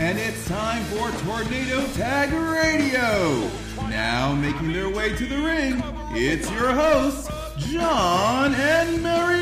and 0.00 0.18
it's 0.18 0.48
time 0.48 0.82
for 0.84 1.10
Tornado 1.24 1.86
Tag 1.92 2.32
Radio. 2.32 3.50
Now 3.88 4.34
making 4.34 4.72
their 4.72 4.88
way 4.88 5.14
to 5.14 5.26
the 5.26 5.38
ring, 5.38 5.82
it's 6.12 6.50
your 6.50 6.72
hosts, 6.72 7.28
John 7.58 8.54
and 8.54 9.02
Marianne. 9.02 9.39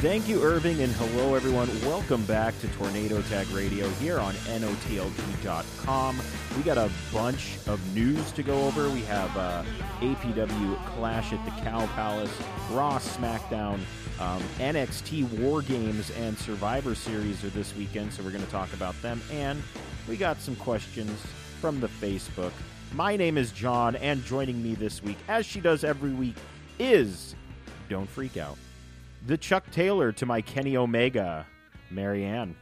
Thank 0.00 0.28
you, 0.28 0.42
Irving, 0.42 0.82
and 0.82 0.92
hello, 0.92 1.34
everyone. 1.34 1.68
Welcome 1.80 2.22
back 2.26 2.56
to 2.60 2.68
Tornado 2.68 3.22
Tag 3.22 3.48
Radio 3.48 3.88
here 3.92 4.20
on 4.20 4.34
NOTLG.com. 4.34 6.20
We 6.54 6.62
got 6.62 6.76
a 6.76 6.90
bunch 7.14 7.56
of 7.66 7.80
news 7.94 8.30
to 8.32 8.42
go 8.42 8.66
over. 8.66 8.90
We 8.90 9.00
have 9.04 9.34
uh, 9.34 9.64
APW 10.00 10.84
Clash 10.84 11.32
at 11.32 11.42
the 11.46 11.50
Cow 11.62 11.86
Palace, 11.94 12.30
Raw 12.72 12.98
SmackDown, 12.98 13.80
um, 14.20 14.42
NXT 14.58 15.40
War 15.40 15.62
Games, 15.62 16.10
and 16.10 16.36
Survivor 16.36 16.94
Series 16.94 17.42
are 17.42 17.48
this 17.48 17.74
weekend, 17.74 18.12
so 18.12 18.22
we're 18.22 18.32
going 18.32 18.44
to 18.44 18.50
talk 18.50 18.70
about 18.74 19.00
them. 19.00 19.18
And 19.32 19.62
we 20.06 20.18
got 20.18 20.38
some 20.42 20.56
questions 20.56 21.18
from 21.58 21.80
the 21.80 21.88
Facebook. 21.88 22.52
My 22.92 23.16
name 23.16 23.38
is 23.38 23.50
John, 23.50 23.96
and 23.96 24.22
joining 24.26 24.62
me 24.62 24.74
this 24.74 25.02
week, 25.02 25.16
as 25.26 25.46
she 25.46 25.58
does 25.58 25.84
every 25.84 26.12
week, 26.12 26.36
is 26.78 27.34
Don't 27.88 28.10
Freak 28.10 28.36
Out 28.36 28.58
the 29.26 29.36
Chuck 29.36 29.70
Taylor 29.70 30.12
to 30.12 30.26
my 30.26 30.40
Kenny 30.40 30.76
Omega, 30.76 31.46
Marianne. 31.90 32.56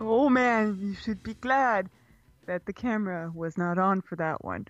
Oh 0.00 0.28
man, 0.28 0.78
you 0.80 0.94
should 0.94 1.22
be 1.22 1.34
glad 1.34 1.88
that 2.46 2.66
the 2.66 2.72
camera 2.72 3.30
was 3.34 3.56
not 3.58 3.78
on 3.78 4.00
for 4.00 4.16
that 4.16 4.44
one. 4.44 4.66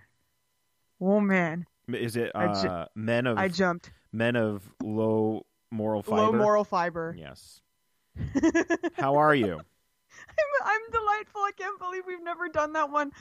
Oh 1.01 1.19
man, 1.19 1.65
Is 1.87 2.15
it 2.15 2.31
I 2.35 2.61
ju- 2.61 2.67
uh, 2.67 2.85
men 2.95 3.25
of 3.27 3.37
I 3.37 3.47
jumped. 3.47 3.91
men 4.11 4.35
of 4.35 4.63
low 4.83 5.45
moral 5.71 6.03
fiber? 6.03 6.21
Low 6.21 6.31
moral 6.33 6.63
fiber. 6.63 7.15
Yes. 7.17 7.61
How 8.97 9.15
are 9.15 9.33
you? 9.35 9.53
I'm, 9.53 10.65
I'm 10.65 10.91
delightful. 10.91 11.41
I 11.41 11.51
can't 11.57 11.79
believe 11.79 12.03
we've 12.05 12.23
never 12.23 12.49
done 12.49 12.73
that 12.73 12.89
one. 12.91 13.11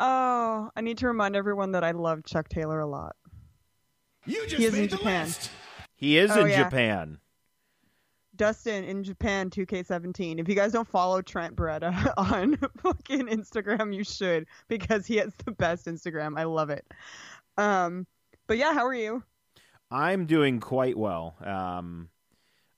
Oh, 0.00 0.70
I 0.74 0.80
need 0.80 0.98
to 0.98 1.06
remind 1.06 1.36
everyone 1.36 1.72
that 1.72 1.84
I 1.84 1.92
love 1.92 2.24
Chuck 2.24 2.48
Taylor 2.48 2.80
a 2.80 2.86
lot. 2.86 3.14
You 4.26 4.42
just 4.44 4.56
He 4.56 4.64
is 4.64 4.74
in 4.74 4.80
made 4.80 4.90
the 4.90 4.96
Japan. 4.96 5.26
list. 5.26 5.50
He 5.94 6.18
is 6.18 6.30
Oh, 6.32 6.40
in 6.40 6.48
yeah. 6.50 6.64
Japan. 6.64 7.18
Dustin 8.42 8.82
in 8.82 9.04
Japan 9.04 9.50
2K17. 9.50 10.40
If 10.40 10.48
you 10.48 10.56
guys 10.56 10.72
don't 10.72 10.88
follow 10.88 11.22
Trent 11.22 11.54
Beretta 11.54 12.12
on 12.16 12.56
fucking 12.78 13.28
Instagram, 13.28 13.94
you 13.94 14.02
should 14.02 14.48
because 14.66 15.06
he 15.06 15.18
has 15.18 15.32
the 15.44 15.52
best 15.52 15.86
Instagram. 15.86 16.36
I 16.36 16.42
love 16.42 16.68
it. 16.68 16.84
Um, 17.56 18.04
but 18.48 18.58
yeah, 18.58 18.74
how 18.74 18.84
are 18.84 18.94
you? 18.94 19.22
I'm 19.92 20.26
doing 20.26 20.58
quite 20.58 20.98
well. 20.98 21.36
Um, 21.40 22.08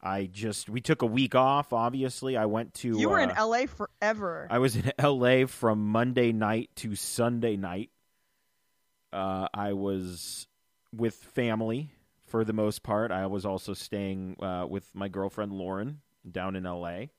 I 0.02 0.26
just 0.30 0.68
we 0.68 0.82
took 0.82 1.00
a 1.00 1.06
week 1.06 1.34
off. 1.34 1.72
Obviously, 1.72 2.36
I 2.36 2.44
went 2.44 2.74
to. 2.74 2.98
You 2.98 3.08
were 3.08 3.20
in 3.20 3.30
uh, 3.30 3.46
LA 3.46 3.64
forever. 3.64 4.46
I 4.50 4.58
was 4.58 4.76
in 4.76 4.92
L.A. 4.98 5.46
from 5.46 5.86
Monday 5.86 6.32
night 6.32 6.68
to 6.76 6.94
Sunday 6.94 7.56
night. 7.56 7.88
Uh, 9.14 9.48
I 9.54 9.72
was 9.72 10.46
with 10.92 11.14
family 11.14 11.88
for 12.34 12.44
the 12.44 12.52
most 12.52 12.82
part. 12.82 13.12
I 13.12 13.27
was 13.27 13.46
also 13.46 13.74
staying 13.74 14.34
uh, 14.42 14.66
with 14.68 14.92
my 14.92 15.06
girlfriend 15.06 15.52
Lauren 15.52 16.00
down 16.28 16.56
in 16.56 16.66
L.A. 16.66 17.12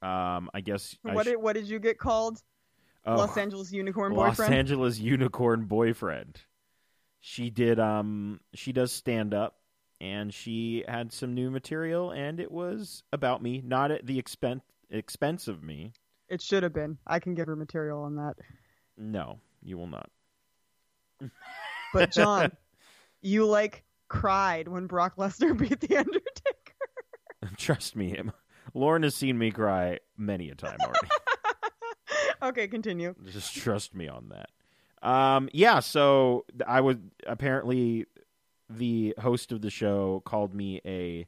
Um, 0.00 0.48
I 0.54 0.60
guess 0.60 0.96
I 1.04 1.12
what 1.12 1.26
sh- 1.26 1.30
did 1.30 1.36
what 1.38 1.54
did 1.54 1.68
you 1.68 1.80
get 1.80 1.98
called? 1.98 2.40
oh, 3.04 3.16
Los 3.16 3.36
Angeles 3.36 3.72
unicorn 3.72 4.12
Los 4.12 4.36
boyfriend. 4.36 4.52
Los 4.52 4.58
Angeles 4.58 4.98
unicorn 5.00 5.64
boyfriend. 5.64 6.38
She 7.18 7.50
did. 7.50 7.80
Um, 7.80 8.38
she 8.54 8.72
does 8.72 8.92
stand 8.92 9.34
up, 9.34 9.56
and 10.00 10.32
she 10.32 10.84
had 10.86 11.12
some 11.12 11.34
new 11.34 11.50
material, 11.50 12.12
and 12.12 12.38
it 12.38 12.52
was 12.52 13.02
about 13.12 13.42
me, 13.42 13.60
not 13.60 13.90
at 13.90 14.06
the 14.06 14.20
expense 14.20 14.62
expense 14.88 15.48
of 15.48 15.64
me. 15.64 15.94
It 16.28 16.40
should 16.40 16.62
have 16.62 16.72
been. 16.72 16.96
I 17.08 17.18
can 17.18 17.34
give 17.34 17.48
her 17.48 17.56
material 17.56 18.04
on 18.04 18.14
that. 18.14 18.36
No, 18.96 19.40
you 19.64 19.76
will 19.76 19.88
not. 19.88 20.10
But 21.92 22.12
John, 22.12 22.52
you 23.22 23.46
like 23.46 23.84
cried 24.08 24.68
when 24.68 24.86
Brock 24.86 25.16
Lesnar 25.16 25.56
beat 25.58 25.80
the 25.80 25.96
Undertaker. 25.96 26.74
Trust 27.56 27.96
me. 27.96 28.16
Lauren 28.74 29.02
has 29.02 29.14
seen 29.14 29.38
me 29.38 29.50
cry 29.50 29.98
many 30.16 30.50
a 30.50 30.54
time 30.54 30.78
already. 30.80 31.08
okay, 32.42 32.68
continue. 32.68 33.14
Just 33.30 33.54
trust 33.56 33.94
me 33.94 34.08
on 34.08 34.30
that. 34.30 34.50
Um, 35.08 35.48
yeah. 35.52 35.80
So 35.80 36.44
I 36.66 36.80
was 36.82 36.96
apparently 37.26 38.06
the 38.68 39.14
host 39.18 39.52
of 39.52 39.62
the 39.62 39.70
show 39.70 40.22
called 40.24 40.54
me 40.54 40.80
a 40.84 41.26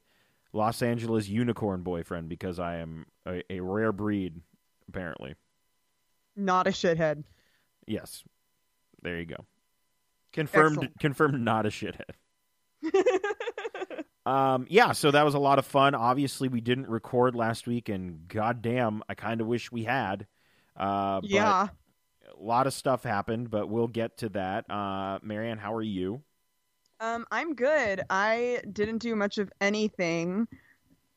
Los 0.53 0.81
Angeles 0.81 1.27
unicorn 1.27 1.81
boyfriend 1.81 2.29
because 2.29 2.59
I 2.59 2.77
am 2.77 3.07
a, 3.25 3.41
a 3.49 3.59
rare 3.59 3.91
breed. 3.91 4.41
Apparently, 4.87 5.33
Not 6.35 6.67
a 6.67 6.71
shithead. 6.71 7.23
yes. 7.87 8.23
There 9.01 9.17
you 9.19 9.25
go. 9.25 9.45
Confirmed. 10.33 10.77
Excellent. 10.77 10.99
Confirmed. 10.99 11.41
Not 11.41 11.65
a 11.65 11.69
shithead. 11.69 12.11
Um, 14.25 14.67
yeah, 14.69 14.93
so 14.93 15.11
that 15.11 15.23
was 15.25 15.33
a 15.33 15.39
lot 15.39 15.59
of 15.59 15.65
fun. 15.65 15.95
Obviously, 15.95 16.47
we 16.47 16.61
didn't 16.61 16.87
record 16.87 17.35
last 17.35 17.67
week, 17.67 17.89
and 17.89 18.27
goddamn, 18.27 19.03
I 19.09 19.15
kind 19.15 19.41
of 19.41 19.47
wish 19.47 19.71
we 19.71 19.83
had. 19.83 20.27
Uh, 20.77 21.21
but 21.21 21.29
yeah. 21.29 21.67
a 22.31 22.41
lot 22.41 22.67
of 22.67 22.73
stuff 22.73 23.03
happened, 23.03 23.49
but 23.49 23.67
we'll 23.67 23.87
get 23.87 24.17
to 24.19 24.29
that. 24.29 24.69
Uh, 24.69 25.19
Marianne, 25.21 25.57
how 25.57 25.73
are 25.73 25.81
you? 25.81 26.21
Um, 26.99 27.25
I'm 27.31 27.53
good. 27.53 28.01
I 28.09 28.61
didn't 28.71 28.99
do 28.99 29.13
much 29.15 29.39
of 29.39 29.51
anything, 29.59 30.47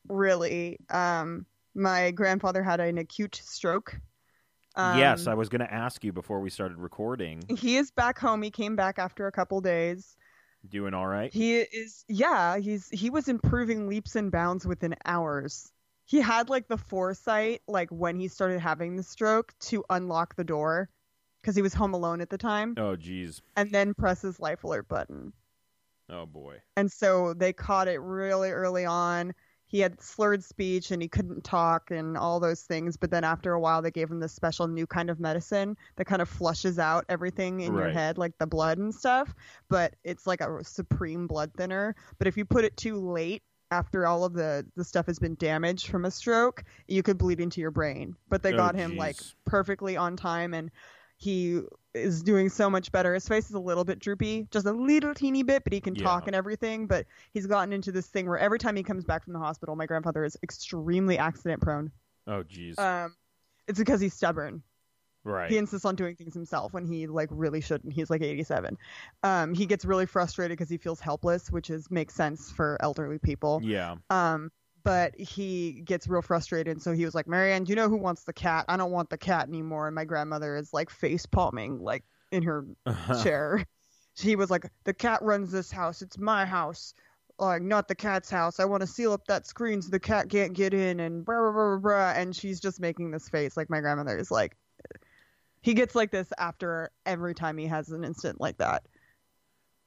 really. 0.09 0.77
Um, 0.89 1.45
my 1.75 2.11
grandfather 2.11 2.61
had 2.61 2.81
an 2.81 2.97
acute 2.97 3.39
stroke. 3.41 3.97
Um, 4.77 4.99
yes, 4.99 5.25
I 5.25 5.33
was 5.33 5.49
going 5.49 5.61
to 5.61 5.73
ask 5.73 6.03
you 6.03 6.13
before 6.13 6.39
we 6.39 6.49
started 6.51 6.77
recording. 6.77 7.43
He 7.49 7.77
is 7.77 7.89
back 7.91 8.19
home. 8.19 8.43
He 8.43 8.51
came 8.51 8.75
back 8.75 8.99
after 8.99 9.25
a 9.25 9.31
couple 9.31 9.59
days. 9.59 10.15
Doing 10.69 10.93
all 10.93 11.07
right? 11.07 11.33
He 11.33 11.57
is 11.57 12.05
yeah, 12.07 12.57
he's 12.57 12.89
he 12.89 13.09
was 13.09 13.27
improving 13.27 13.87
leaps 13.87 14.15
and 14.15 14.31
bounds 14.31 14.65
within 14.67 14.95
hours. 15.05 15.71
He 16.05 16.19
had 16.19 16.49
like 16.49 16.67
the 16.67 16.77
foresight 16.77 17.61
like 17.67 17.89
when 17.89 18.15
he 18.15 18.27
started 18.27 18.59
having 18.59 18.95
the 18.95 19.03
stroke 19.03 19.53
to 19.61 19.83
unlock 19.89 20.35
the 20.35 20.43
door 20.43 20.89
cuz 21.43 21.55
he 21.55 21.61
was 21.61 21.73
home 21.73 21.93
alone 21.93 22.21
at 22.21 22.29
the 22.29 22.37
time 22.37 22.75
Oh, 22.77 22.95
geez. 22.95 23.41
and 23.55 23.71
then 23.71 23.93
press 23.93 24.21
his 24.21 24.39
life 24.39 24.63
alert 24.63 24.87
button. 24.87 25.31
Oh, 26.09 26.25
boy. 26.25 26.61
And 26.75 26.91
so 26.91 27.33
they 27.33 27.53
caught 27.53 27.87
it 27.87 27.99
really 27.99 28.51
early 28.51 28.85
on. 28.85 29.33
He 29.67 29.79
had 29.79 30.01
slurred 30.01 30.43
speech 30.43 30.91
and 30.91 31.01
he 31.01 31.07
couldn't 31.07 31.43
talk 31.43 31.91
and 31.91 32.17
all 32.17 32.39
those 32.39 32.63
things, 32.63 32.97
but 32.97 33.11
then 33.11 33.23
after 33.23 33.53
a 33.53 33.59
while 33.59 33.81
they 33.81 33.91
gave 33.91 34.09
him 34.09 34.19
this 34.19 34.33
special 34.33 34.67
new 34.67 34.87
kind 34.87 35.09
of 35.09 35.19
medicine 35.19 35.77
that 35.97 36.05
kind 36.05 36.21
of 36.21 36.29
flushes 36.29 36.79
out 36.79 37.05
everything 37.09 37.59
in 37.61 37.75
your 37.75 37.89
head 37.89 38.17
like 38.17 38.37
the 38.37 38.47
blood 38.47 38.77
and 38.77 38.93
stuff, 38.93 39.33
but 39.69 39.95
it's 40.03 40.25
like 40.27 40.41
a 40.41 40.63
supreme 40.63 41.27
blood 41.27 41.51
thinner, 41.55 41.95
but 42.17 42.27
if 42.27 42.37
you 42.37 42.45
put 42.45 42.65
it 42.65 42.75
too 42.77 42.99
late 42.99 43.43
after 43.71 44.07
all 44.07 44.23
of 44.23 44.33
the 44.33 44.65
the 44.75 44.83
stuff 44.83 45.05
has 45.07 45.19
been 45.19 45.35
damaged 45.35 45.87
from 45.89 46.05
a 46.05 46.11
stroke, 46.11 46.63
you 46.87 47.03
could 47.03 47.17
bleed 47.17 47.39
into 47.41 47.59
your 47.61 47.71
brain. 47.71 48.15
But 48.29 48.41
they 48.43 48.53
Oh, 48.53 48.57
got 48.57 48.75
him 48.75 48.95
like 48.95 49.21
perfectly 49.45 49.97
on 49.97 50.15
time 50.15 50.53
and 50.53 50.71
he 51.17 51.61
is 51.93 52.21
doing 52.21 52.49
so 52.49 52.69
much 52.69 52.91
better. 52.91 53.13
His 53.13 53.27
face 53.27 53.45
is 53.49 53.55
a 53.55 53.59
little 53.59 53.83
bit 53.83 53.99
droopy, 53.99 54.47
just 54.51 54.65
a 54.65 54.71
little 54.71 55.13
teeny 55.13 55.43
bit, 55.43 55.63
but 55.63 55.73
he 55.73 55.81
can 55.81 55.95
Yeah. 55.95 56.03
talk 56.03 56.27
and 56.27 56.35
everything. 56.35 56.85
But 56.87 57.05
he's 57.33 57.47
gotten 57.47 57.73
into 57.73 57.91
this 57.91 58.07
thing 58.07 58.27
where 58.27 58.37
every 58.37 58.59
time 58.59 58.75
he 58.75 58.83
comes 58.83 59.03
back 59.03 59.23
from 59.23 59.33
the 59.33 59.39
hospital, 59.39 59.75
my 59.75 59.85
grandfather 59.85 60.23
is 60.23 60.37
extremely 60.43 61.17
accident 61.17 61.61
prone. 61.61 61.91
Oh, 62.27 62.43
jeez. 62.43 62.77
Um, 62.77 63.15
it's 63.67 63.79
because 63.79 63.99
he's 64.01 64.13
stubborn. 64.13 64.61
right. 65.23 65.49
He 65.51 65.57
insists 65.57 65.85
on 65.85 65.95
doing 65.95 66.15
things 66.15 66.33
himself 66.33 66.71
when 66.73 66.85
he 66.85 67.07
like 67.07 67.29
really 67.31 67.59
shouldn't. 67.61 67.91
He's 67.93 68.09
like 68.09 68.21
87. 68.21 68.77
Um, 69.23 69.53
he 69.53 69.65
gets 69.65 69.83
really 69.83 70.05
frustrated 70.05 70.57
because 70.57 70.69
he 70.69 70.77
feels 70.77 70.99
helpless, 71.01 71.51
which 71.51 71.69
is 71.69 71.89
makes 71.91 72.13
sense 72.13 72.51
for 72.51 72.77
elderly 72.81 73.17
people. 73.19 73.59
yeah. 73.63 73.95
Um, 74.09 74.51
but 74.87 75.19
he 75.19 75.81
gets 75.83 76.07
real 76.07 76.21
frustrated. 76.21 76.81
So 76.81 76.93
he 76.93 77.03
was 77.03 77.13
like, 77.13 77.27
Marianne, 77.27 77.65
do 77.65 77.71
you 77.71 77.75
know 77.75 77.89
who 77.89 77.97
wants 77.97 78.23
the 78.23 78.31
cat? 78.31 78.63
I 78.69 78.77
don't 78.77 78.91
want 78.91 79.09
the 79.09 79.17
cat 79.17 79.49
anymore. 79.49 79.87
And 79.87 79.93
my 79.95 80.05
grandmother 80.05 80.55
is 80.55 80.73
like 80.73 80.89
face 80.89 81.25
palming, 81.25 81.79
like 81.79 82.05
in 82.31 82.41
her 82.43 82.65
uh-huh. 82.85 83.21
chair. 83.21 83.65
She 84.15 84.37
was 84.37 84.49
like, 84.49 84.71
the 84.85 84.93
cat 84.93 85.21
runs 85.21 85.51
this 85.51 85.69
house. 85.69 86.01
It's 86.01 86.17
my 86.17 86.45
house. 86.45 86.93
Like, 87.37 87.61
not 87.61 87.89
the 87.89 87.95
cat's 87.95 88.29
house. 88.29 88.61
I 88.61 88.65
want 88.65 88.79
to 88.79 88.87
seal 88.87 89.11
up 89.11 89.27
that 89.27 89.45
screen 89.45 89.81
so 89.81 89.89
the 89.89 89.99
cat 89.99 90.29
can't 90.29 90.53
get 90.53 90.73
in 90.73 91.01
and 91.01 91.25
blah, 91.25 91.35
blah, 91.35 91.51
blah, 91.51 91.77
blah. 91.77 92.13
And 92.15 92.33
she's 92.33 92.59
just 92.61 92.79
making 92.79 93.11
this 93.11 93.27
face. 93.27 93.57
Like, 93.57 93.69
my 93.69 93.81
grandmother 93.81 94.17
is 94.17 94.31
like, 94.31 94.55
he 95.61 95.73
gets 95.73 95.95
like 95.95 96.11
this 96.11 96.29
after 96.37 96.91
every 97.05 97.35
time 97.35 97.57
he 97.57 97.67
has 97.67 97.89
an 97.89 98.05
instant 98.05 98.39
like 98.39 98.57
that 98.57 98.83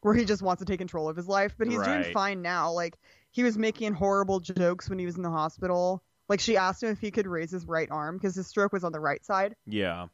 where 0.02 0.14
he 0.14 0.24
just 0.24 0.42
wants 0.42 0.60
to 0.60 0.66
take 0.66 0.78
control 0.78 1.08
of 1.08 1.16
his 1.16 1.26
life 1.26 1.54
but 1.56 1.68
he's 1.68 1.78
Right. 1.78 2.02
doing 2.02 2.12
fine 2.12 2.42
now 2.42 2.70
like 2.70 2.98
he 3.30 3.42
was 3.42 3.56
making 3.56 3.94
horrible 3.94 4.40
jokes 4.40 4.88
when 4.88 4.98
he 4.98 5.06
was 5.06 5.16
in 5.16 5.22
the 5.22 5.30
hospital. 5.30 6.02
Like 6.28 6.40
she 6.40 6.56
asked 6.56 6.82
him 6.82 6.90
if 6.90 7.00
he 7.00 7.10
could 7.10 7.26
raise 7.26 7.50
his 7.50 7.66
right 7.66 7.88
arm 7.90 8.16
because 8.16 8.34
his 8.34 8.46
stroke 8.46 8.72
was 8.72 8.84
on 8.84 8.92
the 8.92 9.00
right 9.00 9.24
side, 9.24 9.56
Yeah. 9.66 10.06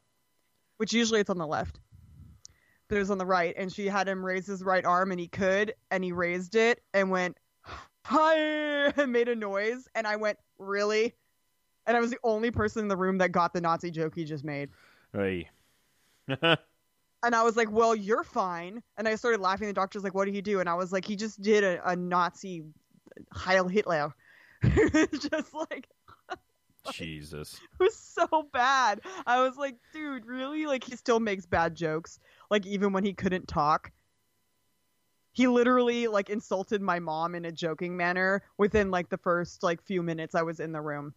which 0.77 0.93
usually 0.93 1.19
it's 1.19 1.29
on 1.29 1.37
the 1.37 1.45
left. 1.47 1.79
But 2.87 2.95
it 2.95 2.99
was 2.99 3.11
on 3.11 3.17
the 3.17 3.25
right, 3.25 3.53
and 3.57 3.71
she 3.71 3.87
had 3.87 4.07
him 4.07 4.25
raise 4.25 4.47
his 4.47 4.63
right 4.63 4.85
arm, 4.85 5.11
and 5.11 5.19
he 5.19 5.27
could, 5.27 5.73
and 5.91 6.03
he 6.03 6.13
raised 6.13 6.55
it 6.55 6.81
and 6.93 7.11
went, 7.11 7.37
"Hi!" 8.05 8.37
and 8.97 9.11
made 9.11 9.27
a 9.27 9.35
noise, 9.35 9.87
and 9.93 10.07
I 10.07 10.15
went, 10.15 10.37
"Really?" 10.57 11.13
And 11.85 11.97
I 11.97 11.99
was 11.99 12.11
the 12.11 12.19
only 12.23 12.49
person 12.49 12.81
in 12.81 12.87
the 12.87 12.97
room 12.97 13.17
that 13.17 13.31
got 13.31 13.53
the 13.53 13.61
Nazi 13.61 13.91
joke 13.91 14.15
he 14.15 14.23
just 14.25 14.43
made. 14.45 14.69
Hey. 15.13 15.49
And 17.23 17.33
I 17.33 17.41
was 17.43 17.57
like, 17.57 17.71
"Well, 17.71 17.95
you're 17.95 18.23
fine." 18.23 18.83
And 18.95 19.07
I 19.07 19.15
started 19.15 19.41
laughing. 19.41 19.67
The 19.67 19.73
doctor's 19.73 20.03
like, 20.03 20.13
"What 20.13 20.25
did 20.25 20.35
he 20.35 20.41
do?" 20.41 20.59
And 20.59 20.69
I 20.69 20.75
was 20.75 20.91
like, 20.91 21.03
"He 21.03 21.15
just 21.15 21.41
did 21.41 21.63
a, 21.63 21.89
a 21.89 21.95
Nazi 21.95 22.63
Heil 23.31 23.67
Hitler." 23.67 24.13
just 24.63 25.53
like 25.53 25.87
Jesus. 26.91 27.53
it 27.55 27.83
was 27.83 27.95
so 27.95 28.27
bad. 28.53 29.01
I 29.25 29.41
was 29.41 29.57
like, 29.57 29.75
"Dude, 29.93 30.25
really?" 30.25 30.65
Like 30.65 30.83
he 30.83 30.95
still 30.95 31.19
makes 31.19 31.45
bad 31.45 31.75
jokes. 31.75 32.19
Like 32.49 32.65
even 32.65 32.93
when 32.93 33.03
he 33.03 33.13
couldn't 33.13 33.47
talk, 33.47 33.91
he 35.33 35.47
literally 35.47 36.07
like 36.07 36.29
insulted 36.29 36.81
my 36.81 36.99
mom 36.99 37.35
in 37.35 37.45
a 37.45 37.51
joking 37.51 37.95
manner 37.95 38.41
within 38.57 38.89
like 38.89 39.09
the 39.09 39.17
first 39.17 39.61
like 39.63 39.81
few 39.83 40.01
minutes 40.01 40.33
I 40.33 40.41
was 40.41 40.59
in 40.59 40.71
the 40.71 40.81
room. 40.81 41.13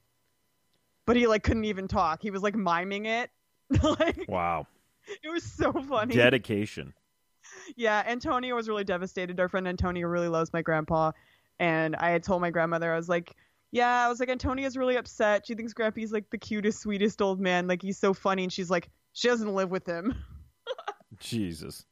But 1.06 1.17
he 1.17 1.26
like 1.26 1.43
couldn't 1.43 1.64
even 1.64 1.88
talk. 1.88 2.20
He 2.23 2.31
was 2.31 2.43
like 2.43 2.55
miming 2.55 3.06
it. 3.06 3.31
like 3.82 4.26
Wow. 4.29 4.67
it 5.23 5.31
was 5.31 5.44
so 5.44 5.73
funny. 5.73 6.14
Dedication. 6.14 6.93
Yeah, 7.76 8.05
Antonio 8.06 8.55
was 8.55 8.69
really 8.69 8.85
devastated. 8.85 9.41
Our 9.41 9.49
friend 9.49 9.67
Antonio 9.67 10.06
really 10.06 10.29
loves 10.29 10.52
my 10.52 10.62
grandpa. 10.62 11.12
And 11.61 11.95
I 11.97 12.11
had 12.11 12.23
told 12.23 12.41
my 12.41 12.51
grandmother, 12.51 12.93
I 12.93 12.97
was 12.97 13.09
like, 13.09 13.37
yeah, 13.71 14.05
I 14.05 14.09
was 14.09 14.19
like, 14.19 14.31
Antonia's 14.31 14.77
really 14.77 14.97
upset. 14.97 15.47
She 15.47 15.55
thinks 15.55 15.75
Grampy's 15.75 16.11
like 16.11 16.29
the 16.31 16.39
cutest, 16.39 16.81
sweetest 16.81 17.23
old 17.23 17.39
man. 17.39 17.69
Like 17.69 17.83
he's 17.83 17.99
so 17.99 18.15
funny. 18.15 18.43
And 18.43 18.53
she's 18.53 18.71
like, 18.71 18.89
she 19.12 19.29
doesn't 19.29 19.55
live 19.55 19.71
with 19.71 19.87
him. 19.87 20.15
Jesus. 21.21 21.85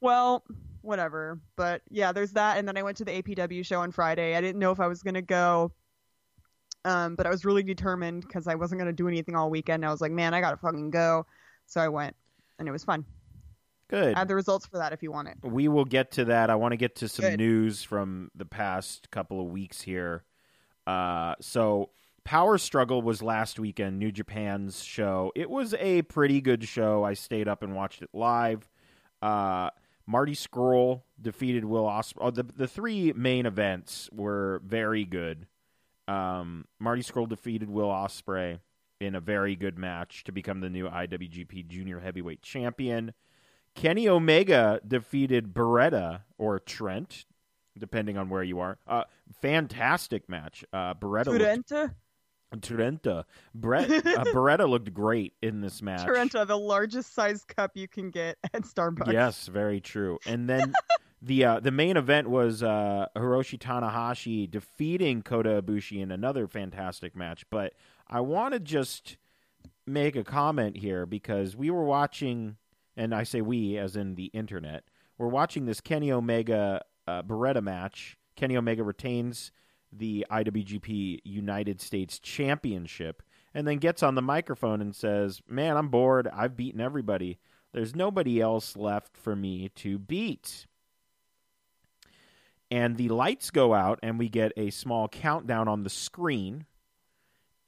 well, 0.00 0.44
whatever. 0.82 1.40
But 1.56 1.82
yeah, 1.90 2.10
there's 2.12 2.32
that. 2.32 2.58
And 2.58 2.66
then 2.66 2.76
I 2.76 2.82
went 2.82 2.96
to 2.98 3.04
the 3.04 3.22
APW 3.22 3.64
show 3.64 3.80
on 3.80 3.92
Friday. 3.92 4.34
I 4.34 4.40
didn't 4.40 4.58
know 4.58 4.72
if 4.72 4.80
I 4.80 4.88
was 4.88 5.02
going 5.02 5.14
to 5.14 5.22
go. 5.22 5.72
Um, 6.84 7.14
but 7.14 7.24
I 7.26 7.30
was 7.30 7.44
really 7.44 7.62
determined 7.62 8.22
because 8.22 8.48
I 8.48 8.56
wasn't 8.56 8.80
going 8.80 8.90
to 8.90 8.92
do 8.92 9.06
anything 9.06 9.36
all 9.36 9.48
weekend. 9.48 9.86
I 9.86 9.90
was 9.90 10.00
like, 10.00 10.10
man, 10.10 10.34
I 10.34 10.40
got 10.40 10.50
to 10.50 10.56
fucking 10.56 10.90
go. 10.90 11.24
So 11.66 11.80
I 11.80 11.88
went. 11.88 12.16
And 12.58 12.66
it 12.66 12.72
was 12.72 12.82
fun. 12.82 13.04
Good. 13.92 14.14
I 14.14 14.20
have 14.20 14.28
the 14.28 14.34
results 14.34 14.64
for 14.64 14.78
that 14.78 14.94
if 14.94 15.02
you 15.02 15.12
want 15.12 15.28
it. 15.28 15.36
We 15.42 15.68
will 15.68 15.84
get 15.84 16.12
to 16.12 16.24
that. 16.24 16.48
I 16.48 16.54
want 16.54 16.72
to 16.72 16.78
get 16.78 16.96
to 16.96 17.08
some 17.08 17.26
Good. 17.26 17.38
news 17.38 17.82
from 17.82 18.30
the 18.34 18.46
past 18.46 19.10
couple 19.10 19.38
of 19.38 19.48
weeks 19.48 19.82
here. 19.82 20.24
Uh, 20.86 21.34
so, 21.42 21.90
Power 22.24 22.56
Struggle 22.56 23.02
was 23.02 23.22
last 23.22 23.58
weekend, 23.58 23.98
New 23.98 24.10
Japan's 24.10 24.82
show. 24.82 25.30
It 25.36 25.50
was 25.50 25.74
a 25.74 26.00
pretty 26.02 26.40
good 26.40 26.66
show. 26.66 27.04
I 27.04 27.12
stayed 27.12 27.48
up 27.48 27.62
and 27.62 27.74
watched 27.74 28.00
it 28.00 28.08
live. 28.14 28.66
Uh, 29.20 29.68
Marty 30.06 30.34
Scurll 30.34 31.02
defeated 31.20 31.66
Will 31.66 31.84
Ospreay. 31.84 32.18
Oh, 32.22 32.30
the 32.30 32.44
the 32.44 32.66
three 32.66 33.12
main 33.12 33.44
events 33.44 34.08
were 34.10 34.62
very 34.64 35.04
good. 35.04 35.46
Um, 36.08 36.64
Marty 36.80 37.02
Scurll 37.02 37.28
defeated 37.28 37.68
Will 37.68 37.88
Ospreay 37.88 38.60
in 39.00 39.14
a 39.14 39.20
very 39.20 39.54
good 39.54 39.76
match 39.78 40.24
to 40.24 40.32
become 40.32 40.60
the 40.60 40.70
new 40.70 40.88
IWGP 40.88 41.68
Junior 41.68 42.00
Heavyweight 42.00 42.40
Champion. 42.40 43.12
Kenny 43.74 44.08
Omega 44.08 44.80
defeated 44.86 45.54
Beretta 45.54 46.22
or 46.38 46.58
Trent, 46.58 47.24
depending 47.78 48.18
on 48.18 48.28
where 48.28 48.42
you 48.42 48.60
are. 48.60 48.78
Uh, 48.86 49.04
fantastic 49.40 50.28
match. 50.28 50.64
Uh, 50.72 50.94
Beretta 50.94 51.26
looked, 51.26 51.70
Turenta? 51.70 51.94
Trenta. 52.60 53.24
Brett, 53.54 53.90
uh, 54.06 54.24
Beretta 54.24 54.68
looked 54.68 54.92
great 54.92 55.34
in 55.42 55.60
this 55.60 55.80
match. 55.80 56.06
Tarenta, 56.06 56.46
the 56.46 56.58
largest 56.58 57.14
size 57.14 57.44
cup 57.44 57.72
you 57.74 57.88
can 57.88 58.10
get 58.10 58.36
at 58.52 58.62
Starbucks. 58.62 59.12
Yes, 59.12 59.46
very 59.46 59.80
true. 59.80 60.18
And 60.26 60.48
then 60.48 60.72
the 61.22 61.44
uh, 61.44 61.60
the 61.60 61.70
main 61.70 61.96
event 61.96 62.28
was 62.28 62.62
uh, 62.62 63.06
Hiroshi 63.16 63.58
Tanahashi 63.58 64.50
defeating 64.50 65.22
Kota 65.22 65.62
Ibushi 65.62 66.02
in 66.02 66.10
another 66.10 66.46
fantastic 66.46 67.16
match. 67.16 67.44
But 67.50 67.74
I 68.08 68.20
want 68.20 68.54
to 68.54 68.60
just 68.60 69.16
make 69.86 70.16
a 70.16 70.24
comment 70.24 70.76
here 70.76 71.06
because 71.06 71.56
we 71.56 71.70
were 71.70 71.84
watching, 71.84 72.56
and 72.96 73.14
I 73.14 73.22
say 73.22 73.40
we 73.40 73.78
as 73.78 73.96
in 73.96 74.14
the 74.14 74.26
internet, 74.26 74.84
we're 75.18 75.28
watching 75.28 75.66
this 75.66 75.80
Kenny 75.80 76.10
Omega 76.12 76.82
uh, 77.06 77.22
Beretta 77.22 77.62
match. 77.62 78.16
Kenny 78.36 78.56
Omega 78.56 78.82
retains 78.82 79.52
the 79.92 80.26
IWGP 80.30 81.20
United 81.24 81.80
States 81.80 82.18
Championship 82.18 83.22
and 83.54 83.66
then 83.66 83.78
gets 83.78 84.02
on 84.02 84.14
the 84.14 84.22
microphone 84.22 84.80
and 84.80 84.94
says, 84.94 85.42
Man, 85.48 85.76
I'm 85.76 85.88
bored. 85.88 86.28
I've 86.32 86.56
beaten 86.56 86.80
everybody. 86.80 87.38
There's 87.72 87.94
nobody 87.94 88.40
else 88.40 88.76
left 88.76 89.16
for 89.16 89.34
me 89.34 89.70
to 89.76 89.98
beat. 89.98 90.66
And 92.70 92.96
the 92.96 93.10
lights 93.10 93.50
go 93.50 93.74
out, 93.74 93.98
and 94.02 94.18
we 94.18 94.30
get 94.30 94.52
a 94.56 94.70
small 94.70 95.08
countdown 95.08 95.68
on 95.68 95.82
the 95.82 95.90
screen. 95.90 96.64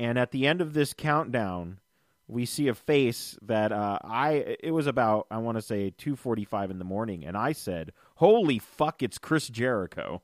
And 0.00 0.18
at 0.18 0.30
the 0.30 0.46
end 0.46 0.62
of 0.62 0.72
this 0.72 0.94
countdown, 0.94 1.78
we 2.26 2.46
see 2.46 2.68
a 2.68 2.74
face 2.74 3.36
that 3.42 3.72
uh, 3.72 3.98
I. 4.02 4.56
It 4.60 4.70
was 4.70 4.86
about 4.86 5.26
I 5.30 5.38
want 5.38 5.58
to 5.58 5.62
say 5.62 5.90
two 5.90 6.16
forty 6.16 6.44
five 6.44 6.70
in 6.70 6.78
the 6.78 6.84
morning, 6.84 7.24
and 7.24 7.36
I 7.36 7.52
said, 7.52 7.92
"Holy 8.16 8.58
fuck, 8.58 9.02
it's 9.02 9.18
Chris 9.18 9.48
Jericho." 9.48 10.22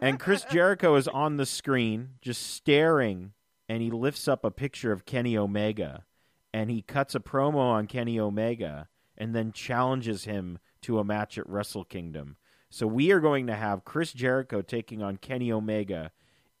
and 0.00 0.18
Chris 0.20 0.44
Jericho 0.50 0.96
is 0.96 1.08
on 1.08 1.36
the 1.36 1.46
screen 1.46 2.10
just 2.20 2.54
staring 2.54 3.32
and 3.68 3.82
he 3.82 3.90
lifts 3.90 4.28
up 4.28 4.44
a 4.44 4.50
picture 4.50 4.92
of 4.92 5.04
Kenny 5.04 5.36
Omega 5.36 6.04
and 6.52 6.70
he 6.70 6.82
cuts 6.82 7.14
a 7.14 7.20
promo 7.20 7.56
on 7.56 7.86
Kenny 7.86 8.18
Omega 8.20 8.88
and 9.16 9.34
then 9.34 9.52
challenges 9.52 10.24
him 10.24 10.58
to 10.82 10.98
a 10.98 11.04
match 11.04 11.38
at 11.38 11.48
Wrestle 11.48 11.84
Kingdom. 11.84 12.36
So 12.70 12.86
we 12.86 13.12
are 13.12 13.20
going 13.20 13.46
to 13.46 13.54
have 13.54 13.84
Chris 13.84 14.12
Jericho 14.12 14.60
taking 14.62 15.02
on 15.02 15.16
Kenny 15.16 15.50
Omega 15.50 16.12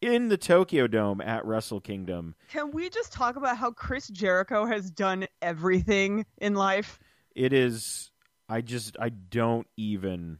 in 0.04 0.28
the 0.28 0.36
Tokyo 0.36 0.86
Dome 0.86 1.20
at 1.20 1.44
Wrestle 1.44 1.80
Kingdom. 1.80 2.34
Can 2.50 2.70
we 2.70 2.90
just 2.90 3.12
talk 3.12 3.36
about 3.36 3.56
how 3.56 3.70
Chris 3.70 4.08
Jericho 4.08 4.66
has 4.66 4.90
done 4.90 5.26
everything 5.40 6.26
in 6.38 6.54
life? 6.54 7.00
It 7.34 7.52
is 7.52 8.10
I 8.48 8.60
just 8.60 8.96
I 9.00 9.08
don't 9.08 9.66
even 9.76 10.38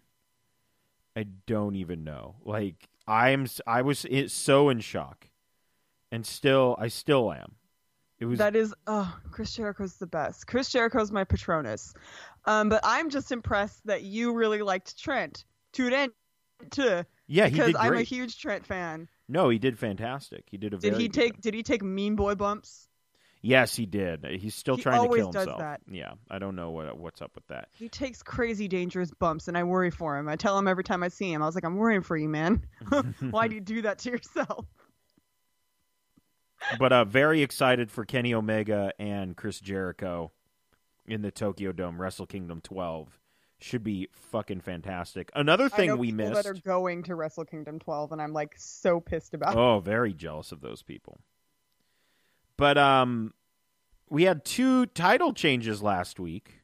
I 1.17 1.25
don't 1.47 1.77
even 1.77 2.05
know. 2.05 2.37
Like 2.45 2.89
I'm 3.09 3.47
I 3.67 3.83
was 3.83 4.07
so 4.29 4.69
in 4.69 4.81
shock. 4.81 5.29
And 6.13 6.25
still 6.25 6.77
I 6.79 6.89
still 6.89 7.33
am. 7.33 7.57
It 8.19 8.27
was 8.27 8.39
That 8.39 8.55
is, 8.55 8.73
oh, 8.87 9.19
Chris 9.33 9.55
Jericho's 9.55 9.97
the 9.97 10.07
best. 10.07 10.47
Chris 10.47 10.71
Jericho's 10.71 11.11
my 11.11 11.25
Patronus. 11.25 11.93
Um, 12.45 12.69
but 12.69 12.81
I'm 12.85 13.11
just 13.11 13.33
impressed 13.33 13.85
that 13.87 14.03
you 14.03 14.33
really 14.33 14.63
liked 14.63 14.97
Trent. 14.99 15.45
Trent, 15.73 16.13
too, 16.71 17.03
Yeah, 17.27 17.49
he 17.49 17.57
because 17.57 17.75
I'm 17.77 17.95
a 17.95 18.03
huge 18.03 18.39
Trent 18.39 18.65
fan. 18.65 19.09
No, 19.29 19.49
he 19.49 19.59
did 19.59 19.79
fantastic. 19.79 20.45
He 20.51 20.57
did 20.59 20.75
a 20.75 20.79
Did 20.79 20.97
he 20.97 21.09
take? 21.09 21.41
Did 21.41 21.55
he 21.55 21.63
take 21.63 21.83
Mean 21.83 22.15
Boy 22.17 22.35
bumps? 22.35 22.89
Yes, 23.41 23.77
he 23.77 23.85
did. 23.85 24.25
He's 24.25 24.55
still 24.55 24.77
He 24.77 24.83
trying 24.83 25.07
to 25.09 25.15
kill 25.15 25.31
does 25.31 25.43
himself. 25.43 25.61
that. 25.61 25.83
Yeah, 25.91 26.13
I 26.31 26.39
don't 26.39 26.57
know 26.57 26.71
what 26.71 26.97
what's 26.99 27.21
up 27.21 27.33
with 27.35 27.47
that. 27.49 27.69
He 27.73 27.89
takes 27.91 28.23
crazy 28.23 28.69
dangerous 28.69 29.11
bumps, 29.11 29.49
and 29.49 29.57
I 29.59 29.65
worry 29.65 29.91
for 29.91 30.17
him. 30.17 30.29
I 30.29 30.37
tell 30.37 30.59
him 30.59 30.67
every 30.67 30.85
time 30.85 31.03
I 31.03 31.09
see 31.09 31.31
him, 31.31 31.43
I 31.43 31.47
was 31.47 31.55
like, 31.55 31.65
I'm 31.65 31.77
worrying 31.77 32.01
for 32.03 32.17
you, 32.17 32.29
man. 32.29 32.65
Why 33.31 33.49
do 33.49 33.55
you 33.55 33.61
do 33.61 33.83
that 33.83 33.99
to 34.01 34.11
yourself? 34.11 34.67
but 36.79 36.93
uh, 36.93 37.05
very 37.05 37.43
excited 37.43 37.91
for 37.91 38.07
Kenny 38.07 38.33
Omega 38.33 38.93
and 38.99 39.37
Chris 39.37 39.61
Jericho 39.61 40.33
in 41.07 41.21
the 41.21 41.31
Tokyo 41.31 41.73
Dome 41.73 42.01
Wrestle 42.01 42.27
Kingdom 42.27 42.63
12. 42.63 43.09
Should 43.65 43.83
be 43.83 44.11
fucking 44.13 44.61
fantastic. 44.61 45.31
Another 45.35 45.71
thing 45.71 45.97
we 45.97 46.09
people 46.09 46.29
missed. 46.29 46.43
that 46.43 46.47
are 46.47 46.61
going 46.61 47.03
to 47.05 47.15
Wrestle 47.15 47.47
Kingdom 47.47 47.79
12, 47.79 48.13
and 48.13 48.21
I'm 48.21 48.35
like 48.35 48.53
so 48.59 49.01
pissed 49.01 49.33
about. 49.33 49.55
it. 49.55 49.59
Oh, 49.59 49.81
very 49.81 50.13
jealous 50.13 50.53
of 50.53 50.61
those 50.61 50.83
people. 50.83 51.19
But 52.59 52.77
um, 52.77 53.33
we 54.11 54.25
had 54.25 54.45
two 54.45 54.85
title 54.85 55.33
changes 55.33 55.83
last 55.83 56.21
week. 56.21 56.61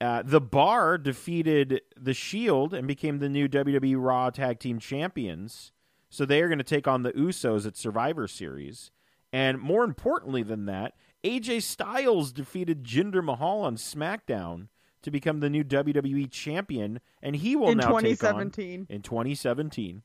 Uh, 0.00 0.22
the 0.24 0.40
Bar 0.40 0.98
defeated 0.98 1.80
the 2.00 2.14
Shield 2.14 2.72
and 2.72 2.86
became 2.86 3.18
the 3.18 3.28
new 3.28 3.48
WWE 3.48 3.96
Raw 3.98 4.30
Tag 4.30 4.60
Team 4.60 4.78
Champions. 4.78 5.72
So 6.10 6.24
they 6.24 6.42
are 6.42 6.48
going 6.48 6.58
to 6.58 6.64
take 6.64 6.86
on 6.86 7.02
the 7.02 7.12
Usos 7.14 7.66
at 7.66 7.76
Survivor 7.76 8.28
Series. 8.28 8.92
And 9.32 9.58
more 9.58 9.82
importantly 9.82 10.44
than 10.44 10.66
that, 10.66 10.94
AJ 11.24 11.62
Styles 11.62 12.30
defeated 12.32 12.84
Jinder 12.84 13.24
Mahal 13.24 13.62
on 13.62 13.74
SmackDown 13.74 14.68
to 15.02 15.10
become 15.10 15.40
the 15.40 15.50
new 15.50 15.64
WWE 15.64 16.30
Champion, 16.30 17.00
and 17.22 17.36
he 17.36 17.56
will 17.56 17.70
in 17.70 17.78
now 17.78 17.98
take 17.98 18.22
on 18.24 18.50
2017. 18.50 18.86
in 18.88 19.02
2017. 19.02 20.02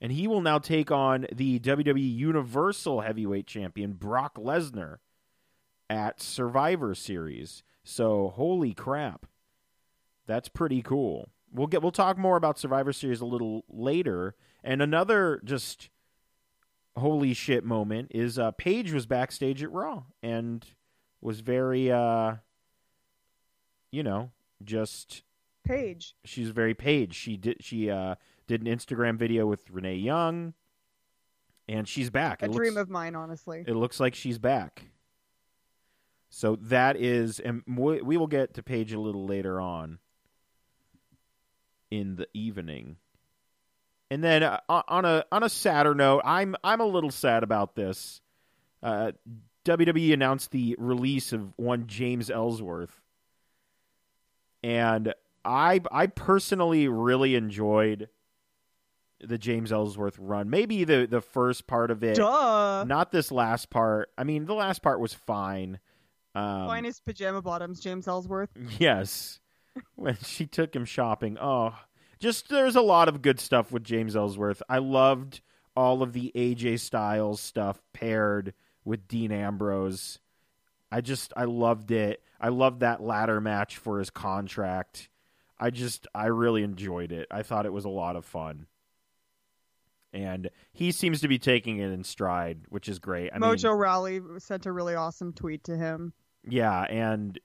And 0.00 0.12
he 0.12 0.28
will 0.28 0.40
now 0.40 0.58
take 0.58 0.92
on 0.92 1.26
the 1.32 1.58
WWE 1.58 2.14
Universal 2.16 3.00
Heavyweight 3.00 3.46
Champion 3.48 3.94
Brock 3.94 4.36
Lesnar 4.36 4.98
at 5.90 6.20
Survivor 6.20 6.94
Series. 6.94 7.64
So, 7.82 8.28
holy 8.28 8.74
crap. 8.74 9.26
That's 10.26 10.48
pretty 10.48 10.82
cool. 10.82 11.30
we'll 11.52 11.66
get 11.66 11.82
we'll 11.82 11.90
talk 11.90 12.18
more 12.18 12.36
about 12.36 12.58
Survivor 12.58 12.92
Series 12.92 13.20
a 13.20 13.26
little 13.26 13.64
later. 13.68 14.36
And 14.62 14.82
another 14.82 15.40
just 15.42 15.88
holy 16.96 17.32
shit 17.34 17.64
moment 17.64 18.12
is 18.14 18.38
uh, 18.38 18.50
Paige 18.52 18.92
was 18.92 19.06
backstage 19.06 19.62
at 19.62 19.72
Raw 19.72 20.04
and 20.22 20.64
was 21.20 21.40
very, 21.40 21.90
uh, 21.90 22.36
you 23.90 24.02
know, 24.02 24.30
just 24.64 25.22
Paige. 25.64 26.14
she's 26.24 26.50
very 26.50 26.74
Paige. 26.74 27.14
She 27.14 27.36
did 27.36 27.62
she 27.64 27.90
uh, 27.90 28.14
did 28.46 28.62
an 28.62 28.66
Instagram 28.66 29.16
video 29.16 29.46
with 29.46 29.70
Renee 29.70 29.96
Young, 29.96 30.54
and 31.68 31.86
she's 31.88 32.10
back. 32.10 32.42
A 32.42 32.46
It 32.46 32.52
dream 32.52 32.74
looks, 32.74 32.82
of 32.82 32.90
mine, 32.90 33.14
honestly. 33.14 33.64
it 33.66 33.74
looks 33.74 34.00
like 34.00 34.14
she's 34.14 34.38
back. 34.38 34.84
So 36.30 36.56
that 36.62 36.96
is, 36.96 37.40
and 37.40 37.62
we 37.66 38.02
we 38.02 38.16
will 38.16 38.26
get 38.26 38.54
to 38.54 38.62
Paige 38.62 38.92
a 38.92 39.00
little 39.00 39.26
later 39.26 39.60
on 39.60 39.98
in 41.90 42.16
the 42.16 42.28
evening. 42.34 42.96
And 44.10 44.22
then 44.24 44.42
uh, 44.42 44.60
on 44.68 45.04
a 45.04 45.24
on 45.32 45.42
a 45.42 45.48
sadder 45.48 45.94
note, 45.94 46.22
I'm 46.24 46.54
I'm 46.64 46.80
a 46.80 46.86
little 46.86 47.10
sad 47.10 47.42
about 47.42 47.74
this. 47.74 48.20
Uh, 48.82 49.12
WWE 49.64 50.12
announced 50.14 50.50
the 50.50 50.76
release 50.78 51.32
of 51.32 51.52
one 51.56 51.86
James 51.86 52.30
Ellsworth, 52.30 53.00
and 54.62 55.14
I 55.44 55.80
I 55.90 56.06
personally 56.06 56.88
really 56.88 57.34
enjoyed 57.34 58.08
the 59.20 59.38
James 59.38 59.72
Ellsworth 59.72 60.18
run. 60.18 60.50
Maybe 60.50 60.84
the 60.84 61.06
the 61.06 61.20
first 61.20 61.66
part 61.66 61.90
of 61.90 62.02
it, 62.04 62.16
Duh. 62.16 62.84
not 62.86 63.12
this 63.12 63.32
last 63.32 63.70
part. 63.70 64.10
I 64.16 64.24
mean, 64.24 64.46
the 64.46 64.54
last 64.54 64.82
part 64.82 65.00
was 65.00 65.14
fine. 65.14 65.80
Um, 66.34 66.66
Finest 66.66 67.04
pajama 67.04 67.42
bottoms, 67.42 67.80
James 67.80 68.06
Ellsworth. 68.06 68.50
Yes. 68.78 69.40
when 69.96 70.16
she 70.22 70.46
took 70.46 70.74
him 70.74 70.84
shopping. 70.84 71.38
Oh, 71.40 71.74
just 72.18 72.48
there's 72.48 72.76
a 72.76 72.80
lot 72.80 73.08
of 73.08 73.22
good 73.22 73.40
stuff 73.40 73.72
with 73.72 73.84
James 73.84 74.16
Ellsworth. 74.16 74.62
I 74.68 74.78
loved 74.78 75.40
all 75.76 76.02
of 76.02 76.12
the 76.12 76.32
AJ 76.34 76.80
Styles 76.80 77.40
stuff 77.40 77.80
paired 77.92 78.54
with 78.84 79.06
Dean 79.08 79.32
Ambrose. 79.32 80.18
I 80.90 81.00
just 81.00 81.32
I 81.36 81.44
loved 81.44 81.90
it. 81.90 82.22
I 82.40 82.48
loved 82.48 82.80
that 82.80 83.02
ladder 83.02 83.40
match 83.40 83.76
for 83.76 83.98
his 83.98 84.10
contract. 84.10 85.08
I 85.58 85.70
just 85.70 86.06
I 86.14 86.26
really 86.26 86.62
enjoyed 86.62 87.12
it. 87.12 87.26
I 87.30 87.42
thought 87.42 87.66
it 87.66 87.72
was 87.72 87.84
a 87.84 87.88
lot 87.90 88.16
of 88.16 88.24
fun. 88.24 88.66
And 90.12 90.48
he 90.72 90.90
seems 90.92 91.20
to 91.20 91.28
be 91.28 91.38
taking 91.38 91.78
it 91.78 91.90
in 91.90 92.02
stride, 92.02 92.60
which 92.70 92.88
is 92.88 92.98
great. 92.98 93.30
I 93.34 93.38
mean, 93.38 93.50
Mojo 93.50 93.78
Rawley 93.78 94.20
sent 94.38 94.64
a 94.66 94.72
really 94.72 94.94
awesome 94.94 95.32
tweet 95.34 95.64
to 95.64 95.76
him. 95.76 96.12
yeah, 96.48 96.82
and 96.84 97.38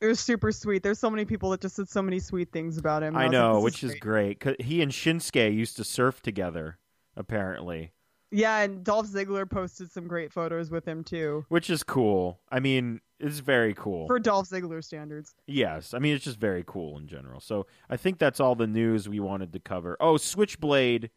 It 0.00 0.06
was 0.06 0.20
super 0.20 0.52
sweet. 0.52 0.82
There's 0.84 0.98
so 1.00 1.10
many 1.10 1.24
people 1.24 1.50
that 1.50 1.60
just 1.60 1.74
said 1.76 1.88
so 1.88 2.02
many 2.02 2.20
sweet 2.20 2.52
things 2.52 2.78
about 2.78 3.02
him. 3.02 3.16
I 3.16 3.22
like, 3.24 3.32
know, 3.32 3.54
this 3.56 3.64
which 3.64 3.84
is 3.84 3.94
great. 3.96 4.38
'Cause 4.38 4.54
he 4.60 4.80
and 4.82 4.92
Shinsuke 4.92 5.52
used 5.54 5.76
to 5.76 5.84
surf 5.84 6.22
together, 6.22 6.78
apparently, 7.16 7.92
Yeah, 8.34 8.60
and 8.62 8.82
Dolph 8.82 9.06
Ziggler 9.08 9.48
posted 9.48 9.90
some 9.92 10.08
great 10.08 10.32
photos 10.32 10.70
with 10.70 10.86
him 10.86 11.04
too. 11.04 11.44
which 11.50 11.68
is 11.70 11.82
cool. 11.82 12.40
I 12.50 12.60
mean, 12.60 13.00
it's 13.20 13.40
very 13.40 13.74
cool. 13.74 14.06
For 14.06 14.18
Dolph 14.18 14.48
Ziggler 14.48 14.82
standards. 14.82 15.34
yes, 15.46 15.92
I 15.94 15.98
mean 15.98 16.14
it's 16.16 16.24
just 16.24 16.38
very 16.40 16.64
cool 16.66 16.98
in 16.98 17.06
general. 17.06 17.40
So 17.40 17.66
I 17.90 17.96
think 17.96 18.18
that's 18.18 18.40
all 18.40 18.54
the 18.54 18.66
news 18.66 19.08
we 19.08 19.20
wanted 19.20 19.52
to 19.52 19.60
cover. 19.60 19.96
Oh, 20.00 20.16
Switchblade 20.16 21.10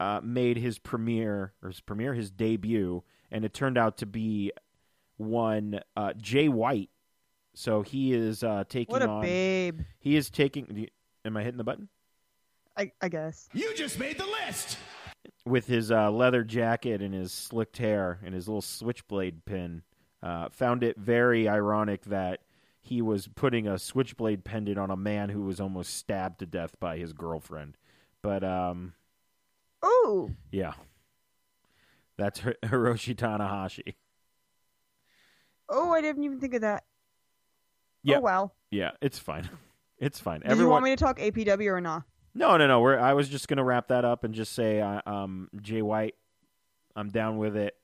uh, 0.00 0.20
made 0.22 0.56
his 0.56 0.78
premiere 0.78 1.52
or 1.62 1.68
his 1.68 1.80
premiere, 1.80 2.14
his 2.14 2.30
debut, 2.30 3.02
and 3.30 3.44
it 3.44 3.52
turned 3.52 3.76
out 3.76 3.98
to 3.98 4.06
be 4.06 4.50
one 5.18 5.80
uh, 5.96 6.12
Jay 6.16 6.48
White. 6.48 6.90
So 7.54 7.82
he 7.82 8.12
is 8.14 8.42
uh, 8.44 8.64
taking 8.68 8.92
What 8.92 9.02
a 9.02 9.08
on. 9.08 9.22
babe. 9.22 9.80
He 9.98 10.16
is 10.16 10.30
taking. 10.30 10.88
Am 11.24 11.36
I 11.36 11.42
hitting 11.42 11.58
the 11.58 11.64
button? 11.64 11.88
I, 12.76 12.92
I 13.02 13.08
guess. 13.08 13.48
You 13.52 13.74
just 13.74 13.98
made 13.98 14.16
the 14.18 14.26
list. 14.26 14.78
With 15.48 15.66
his 15.66 15.90
uh, 15.90 16.10
leather 16.10 16.44
jacket 16.44 17.02
and 17.02 17.14
his 17.14 17.32
slicked 17.32 17.78
hair 17.78 18.18
and 18.24 18.34
his 18.34 18.48
little 18.48 18.62
switchblade 18.62 19.44
pin. 19.44 19.82
Uh, 20.22 20.48
found 20.50 20.82
it 20.82 20.96
very 20.96 21.48
ironic 21.48 22.04
that 22.04 22.40
he 22.80 23.02
was 23.02 23.28
putting 23.28 23.68
a 23.68 23.78
switchblade 23.78 24.44
pendant 24.44 24.78
on 24.78 24.90
a 24.90 24.96
man 24.96 25.28
who 25.28 25.42
was 25.42 25.60
almost 25.60 25.94
stabbed 25.94 26.40
to 26.40 26.46
death 26.46 26.78
by 26.80 26.96
his 26.96 27.12
girlfriend. 27.12 27.76
But 28.22 28.42
um, 28.42 28.94
Ooh. 29.84 30.34
yeah, 30.50 30.72
that's 32.16 32.40
Hiroshi 32.40 33.14
Tanahashi. 33.14 33.94
Oh, 35.68 35.92
I 35.92 36.00
didn't 36.00 36.24
even 36.24 36.40
think 36.40 36.54
of 36.54 36.62
that. 36.62 36.84
Yeah. 38.02 38.16
Oh 38.16 38.20
wow. 38.20 38.52
Yeah, 38.70 38.92
it's 39.00 39.18
fine. 39.18 39.48
It's 40.00 40.20
fine. 40.20 40.42
Did 40.46 40.58
you 40.58 40.68
want 40.68 40.84
me 40.84 40.90
to 40.90 40.96
talk 40.96 41.18
APW 41.18 41.72
or 41.72 41.80
not? 41.80 42.04
No, 42.38 42.56
no, 42.56 42.66
no. 42.66 42.80
We're, 42.80 42.98
I 42.98 43.14
was 43.14 43.28
just 43.28 43.48
gonna 43.48 43.64
wrap 43.64 43.88
that 43.88 44.04
up 44.04 44.24
and 44.24 44.32
just 44.32 44.52
say, 44.52 44.80
uh, 44.80 45.00
um, 45.06 45.50
Jay 45.60 45.82
White, 45.82 46.14
I'm 46.96 47.10
down 47.10 47.38
with 47.38 47.56
it. 47.56 47.74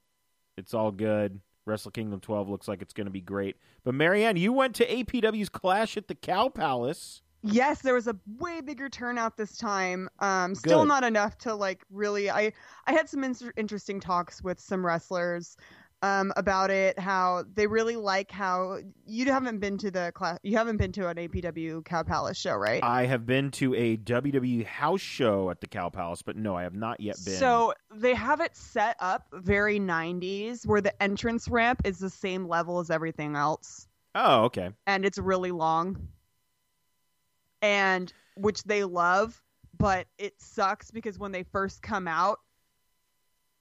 It's 0.56 0.72
all 0.74 0.90
good. 0.90 1.40
Wrestle 1.66 1.90
Kingdom 1.90 2.20
12 2.20 2.48
looks 2.48 2.68
like 2.68 2.82
it's 2.82 2.92
going 2.92 3.06
to 3.06 3.10
be 3.10 3.22
great. 3.22 3.56
But 3.84 3.94
Marianne, 3.94 4.36
you 4.36 4.52
went 4.52 4.74
to 4.76 4.86
APW's 4.86 5.48
Clash 5.48 5.96
at 5.96 6.08
the 6.08 6.14
Cow 6.14 6.50
Palace. 6.50 7.22
Yes, 7.42 7.82
there 7.82 7.94
was 7.94 8.06
a 8.06 8.16
way 8.38 8.60
bigger 8.60 8.88
turnout 8.88 9.36
this 9.36 9.56
time. 9.56 10.08
Um, 10.18 10.54
still 10.54 10.80
Good. 10.80 10.88
not 10.88 11.04
enough 11.04 11.36
to 11.38 11.54
like 11.54 11.84
really. 11.90 12.30
I 12.30 12.52
I 12.86 12.92
had 12.92 13.08
some 13.08 13.22
in- 13.22 13.36
interesting 13.56 14.00
talks 14.00 14.42
with 14.42 14.58
some 14.58 14.84
wrestlers 14.84 15.56
um, 16.04 16.32
about 16.36 16.70
it. 16.70 16.98
How 16.98 17.44
they 17.54 17.66
really 17.66 17.96
like 17.96 18.30
how 18.30 18.78
you 19.06 19.24
haven't 19.32 19.58
been 19.58 19.78
to 19.78 19.90
the 19.90 20.12
class. 20.14 20.38
You 20.42 20.58
haven't 20.58 20.76
been 20.76 20.92
to 20.92 21.08
an 21.08 21.16
APW 21.16 21.82
Cow 21.84 22.02
Palace 22.02 22.36
show, 22.36 22.54
right? 22.54 22.82
I 22.82 23.06
have 23.06 23.24
been 23.24 23.50
to 23.52 23.74
a 23.74 23.96
WWE 23.96 24.66
house 24.66 25.00
show 25.00 25.48
at 25.48 25.60
the 25.62 25.66
Cow 25.66 25.88
Palace, 25.88 26.20
but 26.20 26.36
no, 26.36 26.56
I 26.56 26.62
have 26.64 26.74
not 26.74 27.00
yet 27.00 27.16
been. 27.24 27.34
So 27.34 27.72
they 27.94 28.14
have 28.14 28.40
it 28.40 28.54
set 28.54 28.96
up 29.00 29.26
very 29.32 29.80
90s, 29.80 30.66
where 30.66 30.82
the 30.82 31.02
entrance 31.02 31.48
ramp 31.48 31.80
is 31.84 31.98
the 31.98 32.10
same 32.10 32.46
level 32.46 32.80
as 32.80 32.90
everything 32.90 33.34
else. 33.34 33.88
oh, 34.14 34.44
okay. 34.44 34.70
and 34.86 35.04
it's 35.04 35.18
really 35.18 35.50
long 35.50 36.08
and 37.62 38.12
which 38.36 38.62
they 38.64 38.84
love 38.84 39.40
but 39.78 40.06
it 40.18 40.34
sucks 40.38 40.90
because 40.90 41.18
when 41.18 41.32
they 41.32 41.42
first 41.42 41.82
come 41.82 42.06
out 42.06 42.38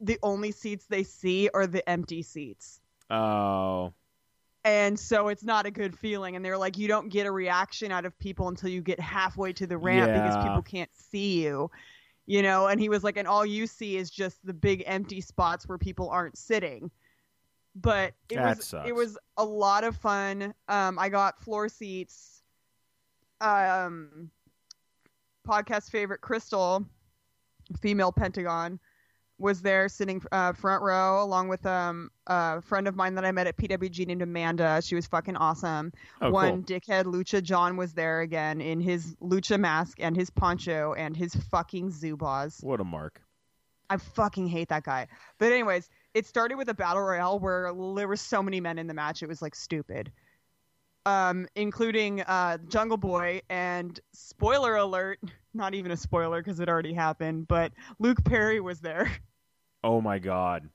the 0.04 0.20
only 0.22 0.52
seats 0.52 0.86
they 0.86 1.04
see 1.04 1.50
are 1.54 1.66
the 1.66 1.88
empty 1.90 2.22
seats. 2.22 2.82
Oh, 3.10 3.94
and 4.66 4.98
so 4.98 5.28
it's 5.28 5.44
not 5.44 5.66
a 5.66 5.72
good 5.72 5.98
feeling. 5.98 6.36
And 6.36 6.44
they're 6.46 6.58
like 6.58 6.78
you 6.78 6.88
don't 6.88 7.10
get 7.10 7.26
a 7.26 7.32
reaction 7.32 7.92
out 7.92 8.06
of 8.06 8.18
people 8.20 8.48
until 8.48 8.70
you 8.70 8.82
get 8.82 9.00
halfway 9.00 9.54
to 9.54 9.68
the 9.68 9.78
ramp 9.78 10.12
because 10.14 10.38
people 10.46 10.62
can't 10.62 10.90
see 10.94 11.44
you 11.44 11.70
you 12.26 12.42
know? 12.42 12.68
And 12.68 12.80
he 12.80 12.88
was 12.88 13.04
like 13.04 13.18
and 13.18 13.28
all 13.28 13.46
you 13.46 13.68
see 13.68 13.98
is 13.98 14.10
just 14.10 14.46
the 14.46 14.54
big 14.54 14.84
empty 14.86 15.20
spots 15.22 15.68
where 15.68 15.78
people 15.78 16.10
aren't 16.10 16.38
sitting. 16.38 16.90
But 17.76 18.14
it 18.30 18.36
That 18.36 18.58
was 18.58 18.66
sucks. 18.66 18.88
it 18.88 18.96
was 18.96 19.18
a 19.38 19.44
lot 19.44 19.84
of 19.84 19.98
fun. 19.98 20.54
Um 20.70 20.98
i 21.00 21.10
got 21.10 21.40
floor 21.44 21.68
seats. 21.68 22.42
Um 23.42 24.32
podcast 25.48 25.90
favorite 25.90 26.22
crystal 26.22 26.86
female 27.82 28.12
pentagon 28.14 28.80
was 29.44 29.62
there 29.62 29.90
sitting 29.90 30.24
uh, 30.32 30.54
front 30.54 30.82
row 30.82 31.22
along 31.22 31.50
with 31.50 31.66
um, 31.66 32.10
a 32.28 32.62
friend 32.62 32.88
of 32.88 32.96
mine 32.96 33.14
that 33.16 33.26
I 33.26 33.32
met 33.34 33.46
at 33.46 33.58
PWG 33.58 34.08
named 34.08 34.22
Amanda. 34.22 34.82
She 34.82 34.96
was 34.96 35.06
fucking 35.06 35.36
awesome. 35.36 35.92
oh, 36.22 36.32
One 36.32 36.64
cool. 36.64 36.80
dickhead 36.80 37.04
Lucha 37.04 37.44
John 37.44 37.76
was 37.76 37.94
there 37.94 38.22
again 38.22 38.62
in 38.62 38.80
his 38.80 39.18
Lucha 39.22 39.60
mask 39.60 39.98
and 40.00 40.16
his 40.16 40.30
poncho 40.30 40.94
and 40.94 41.16
his 41.16 41.36
fucking 41.36 41.92
Zubaz. 41.92 42.64
What 42.64 42.80
a 42.80 42.86
mark. 42.86 43.22
I 43.90 43.98
fucking 43.98 44.48
hate 44.48 44.70
that 44.70 44.84
guy. 44.84 45.08
But 45.40 45.52
anyways, 45.52 45.90
it 46.14 46.26
started 46.26 46.56
with 46.56 46.70
a 46.70 46.74
battle 46.74 47.02
royale 47.04 47.38
where 47.38 47.74
there 47.96 48.08
were 48.08 48.16
so 48.16 48.42
many 48.42 48.62
men 48.62 48.80
in 48.80 48.88
the 48.88 48.94
match. 48.94 49.24
It 49.24 49.28
was 49.28 49.42
like 49.42 49.56
stupid. 49.56 50.10
Um, 51.06 51.48
including 51.58 52.22
uh, 52.22 52.60
Jungle 52.70 52.96
Boy 52.96 53.42
and 53.50 54.00
spoiler 54.14 54.78
alert, 54.78 55.20
not 55.54 55.74
even 55.74 55.92
a 55.92 55.98
spoiler 55.98 56.42
because 56.42 56.62
it 56.62 56.70
already 56.70 56.94
happened, 56.94 57.46
but 57.50 57.74
Luke 58.00 58.24
Perry 58.24 58.62
was 58.62 58.80
there. 58.80 59.12
Oh 59.84 60.02
my 60.02 60.20
God. 60.20 60.70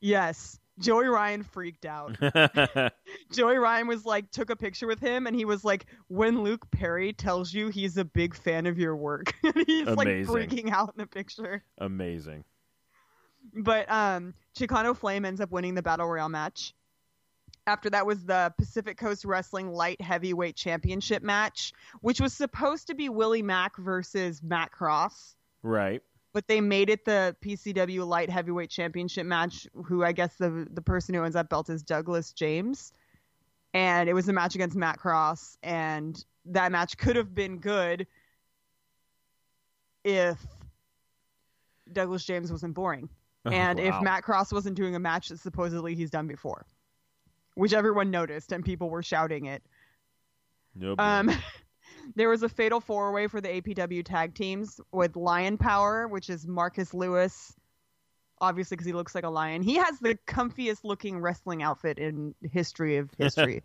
yes. 0.00 0.58
Joey 0.78 1.08
Ryan 1.08 1.42
freaked 1.42 1.84
out. 1.84 2.16
Joey 3.32 3.58
Ryan 3.58 3.86
was 3.86 4.04
like, 4.04 4.30
took 4.30 4.50
a 4.50 4.56
picture 4.56 4.86
with 4.86 4.98
him, 4.98 5.26
and 5.26 5.36
he 5.36 5.44
was 5.44 5.62
like, 5.62 5.86
when 6.08 6.42
Luke 6.42 6.70
Perry 6.70 7.12
tells 7.12 7.52
you 7.52 7.68
he's 7.68 7.98
a 7.98 8.04
big 8.04 8.34
fan 8.34 8.66
of 8.66 8.78
your 8.78 8.96
work, 8.96 9.34
he's 9.66 9.86
like 9.86 10.08
freaking 10.08 10.70
out 10.70 10.94
in 10.96 11.02
the 11.02 11.06
picture. 11.06 11.62
Amazing. 11.78 12.44
But 13.54 13.90
um, 13.90 14.34
Chicano 14.58 14.96
Flame 14.96 15.24
ends 15.24 15.40
up 15.40 15.50
winning 15.50 15.74
the 15.74 15.82
Battle 15.82 16.06
Royale 16.06 16.28
match. 16.28 16.74
After 17.66 17.90
that 17.90 18.06
was 18.06 18.24
the 18.24 18.52
Pacific 18.58 18.96
Coast 18.96 19.24
Wrestling 19.24 19.70
Light 19.70 20.00
Heavyweight 20.00 20.56
Championship 20.56 21.22
match, 21.22 21.72
which 22.00 22.20
was 22.20 22.32
supposed 22.32 22.86
to 22.86 22.94
be 22.94 23.10
Willie 23.10 23.42
Mack 23.42 23.76
versus 23.76 24.42
Matt 24.42 24.72
Cross, 24.72 25.36
Right. 25.62 26.02
But 26.32 26.46
they 26.46 26.60
made 26.60 26.90
it 26.90 27.04
the 27.04 27.36
PCW 27.42 28.06
Light 28.06 28.30
Heavyweight 28.30 28.70
Championship 28.70 29.26
match. 29.26 29.66
Who 29.84 30.04
I 30.04 30.12
guess 30.12 30.36
the 30.36 30.66
the 30.70 30.82
person 30.82 31.14
who 31.14 31.22
owns 31.22 31.34
that 31.34 31.48
belt 31.48 31.70
is 31.70 31.82
Douglas 31.82 32.32
James, 32.32 32.92
and 33.74 34.08
it 34.08 34.12
was 34.12 34.28
a 34.28 34.32
match 34.32 34.54
against 34.54 34.76
Matt 34.76 34.98
Cross, 34.98 35.58
and 35.62 36.22
that 36.46 36.72
match 36.72 36.96
could 36.96 37.16
have 37.16 37.34
been 37.34 37.58
good 37.58 38.06
if 40.04 40.38
Douglas 41.92 42.24
James 42.24 42.50
wasn't 42.50 42.74
boring. 42.74 43.08
And 43.46 43.80
if 43.80 43.94
Wow. 43.94 44.00
Matt 44.02 44.22
Cross 44.22 44.52
wasn't 44.52 44.76
doing 44.76 44.94
a 44.96 44.98
match 44.98 45.30
that 45.30 45.40
supposedly 45.40 45.94
he's 45.94 46.10
done 46.10 46.26
before, 46.26 46.66
which 47.54 47.72
everyone 47.72 48.10
noticed 48.10 48.52
and 48.52 48.62
people 48.62 48.90
were 48.90 49.02
shouting 49.02 49.46
it. 49.46 49.62
No 50.74 50.94
boy. 50.94 51.02
Um, 51.02 51.30
there 52.14 52.28
was 52.28 52.42
a 52.42 52.48
fatal 52.48 52.80
four 52.80 53.12
way 53.12 53.26
for 53.26 53.40
the 53.40 53.48
APW 53.48 54.04
tag 54.04 54.34
teams 54.34 54.80
with 54.92 55.16
Lion 55.16 55.56
Power, 55.58 56.08
which 56.08 56.30
is 56.30 56.46
Marcus 56.46 56.94
Lewis, 56.94 57.54
obviously 58.40 58.76
because 58.76 58.86
he 58.86 58.92
looks 58.92 59.14
like 59.14 59.24
a 59.24 59.30
lion. 59.30 59.62
He 59.62 59.76
has 59.76 59.98
the 59.98 60.18
comfiest 60.26 60.80
looking 60.84 61.18
wrestling 61.20 61.62
outfit 61.62 61.98
in 61.98 62.34
history 62.50 62.96
of 62.96 63.10
history. 63.18 63.62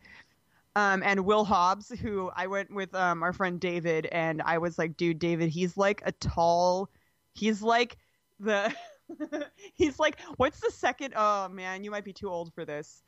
um, 0.75 1.03
and 1.03 1.25
Will 1.25 1.45
Hobbs, 1.45 1.89
who 1.89 2.31
I 2.35 2.47
went 2.47 2.73
with 2.73 2.93
um, 2.95 3.23
our 3.23 3.33
friend 3.33 3.59
David, 3.59 4.07
and 4.11 4.41
I 4.41 4.57
was 4.57 4.77
like, 4.77 4.97
dude, 4.97 5.19
David, 5.19 5.49
he's 5.49 5.77
like 5.77 6.01
a 6.05 6.11
tall, 6.11 6.89
he's 7.33 7.61
like 7.61 7.97
the. 8.39 8.73
he's 9.75 9.99
like, 9.99 10.19
what's 10.37 10.59
the 10.59 10.71
second? 10.71 11.13
Oh 11.15 11.47
man, 11.47 11.83
you 11.83 11.91
might 11.91 12.03
be 12.03 12.11
too 12.11 12.27
old 12.27 12.51
for 12.53 12.65
this. 12.65 13.03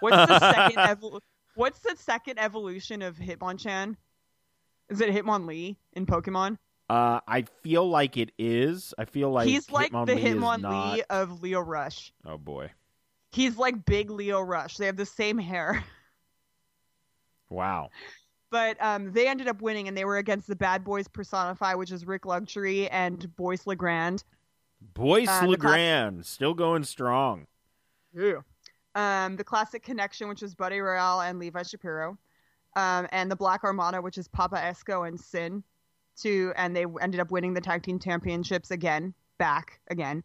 What's 0.00 0.14
the 0.14 0.38
second? 0.38 0.76
Evol- 0.76 1.20
what's 1.54 1.78
the 1.78 1.96
second 1.96 2.38
evolution 2.38 3.00
of 3.00 3.16
Hitmonchan? 3.16 3.96
Is 4.92 5.00
it 5.00 5.10
Hitmonlee 5.10 5.76
in 5.94 6.06
Pokemon? 6.06 6.58
uh, 6.90 7.20
I 7.26 7.42
feel 7.62 7.88
like 7.88 8.16
it 8.18 8.30
is. 8.38 8.92
I 8.98 9.06
feel 9.06 9.30
like 9.30 9.48
He's 9.48 9.70
like 9.70 9.90
the 9.92 9.96
Hitmonlee 9.98 10.16
is 10.16 10.24
Hitmonlee 10.34 10.62
not- 10.62 11.00
of 11.08 11.42
Leo 11.42 11.60
Rush. 11.60 12.12
Oh 12.26 12.36
boy! 12.38 12.70
He's 13.30 13.56
like 13.56 13.84
big 13.86 14.10
Leo 14.10 14.40
Rush. 14.42 14.76
They 14.76 14.86
have 14.86 14.96
the 14.96 15.06
same 15.06 15.38
hair. 15.38 15.82
Wow. 17.48 17.90
But 18.50 18.82
um, 18.82 19.12
they 19.12 19.28
ended 19.28 19.48
up 19.48 19.60
winning, 19.62 19.88
and 19.88 19.96
they 19.96 20.04
were 20.04 20.16
against 20.18 20.46
the 20.46 20.56
Bad 20.56 20.84
Boys 20.84 21.08
Personify, 21.08 21.74
which 21.74 21.90
is 21.92 22.06
Rick 22.06 22.24
Luxury 22.26 22.88
and 22.88 23.34
Boyce 23.36 23.66
Legrand. 23.66 24.24
Boyce 24.94 25.28
Uh, 25.28 25.42
the 25.42 25.48
Legrand 25.48 26.24
still 26.26 26.54
going 26.54 26.84
strong. 26.84 27.46
Yeah. 28.14 28.40
Um, 28.94 29.36
the 29.36 29.44
Classic 29.44 29.82
Connection, 29.82 30.28
which 30.28 30.42
is 30.42 30.54
Buddy 30.54 30.80
Royale 30.80 31.20
and 31.22 31.38
Levi 31.38 31.62
Shapiro, 31.62 32.18
um, 32.76 33.06
and 33.10 33.30
the 33.30 33.36
Black 33.36 33.64
Armada, 33.64 34.00
which 34.00 34.18
is 34.18 34.28
Papa 34.28 34.56
Esco 34.56 35.06
and 35.06 35.18
Sin, 35.18 35.62
to 36.18 36.52
and 36.56 36.76
they 36.76 36.84
ended 37.00 37.20
up 37.20 37.30
winning 37.30 37.54
the 37.54 37.60
tag 37.60 37.82
team 37.82 37.98
championships 37.98 38.70
again, 38.70 39.14
back 39.38 39.80
again. 39.88 40.22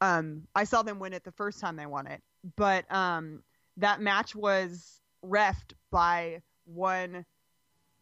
Um, 0.00 0.42
I 0.54 0.64
saw 0.64 0.82
them 0.82 0.98
win 0.98 1.12
it 1.12 1.24
the 1.24 1.32
first 1.32 1.60
time 1.60 1.76
they 1.76 1.86
won 1.86 2.06
it, 2.06 2.22
but 2.56 2.92
um, 2.92 3.42
that 3.76 4.00
match 4.00 4.34
was 4.34 5.00
refed 5.24 5.74
by 5.90 6.42
one 6.64 7.24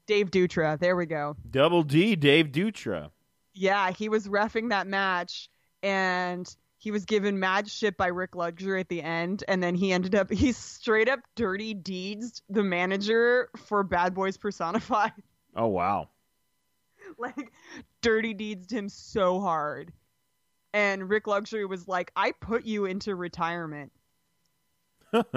Dave 0.06 0.30
Dutra. 0.30 0.78
There 0.78 0.96
we 0.96 1.06
go. 1.06 1.36
Double 1.50 1.82
D, 1.82 2.16
Dave 2.16 2.48
Dutra. 2.48 3.10
Yeah, 3.54 3.90
he 3.90 4.08
was 4.08 4.26
refing 4.26 4.70
that 4.70 4.86
match 4.86 5.48
and 5.82 6.52
he 6.80 6.90
was 6.90 7.04
given 7.04 7.38
mad 7.38 7.70
shit 7.70 7.96
by 7.98 8.06
Rick 8.08 8.34
Luxury 8.34 8.80
at 8.80 8.88
the 8.88 9.02
end 9.02 9.44
and 9.46 9.62
then 9.62 9.74
he 9.74 9.92
ended 9.92 10.14
up 10.14 10.32
he 10.32 10.50
straight 10.52 11.08
up 11.08 11.20
dirty 11.36 11.74
deeds 11.74 12.42
the 12.48 12.62
manager 12.62 13.50
for 13.66 13.82
Bad 13.84 14.14
Boys 14.14 14.36
Personified. 14.36 15.12
Oh 15.56 15.66
wow. 15.66 16.08
like 17.18 17.52
dirty 18.02 18.34
deeds 18.34 18.72
him 18.72 18.88
so 18.88 19.40
hard. 19.40 19.92
And 20.72 21.10
Rick 21.10 21.26
Luxury 21.26 21.66
was 21.66 21.88
like, 21.88 22.12
"I 22.14 22.30
put 22.30 22.64
you 22.64 22.84
into 22.84 23.16
retirement. 23.16 23.90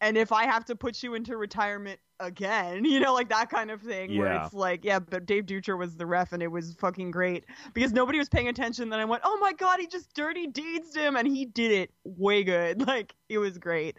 And 0.00 0.16
if 0.16 0.30
I 0.32 0.44
have 0.44 0.64
to 0.66 0.76
put 0.76 1.02
you 1.02 1.14
into 1.14 1.36
retirement 1.36 1.98
again, 2.20 2.84
you 2.84 3.00
know, 3.00 3.14
like 3.14 3.28
that 3.30 3.50
kind 3.50 3.70
of 3.70 3.82
thing, 3.82 4.16
where 4.16 4.32
it's 4.32 4.54
like, 4.54 4.84
yeah, 4.84 4.98
but 4.98 5.26
Dave 5.26 5.46
Dutra 5.46 5.76
was 5.76 5.96
the 5.96 6.06
ref, 6.06 6.32
and 6.32 6.42
it 6.42 6.48
was 6.48 6.74
fucking 6.74 7.10
great 7.10 7.44
because 7.74 7.92
nobody 7.92 8.18
was 8.18 8.28
paying 8.28 8.48
attention. 8.48 8.88
Then 8.88 9.00
I 9.00 9.04
went, 9.04 9.22
oh 9.24 9.38
my 9.40 9.52
god, 9.52 9.80
he 9.80 9.86
just 9.86 10.14
dirty 10.14 10.46
deeds 10.46 10.94
him, 10.94 11.16
and 11.16 11.26
he 11.26 11.44
did 11.44 11.72
it 11.72 11.90
way 12.04 12.44
good. 12.44 12.82
Like 12.88 13.14
it 13.28 13.36
was 13.36 13.58
great. 13.58 13.98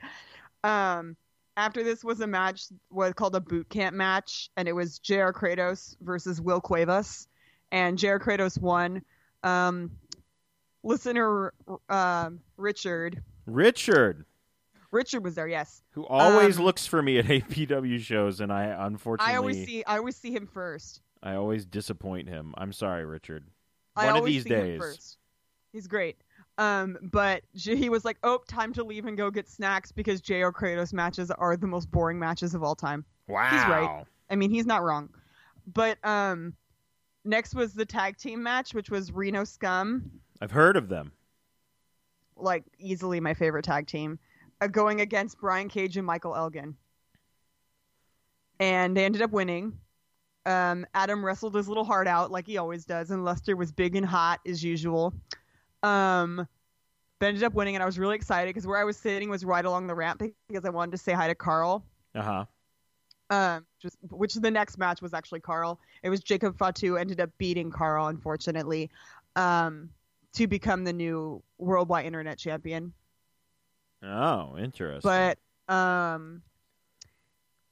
Um, 0.64 1.16
after 1.58 1.84
this 1.84 2.04
was 2.04 2.22
a 2.22 2.28
match 2.28 2.66
was 2.90 3.14
called 3.14 3.36
a 3.36 3.40
boot 3.40 3.70
camp 3.70 3.96
match, 3.96 4.50
and 4.58 4.68
it 4.68 4.74
was 4.74 4.98
Jr. 4.98 5.32
Kratos 5.32 5.96
versus 6.02 6.42
Will 6.42 6.60
Cuevas, 6.60 7.28
and 7.72 7.98
Jr. 7.98 8.18
Kratos 8.18 8.60
won. 8.60 9.04
Um, 9.44 9.92
listener, 10.84 11.54
um, 11.90 12.40
Richard, 12.58 13.22
Richard, 13.46 14.26
Richard 14.92 15.24
was 15.24 15.36
there, 15.36 15.48
yes. 15.48 15.82
who 15.92 16.06
always 16.08 16.58
Um, 16.58 16.66
looks 16.66 16.86
for 16.88 17.02
me 17.02 17.20
at 17.20 17.26
APW 17.28 18.00
shows, 18.00 18.40
and 18.42 18.52
I 18.52 18.66
unfortunately 18.88 19.34
I 19.34 19.38
always 19.38 19.66
see 19.66 19.84
I 19.86 19.98
always 19.98 20.16
see 20.16 20.32
him 20.32 20.48
first. 20.48 21.02
I 21.22 21.36
always 21.36 21.66
disappoint 21.66 22.30
him. 22.30 22.54
I'm 22.58 22.72
sorry, 22.74 23.06
Richard. 23.06 23.46
I 23.96 24.06
One 24.06 24.10
of 24.10 24.16
always 24.18 24.34
these 24.36 24.44
see 24.44 24.50
him 24.54 24.66
days. 24.66 24.80
first. 24.80 25.18
He's 25.74 25.88
great. 25.88 26.18
Um, 26.58 26.98
but 27.02 27.44
he 27.54 27.90
was 27.90 28.04
like, 28.06 28.18
"Oh, 28.24 28.40
time 28.50 28.74
to 28.74 28.84
leave 28.84 29.06
and 29.06 29.16
go 29.18 29.30
get 29.32 29.48
snacks 29.48 29.92
because 29.92 30.20
Jo 30.22 30.52
Kratos 30.52 30.92
matches 30.94 31.30
are 31.32 31.56
the 31.56 31.68
most 31.68 31.90
boring 31.92 32.18
matches 32.20 32.54
of 32.56 32.64
all 32.64 32.76
time." 32.76 33.06
Wow. 33.28 33.50
He's 33.50 33.62
right. 33.70 34.04
I 34.30 34.36
mean, 34.36 34.50
he's 34.50 34.66
not 34.66 34.84
wrong. 34.84 35.10
But 35.72 36.04
um, 36.06 36.54
next 37.24 37.54
was 37.54 37.74
the 37.74 37.86
tag 37.86 38.18
team 38.18 38.42
match, 38.42 38.74
which 38.74 38.90
was 38.90 39.12
Reno 39.12 39.44
Scum, 39.44 40.10
I've 40.42 40.52
heard 40.52 40.76
of 40.78 40.90
them. 40.90 41.12
like 42.36 42.64
easily 42.78 43.20
my 43.20 43.34
favorite 43.34 43.66
tag 43.66 43.88
team, 43.88 44.18
going 44.68 45.02
against 45.02 45.40
Brian 45.40 45.70
Cage 45.70 45.98
and 45.98 46.06
Michael 46.06 46.36
Elgin. 46.36 46.76
And 48.60 48.96
they 48.96 49.06
ended 49.06 49.22
up 49.22 49.32
winning. 49.32 49.74
Um, 50.46 50.86
Adam 50.94 51.24
wrestled 51.24 51.56
his 51.56 51.68
little 51.68 51.84
heart 51.84 52.08
out 52.08 52.32
like 52.32 52.48
he 52.48 52.58
always 52.58 52.86
does, 52.86 53.12
and 53.12 53.24
Luster 53.24 53.56
was 53.56 53.72
big 53.72 53.96
and 53.96 54.06
hot 54.06 54.40
as 54.46 54.64
usual. 54.64 55.14
Um, 55.84 56.48
but 57.20 57.28
ended 57.28 57.44
up 57.44 57.54
winning, 57.54 57.76
and 57.76 57.84
I 57.84 57.86
was 57.86 58.00
really 58.00 58.16
excited 58.16 58.50
because 58.50 58.66
where 58.66 58.80
I 58.80 58.84
was 58.84 58.98
sitting 58.98 59.30
was 59.30 59.46
right 59.46 59.64
along 59.64 59.88
the 59.88 59.96
ramp 59.96 60.22
because 60.48 60.66
I 60.66 60.70
wanted 60.70 60.92
to 60.92 60.98
say 60.98 61.14
hi 61.14 61.28
to 61.28 61.36
Carl. 61.36 61.86
Uh 62.16 62.22
huh. 62.22 62.46
Um, 63.30 63.66
just, 63.80 63.98
which 64.10 64.34
the 64.34 64.50
next 64.50 64.78
match 64.78 65.02
was 65.02 65.14
actually 65.14 65.42
Carl. 65.42 65.80
It 66.02 66.10
was 66.10 66.22
Jacob 66.22 66.58
Fatu 66.58 66.98
ended 66.98 67.20
up 67.20 67.30
beating 67.38 67.70
Carl, 67.70 68.08
unfortunately, 68.08 68.90
um, 69.36 69.90
to 70.34 70.48
become 70.48 70.84
the 70.84 70.94
new 70.94 71.44
worldwide 71.60 72.06
internet 72.06 72.40
champion. 72.40 72.92
Oh, 74.04 74.58
interesting. 74.58 75.10
But 75.10 75.74
um, 75.74 76.42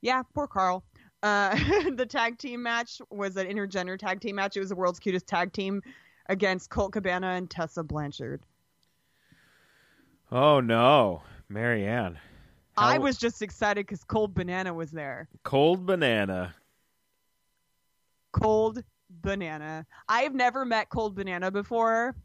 yeah, 0.02 0.24
poor 0.34 0.48
Carl. 0.48 0.84
Uh, 1.24 1.56
the 1.96 2.06
tag 2.06 2.38
team 2.38 2.62
match 2.62 3.02
was 3.10 3.38
an 3.38 3.48
intergender 3.48 3.98
tag 3.98 4.22
team 4.22 4.36
match. 4.36 4.56
It 4.56 4.60
was 4.60 4.70
the 4.70 4.76
world's 4.76 5.00
cutest 5.00 5.28
tag 5.28 5.54
team 5.54 5.82
against 6.30 6.70
Colt 6.70 6.94
Cabana 6.94 7.28
and 7.28 7.50
Tessa 7.50 7.84
Blanchard. 7.84 8.42
oh 10.32 10.60
no, 10.60 11.22
Marianne. 11.50 12.20
I 12.80 13.00
was 13.00 13.18
just 13.18 13.42
excited 13.42 13.88
because 13.88 14.04
Cold 14.04 14.36
Banana 14.36 14.72
was 14.72 14.92
there. 14.92 15.28
cold 15.44 15.88
banana. 15.88 16.54
Cold 18.34 18.84
Banana. 19.10 19.86
I've 20.08 20.36
never 20.36 20.64
met 20.64 20.90
Cold 20.90 21.16
Banana 21.16 21.50
before. 21.50 22.16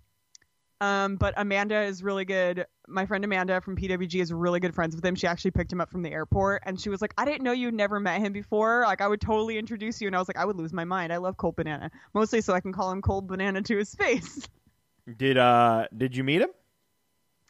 Um, 0.82 1.14
but 1.14 1.32
Amanda 1.36 1.80
is 1.82 2.02
really 2.02 2.24
good. 2.24 2.66
My 2.88 3.06
friend 3.06 3.24
Amanda 3.24 3.60
from 3.60 3.76
PWG 3.76 4.20
is 4.20 4.32
really 4.32 4.58
good 4.58 4.74
friends 4.74 4.96
with 4.96 5.04
him. 5.04 5.14
She 5.14 5.28
actually 5.28 5.52
picked 5.52 5.72
him 5.72 5.80
up 5.80 5.88
from 5.92 6.02
the 6.02 6.10
airport 6.10 6.64
and 6.66 6.80
she 6.80 6.88
was 6.88 7.00
like, 7.00 7.14
I 7.16 7.24
didn't 7.24 7.44
know 7.44 7.52
you 7.52 7.70
never 7.70 8.00
met 8.00 8.20
him 8.20 8.32
before. 8.32 8.82
Like, 8.84 9.00
I 9.00 9.06
would 9.06 9.20
totally 9.20 9.58
introduce 9.58 10.00
you. 10.00 10.08
And 10.08 10.16
I 10.16 10.18
was 10.18 10.26
like, 10.26 10.38
I 10.38 10.44
would 10.44 10.56
lose 10.56 10.72
my 10.72 10.82
mind. 10.84 11.12
I 11.12 11.18
love 11.18 11.36
Cold 11.36 11.54
Banana. 11.54 11.88
Mostly 12.14 12.40
so 12.40 12.52
I 12.52 12.60
can 12.60 12.72
call 12.72 12.90
him 12.90 13.00
Cold 13.00 13.28
Banana 13.28 13.62
to 13.62 13.76
his 13.78 13.94
face. 13.94 14.48
Did 15.16 15.38
uh 15.38 15.86
did 15.96 16.16
you 16.16 16.24
meet 16.24 16.42
him? 16.42 16.50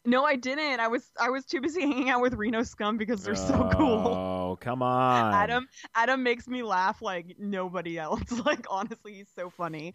no, 0.05 0.25
I 0.25 0.37
didn't. 0.37 0.81
I 0.81 0.89
was 0.89 1.09
I 1.21 1.31
was 1.31 1.45
too 1.45 1.61
busy 1.61 1.83
hanging 1.83 2.11
out 2.11 2.21
with 2.21 2.35
Reno 2.35 2.63
Scum 2.65 2.97
because 2.97 3.23
they're 3.23 3.35
so 3.35 3.71
cool. 3.73 4.09
Oh, 4.09 4.59
come 4.61 4.83
on. 4.83 5.33
Adam 5.33 5.69
Adam 5.95 6.23
makes 6.23 6.49
me 6.49 6.63
laugh 6.63 7.01
like 7.03 7.37
nobody 7.39 7.99
else. 7.99 8.23
Like 8.45 8.67
honestly, 8.69 9.15
he's 9.15 9.29
so 9.37 9.49
funny. 9.51 9.95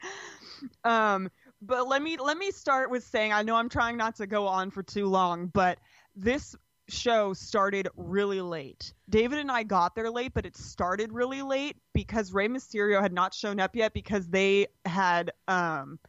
Um, 0.84 1.30
but 1.62 1.88
let 1.88 2.02
me 2.02 2.18
let 2.18 2.38
me 2.38 2.52
start 2.52 2.90
with 2.92 3.04
saying 3.04 3.34
I 3.34 3.42
know 3.44 3.56
I'm 3.56 3.70
trying 3.70 3.98
not 3.98 4.16
to 4.18 4.28
go 4.28 4.48
on 4.48 4.70
for 4.72 4.84
too 4.84 5.08
long, 5.08 5.48
but 5.48 5.80
this 6.16 6.56
show 6.90 7.34
started 7.34 7.88
really 7.98 8.40
late. 8.42 8.94
David 9.10 9.40
and 9.40 9.52
I 9.52 9.64
got 9.64 9.94
there 9.96 10.10
late, 10.10 10.34
but 10.34 10.46
it 10.46 10.56
started 10.56 11.12
really 11.12 11.42
late 11.42 11.76
because 11.94 12.32
Rey 12.32 12.48
Mysterio 12.48 13.02
had 13.02 13.12
not 13.12 13.34
shown 13.34 13.60
up 13.60 13.76
yet 13.76 13.94
because 13.94 14.28
they 14.30 14.68
had 14.86 15.32
um 15.48 16.00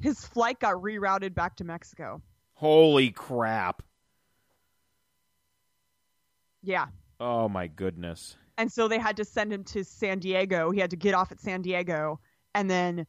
his 0.00 0.24
flight 0.24 0.58
got 0.60 0.74
rerouted 0.76 1.34
back 1.34 1.56
to 1.56 1.64
Mexico. 1.64 2.20
Holy 2.54 3.10
crap. 3.10 3.82
Yeah. 6.62 6.86
Oh 7.18 7.48
my 7.48 7.66
goodness. 7.66 8.36
and 8.58 8.70
so 8.70 8.88
they 8.88 8.98
had 8.98 9.16
to 9.16 9.24
send 9.24 9.52
him 9.52 9.64
to 9.64 9.84
San 9.84 10.18
Diego. 10.18 10.70
He 10.70 10.80
had 10.80 10.90
to 10.90 10.96
get 10.96 11.14
off 11.14 11.32
at 11.32 11.40
San 11.40 11.62
Diego, 11.62 12.20
and 12.54 12.68
then 12.70 13.06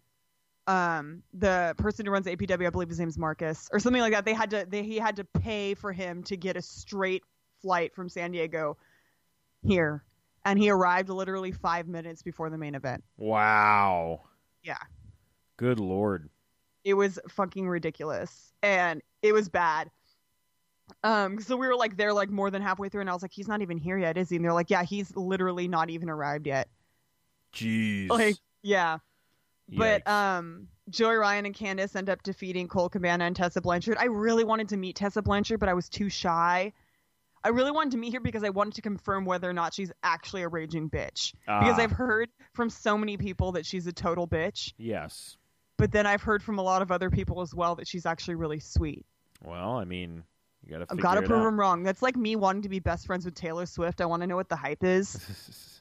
um, 0.67 1.23
the 1.33 1.73
person 1.77 2.05
who 2.05 2.11
runs 2.11 2.27
APW, 2.27 2.67
I 2.67 2.69
believe 2.69 2.89
his 2.89 2.99
name's 2.99 3.17
Marcus 3.17 3.67
or 3.71 3.79
something 3.79 4.01
like 4.01 4.13
that. 4.13 4.25
They 4.25 4.33
had 4.33 4.49
to 4.51 4.65
they, 4.69 4.83
he 4.83 4.97
had 4.97 5.15
to 5.17 5.23
pay 5.23 5.73
for 5.73 5.91
him 5.91 6.23
to 6.23 6.37
get 6.37 6.55
a 6.55 6.61
straight 6.61 7.23
flight 7.61 7.95
from 7.95 8.09
San 8.09 8.31
Diego 8.31 8.77
here, 9.63 10.03
and 10.45 10.59
he 10.59 10.69
arrived 10.69 11.09
literally 11.09 11.51
five 11.51 11.87
minutes 11.87 12.21
before 12.21 12.49
the 12.49 12.57
main 12.57 12.75
event. 12.75 13.03
Wow. 13.17 14.21
Yeah. 14.63 14.77
Good 15.57 15.79
lord. 15.79 16.29
It 16.83 16.95
was 16.95 17.19
fucking 17.29 17.67
ridiculous, 17.67 18.53
and 18.63 19.01
it 19.21 19.33
was 19.33 19.49
bad. 19.49 19.91
Um, 21.03 21.39
so 21.39 21.55
we 21.55 21.67
were 21.67 21.75
like 21.75 21.97
there 21.97 22.13
like 22.13 22.29
more 22.29 22.49
than 22.49 22.61
halfway 22.61 22.89
through, 22.89 23.01
and 23.01 23.09
I 23.09 23.13
was 23.13 23.21
like, 23.21 23.31
he's 23.31 23.47
not 23.47 23.61
even 23.61 23.77
here 23.77 23.97
yet, 23.97 24.17
is 24.17 24.29
he? 24.29 24.35
And 24.35 24.45
they're 24.45 24.53
like, 24.53 24.69
yeah, 24.69 24.83
he's 24.83 25.15
literally 25.15 25.67
not 25.67 25.89
even 25.89 26.09
arrived 26.09 26.47
yet. 26.47 26.67
Jeez. 27.53 28.09
Like, 28.09 28.37
yeah. 28.61 28.99
But 29.71 30.03
Yikes. 30.05 30.11
um, 30.11 30.67
Joey 30.89 31.15
Ryan 31.15 31.45
and 31.45 31.55
Candice 31.55 31.95
end 31.95 32.09
up 32.09 32.23
defeating 32.23 32.67
Colt 32.67 32.91
Cabana 32.91 33.25
and 33.25 33.35
Tessa 33.35 33.61
Blanchard. 33.61 33.97
I 33.97 34.05
really 34.05 34.43
wanted 34.43 34.69
to 34.69 34.77
meet 34.77 34.95
Tessa 34.97 35.21
Blanchard, 35.21 35.59
but 35.59 35.69
I 35.69 35.73
was 35.73 35.87
too 35.89 36.09
shy. 36.09 36.73
I 37.43 37.49
really 37.49 37.71
wanted 37.71 37.91
to 37.93 37.97
meet 37.97 38.13
her 38.13 38.19
because 38.19 38.43
I 38.43 38.49
wanted 38.49 38.75
to 38.75 38.81
confirm 38.81 39.25
whether 39.25 39.49
or 39.49 39.53
not 39.53 39.73
she's 39.73 39.91
actually 40.03 40.43
a 40.43 40.47
raging 40.47 40.89
bitch. 40.89 41.33
Because 41.45 41.79
Ah. 41.79 41.81
I've 41.81 41.91
heard 41.91 42.29
from 42.53 42.69
so 42.69 42.97
many 42.97 43.17
people 43.17 43.53
that 43.53 43.65
she's 43.65 43.87
a 43.87 43.93
total 43.93 44.27
bitch, 44.27 44.73
yes. 44.77 45.37
but 45.77 45.91
then 45.91 46.05
I've 46.05 46.21
heard 46.21 46.43
from 46.43 46.59
a 46.59 46.61
lot 46.61 46.81
of 46.83 46.91
other 46.91 47.09
people 47.09 47.41
as 47.41 47.55
well 47.55 47.75
that 47.75 47.87
she's 47.87 48.05
actually 48.05 48.35
really 48.35 48.59
sweet. 48.59 49.05
Well, 49.43 49.77
I 49.77 49.85
mean, 49.85 50.23
you 50.63 50.71
gotta 50.71 50.85
I've 50.91 50.99
got 50.99 51.15
to 51.15 51.21
it 51.23 51.25
prove 51.27 51.39
out. 51.41 51.45
them 51.45 51.59
wrong. 51.59 51.81
That's 51.81 52.03
like 52.03 52.15
me 52.15 52.35
wanting 52.35 52.61
to 52.63 52.69
be 52.69 52.77
best 52.79 53.07
friends 53.07 53.25
with 53.25 53.33
Taylor 53.33 53.65
Swift. 53.65 54.01
I 54.01 54.05
want 54.05 54.21
to 54.21 54.27
know 54.27 54.35
what 54.35 54.49
the 54.49 54.55
hype 54.55 54.83
is. 54.83 55.80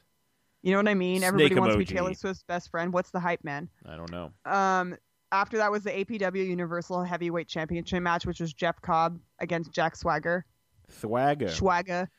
You 0.63 0.71
know 0.71 0.77
what 0.77 0.87
I 0.87 0.93
mean? 0.93 1.17
Snake 1.19 1.27
Everybody 1.27 1.59
wants 1.59 1.73
to 1.75 1.79
be 1.79 1.85
emoji. 1.85 1.89
Taylor 1.89 2.13
Swift's 2.13 2.43
best 2.43 2.69
friend. 2.69 2.93
What's 2.93 3.11
the 3.11 3.19
hype, 3.19 3.43
man? 3.43 3.67
I 3.85 3.95
don't 3.95 4.11
know. 4.11 4.31
Um, 4.45 4.95
after 5.31 5.57
that 5.57 5.71
was 5.71 5.83
the 5.83 5.91
APW 5.91 6.45
Universal 6.47 7.03
Heavyweight 7.03 7.47
Championship 7.47 8.01
match, 8.03 8.25
which 8.25 8.39
was 8.39 8.53
Jeff 8.53 8.81
Cobb 8.81 9.19
against 9.39 9.71
Jack 9.71 9.95
Swagger. 9.95 10.45
Thwagga. 10.91 11.49
Swagger. 11.49 12.09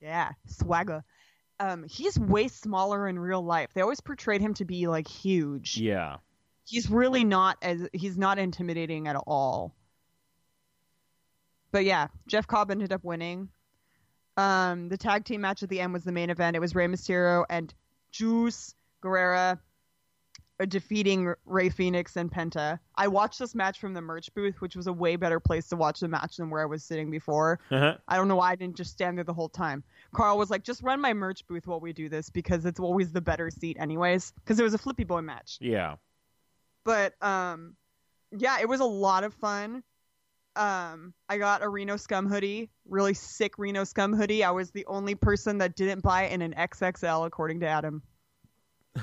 Yeah, 0.00 0.32
Swagger. 0.46 1.04
Um, 1.60 1.84
he's 1.88 2.18
way 2.18 2.48
smaller 2.48 3.06
in 3.08 3.18
real 3.18 3.44
life. 3.44 3.70
They 3.74 3.80
always 3.80 4.00
portrayed 4.00 4.40
him 4.40 4.54
to 4.54 4.64
be 4.64 4.86
like 4.86 5.08
huge. 5.08 5.76
yeah. 5.76 6.16
He's 6.66 6.88
really 6.88 7.24
not 7.24 7.58
as 7.60 7.86
he's 7.92 8.16
not 8.16 8.38
intimidating 8.38 9.06
at 9.06 9.16
all. 9.26 9.74
But 11.72 11.84
yeah, 11.84 12.06
Jeff 12.26 12.46
Cobb 12.46 12.70
ended 12.70 12.90
up 12.90 13.04
winning. 13.04 13.50
Um, 14.36 14.88
the 14.88 14.96
tag 14.96 15.24
team 15.24 15.40
match 15.42 15.62
at 15.62 15.68
the 15.68 15.80
end 15.80 15.92
was 15.92 16.04
the 16.04 16.12
main 16.12 16.30
event. 16.30 16.56
It 16.56 16.60
was 16.60 16.74
Rey 16.74 16.86
Mysterio 16.86 17.44
and 17.48 17.72
Juice 18.10 18.74
Guerrera 19.02 19.58
uh, 20.60 20.64
defeating 20.66 21.34
Rey 21.46 21.68
Fenix 21.68 22.16
and 22.16 22.30
Penta. 22.30 22.78
I 22.96 23.08
watched 23.08 23.38
this 23.38 23.54
match 23.54 23.80
from 23.80 23.94
the 23.94 24.00
merch 24.00 24.32
booth, 24.34 24.60
which 24.60 24.76
was 24.76 24.86
a 24.86 24.92
way 24.92 25.16
better 25.16 25.40
place 25.40 25.68
to 25.68 25.76
watch 25.76 26.00
the 26.00 26.08
match 26.08 26.36
than 26.36 26.50
where 26.50 26.62
I 26.62 26.66
was 26.66 26.84
sitting 26.84 27.10
before. 27.10 27.58
I 28.08 28.16
don't 28.16 28.28
know 28.28 28.36
why 28.36 28.52
I 28.52 28.56
didn't 28.56 28.76
just 28.76 28.92
stand 28.92 29.18
there 29.18 29.24
the 29.24 29.32
whole 29.34 29.48
time. 29.48 29.82
Carl 30.12 30.38
was 30.38 30.50
like, 30.50 30.62
just 30.62 30.82
run 30.82 31.00
my 31.00 31.12
merch 31.12 31.46
booth 31.46 31.66
while 31.66 31.80
we 31.80 31.92
do 31.92 32.08
this 32.08 32.30
because 32.30 32.64
it's 32.66 32.78
always 32.80 33.12
the 33.12 33.20
better 33.20 33.50
seat, 33.50 33.76
anyways. 33.80 34.32
Because 34.36 34.60
it 34.60 34.62
was 34.62 34.74
a 34.74 34.78
Flippy 34.78 35.04
Boy 35.04 35.20
match. 35.20 35.58
yeah. 35.60 35.96
But 36.84 37.14
um, 37.22 37.76
yeah, 38.30 38.60
it 38.60 38.68
was 38.68 38.80
a 38.80 38.84
lot 38.84 39.24
of 39.24 39.32
fun. 39.34 39.82
Um, 40.56 41.14
I 41.28 41.38
got 41.38 41.62
a 41.62 41.68
Reno 41.68 41.96
Scum 41.96 42.28
hoodie, 42.28 42.70
really 42.88 43.14
sick 43.14 43.58
Reno 43.58 43.84
Scum 43.84 44.12
hoodie. 44.12 44.44
I 44.44 44.50
was 44.50 44.70
the 44.70 44.86
only 44.86 45.14
person 45.14 45.58
that 45.58 45.74
didn't 45.74 46.00
buy 46.00 46.24
it 46.24 46.32
in 46.32 46.42
an 46.42 46.54
XXL, 46.54 47.26
according 47.26 47.60
to 47.60 47.66
Adam. 47.66 48.02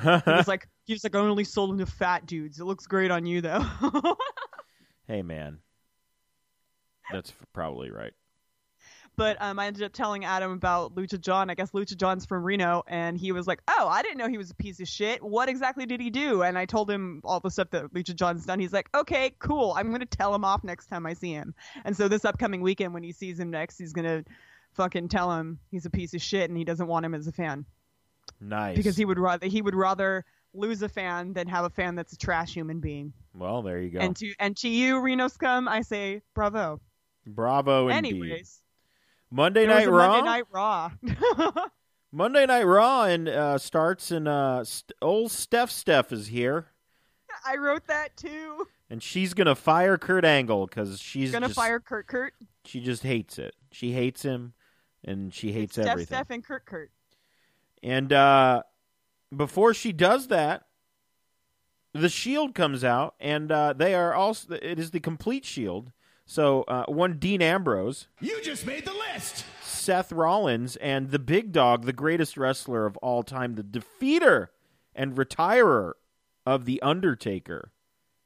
He 0.02 0.08
was 0.08 0.48
like, 0.48 0.68
he 0.86 0.94
was 0.94 1.04
like, 1.04 1.16
I 1.16 1.20
only 1.20 1.44
sold 1.44 1.72
them 1.72 1.78
to 1.80 1.86
fat 1.86 2.26
dudes. 2.26 2.60
It 2.60 2.66
looks 2.66 2.88
great 2.88 3.12
on 3.12 3.26
you 3.26 3.42
though. 3.42 3.66
hey, 5.08 5.22
man. 5.22 5.60
That's 7.12 7.34
probably 7.54 7.92
right. 7.92 8.14
But 9.18 9.40
um, 9.42 9.60
I 9.60 9.68
ended 9.68 9.84
up 9.84 9.94
telling 9.94 10.26
Adam 10.26 10.52
about 10.52 10.96
Lucha 10.96 11.20
John. 11.20 11.50
I 11.50 11.56
guess 11.56 11.72
Lucha 11.72 11.96
John's 11.96 12.26
from 12.26 12.44
Reno, 12.44 12.84
and 12.88 13.18
he 13.18 13.32
was 13.32 13.46
like, 13.46 13.62
"Oh, 13.68 13.88
I 13.88 14.02
didn't 14.02 14.18
know 14.18 14.28
he 14.28 14.38
was 14.38 14.50
a 14.52 14.56
piece 14.56 14.80
of 14.80 14.88
shit. 14.88 15.22
What 15.22 15.50
exactly 15.50 15.86
did 15.86 16.00
he 16.02 16.10
do?" 16.10 16.44
And 16.44 16.58
I 16.58 16.66
told 16.66 16.90
him 16.90 17.22
all 17.24 17.40
the 17.40 17.52
stuff 17.52 17.70
that 17.72 17.94
Lucha 17.94 18.16
John's 18.16 18.46
done. 18.46 18.60
He's 18.60 18.74
like, 18.74 18.90
"Okay, 18.96 19.34
cool. 19.40 19.74
I'm 19.78 19.92
gonna 19.92 20.06
tell 20.06 20.34
him 20.34 20.46
off 20.46 20.64
next 20.64 20.88
time 20.88 21.06
I 21.06 21.14
see 21.14 21.32
him." 21.34 21.54
And 21.86 21.96
so 21.96 22.08
this 22.08 22.26
upcoming 22.26 22.62
weekend, 22.62 22.94
when 22.94 23.04
he 23.04 23.12
sees 23.12 23.40
him 23.40 23.52
next, 23.52 23.78
he's 23.78 23.94
gonna 23.94 24.24
fucking 24.74 25.10
tell 25.10 25.32
him 25.38 25.60
he's 25.70 25.86
a 25.86 25.90
piece 25.90 26.14
of 26.14 26.22
shit 26.22 26.50
and 26.50 26.58
he 26.58 26.64
doesn't 26.64 26.88
want 26.88 27.06
him 27.06 27.14
as 27.14 27.28
a 27.28 27.32
fan 27.34 27.66
Nice. 28.40 28.78
because 28.78 28.96
he 28.96 29.04
would 29.04 29.20
rather 29.20 29.46
he 29.48 29.62
would 29.62 29.76
rather 29.76 30.24
lose 30.54 30.82
a 30.82 30.90
fan 30.90 31.34
than 31.34 31.48
have 31.48 31.66
a 31.66 31.70
fan 31.70 31.96
that's 31.96 32.14
a 32.14 32.18
trash 32.18 32.54
human 32.54 32.80
being. 32.80 33.14
Well, 33.36 33.62
there 33.62 33.82
you 33.82 33.90
go. 33.90 34.00
And 34.00 34.16
to 34.16 34.34
and 34.40 34.56
to 34.58 34.70
you, 34.70 35.02
Reno 35.02 35.28
scum, 35.28 35.68
I 35.68 35.82
say 35.82 36.22
bravo. 36.34 36.80
Bravo 37.28 37.90
indeed. 37.90 38.14
Anyways, 38.14 38.62
Monday 39.32 39.66
Night 39.66 39.90
Raw. 39.90 40.08
Monday 40.22 40.26
Night 40.30 40.44
Raw. 40.52 40.92
Monday 42.12 42.46
Night 42.46 42.64
Raw 42.66 43.04
and 43.04 43.30
uh, 43.30 43.58
starts 43.58 44.12
and 44.12 44.28
uh, 44.28 44.64
st- 44.64 44.92
old 45.02 45.32
Steph 45.32 45.72
Steph 45.72 46.12
is 46.12 46.28
here 46.28 46.68
I 47.46 47.56
wrote 47.56 47.88
that 47.88 48.16
too. 48.18 48.68
and 48.90 49.02
she's 49.02 49.34
gonna 49.34 49.56
fire 49.56 49.98
Kurt 49.98 50.26
Angle 50.26 50.68
because 50.68 51.00
she's 51.00 51.32
Gonna 51.32 51.48
just, 51.48 51.58
fire 51.58 51.80
Kurt 51.80 52.08
Kurt. 52.08 52.34
She 52.66 52.82
just 52.82 53.04
hates 53.04 53.40
it. 53.40 53.56
She 53.72 53.94
hates 53.94 54.22
him 54.24 54.54
and 55.04 55.34
she 55.34 55.52
hates 55.54 55.74
Steph 55.74 55.88
everything. 55.88 56.16
Steph 56.16 56.30
and 56.30 56.44
Kurt 56.44 56.66
Kurt. 56.66 56.92
And 57.82 58.12
uh, 58.14 58.64
before 59.36 59.74
she 59.74 59.92
does 59.94 60.28
that, 60.28 60.64
the 61.94 62.10
Shield 62.10 62.54
comes 62.54 62.84
out, 62.84 63.16
and 63.20 63.52
uh, 63.52 63.74
they 63.74 63.94
are 63.96 64.14
also. 64.14 64.54
It 64.54 64.80
is 64.80 64.92
the 64.92 65.00
complete 65.00 65.44
Shield. 65.46 65.92
So 66.32 66.64
uh, 66.70 66.86
one 66.88 67.18
Dean 67.18 67.42
Ambrose, 67.42 68.08
You 68.22 68.42
just 68.42 68.66
made 68.66 68.86
the 68.86 68.94
list. 68.94 69.44
Seth 69.62 70.14
Rollins, 70.14 70.78
and 70.78 71.12
the 71.12 71.20
Big 71.20 71.52
Dog, 71.52 71.84
the 71.84 71.92
greatest 71.92 72.38
wrestler 72.38 72.86
of 72.86 72.96
all 72.98 73.22
time, 73.22 73.56
the 73.56 73.64
defeater 73.64 74.48
and 74.96 75.18
retirer 75.18 75.96
of 76.46 76.64
the 76.64 76.82
Undertaker, 76.82 77.74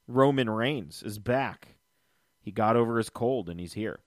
Roman 0.07 0.51
Reigns, 0.51 1.01
is 1.01 1.17
back. 1.17 1.77
He 2.39 2.51
got 2.51 2.75
over 2.75 2.99
his 2.99 3.09
cold, 3.09 3.49
and 3.49 3.59
he's 3.59 3.73
here. 3.73 4.01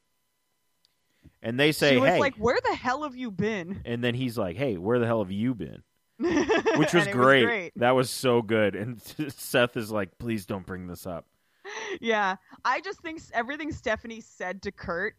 And 1.42 1.58
they 1.58 1.72
say, 1.72 1.94
she 1.94 1.98
was 1.98 2.10
"Hey," 2.10 2.20
like, 2.20 2.36
"Where 2.36 2.60
the 2.62 2.76
hell 2.76 3.02
have 3.02 3.16
you 3.16 3.32
been?" 3.32 3.80
and 3.84 4.04
then 4.04 4.14
he's 4.14 4.38
like, 4.38 4.56
"Hey, 4.56 4.76
where 4.76 5.00
the 5.00 5.06
hell 5.06 5.24
have 5.24 5.32
you 5.32 5.56
been?" 5.56 5.82
which 6.18 6.94
And 6.94 7.04
was 7.04 7.06
great. 7.08 7.72
That 7.74 7.96
was 7.96 8.10
so 8.10 8.42
good. 8.42 8.76
And 8.76 9.02
Seth 9.32 9.76
is 9.76 9.90
like, 9.90 10.18
please 10.18 10.46
don't 10.46 10.66
bring 10.66 10.86
this 10.86 11.04
up. 11.06 11.26
Yeah, 12.00 12.36
I 12.64 12.80
just 12.80 13.00
think 13.00 13.20
everything 13.32 13.72
Stephanie 13.72 14.20
said 14.20 14.62
to 14.62 14.72
Kurt, 14.72 15.14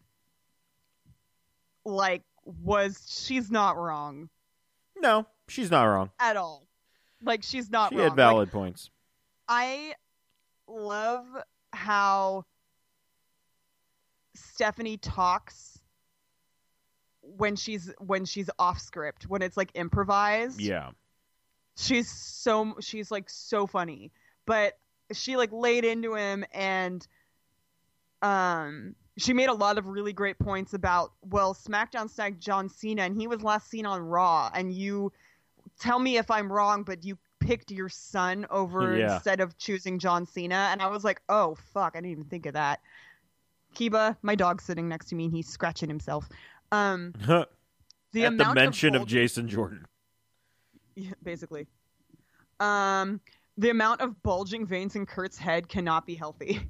like, 1.85 2.23
was 2.45 3.05
she's 3.07 3.51
not 3.51 3.77
wrong 3.77 4.29
No, 4.99 5.25
she's 5.47 5.69
not 5.71 5.83
wrong. 5.83 6.09
at 6.19 6.35
all. 6.37 6.67
Like, 7.21 7.43
she's 7.43 7.69
not 7.69 7.89
She 7.91 7.95
wrong. 7.95 8.03
had 8.03 8.09
Like, 8.11 8.15
valid 8.17 8.51
points. 8.51 8.89
I 9.47 9.93
love 10.67 11.25
how 11.73 12.45
Stephanie 14.35 14.97
talks 14.97 15.79
when 17.21 17.55
she's 17.55 17.93
when 17.99 18.25
she's 18.25 18.49
off 18.57 18.79
script 18.79 19.27
when 19.27 19.41
it's 19.41 19.55
like 19.57 19.69
improvised 19.75 20.59
Yeah. 20.59 20.89
she's 21.77 22.09
so 22.09 22.75
she's 22.79 23.11
like 23.11 23.29
so 23.29 23.67
funny 23.67 24.11
but 24.47 24.77
she 25.13 25.35
like 25.37 25.51
laid 25.51 25.83
into 25.85 26.13
him 26.15 26.45
and 26.53 27.07
um 28.21 28.95
she 29.17 29.33
made 29.33 29.49
a 29.49 29.53
lot 29.53 29.77
of 29.77 29.87
really 29.87 30.13
great 30.13 30.37
points 30.39 30.73
about 30.73 31.11
well 31.21 31.53
smackdown 31.53 32.09
snagged 32.09 32.41
john 32.41 32.69
cena 32.69 33.03
and 33.03 33.15
he 33.19 33.27
was 33.27 33.41
last 33.41 33.69
seen 33.69 33.85
on 33.85 34.01
raw 34.01 34.49
and 34.53 34.73
you 34.73 35.11
tell 35.79 35.99
me 35.99 36.17
if 36.17 36.29
i'm 36.29 36.51
wrong 36.51 36.83
but 36.83 37.03
you 37.03 37.17
picked 37.39 37.71
your 37.71 37.87
son 37.89 38.45
over 38.49 38.97
Yeah. 38.97 39.15
instead 39.15 39.39
of 39.39 39.57
choosing 39.57 39.99
john 39.99 40.25
cena 40.25 40.69
and 40.71 40.81
i 40.81 40.87
was 40.87 41.03
like 41.03 41.21
oh 41.29 41.55
fuck 41.73 41.93
i 41.95 41.99
didn't 41.99 42.11
even 42.11 42.23
think 42.25 42.45
of 42.45 42.53
that 42.53 42.81
kiba 43.75 44.17
my 44.21 44.35
dog's 44.35 44.63
sitting 44.65 44.89
next 44.89 45.07
to 45.09 45.15
me 45.15 45.25
and 45.25 45.33
he's 45.33 45.47
scratching 45.47 45.87
himself 45.89 46.27
um 46.71 47.13
the 47.25 47.47
At 48.25 48.37
the 48.37 48.53
mention 48.53 48.95
of, 48.95 49.01
bulging- 49.01 49.07
Jason 49.21 49.47
Jordan. 49.47 49.85
yeah, 50.95 51.11
basically. 51.23 51.67
Um, 52.59 53.21
the 53.59 53.69
amount 53.69 53.99
of 53.99 54.23
bulging 54.23 54.65
veins 54.65 54.95
in 54.95 55.05
Kurt's 55.05 55.37
head 55.37 55.67
cannot 55.67 56.05
be 56.05 56.15
healthy. 56.15 56.61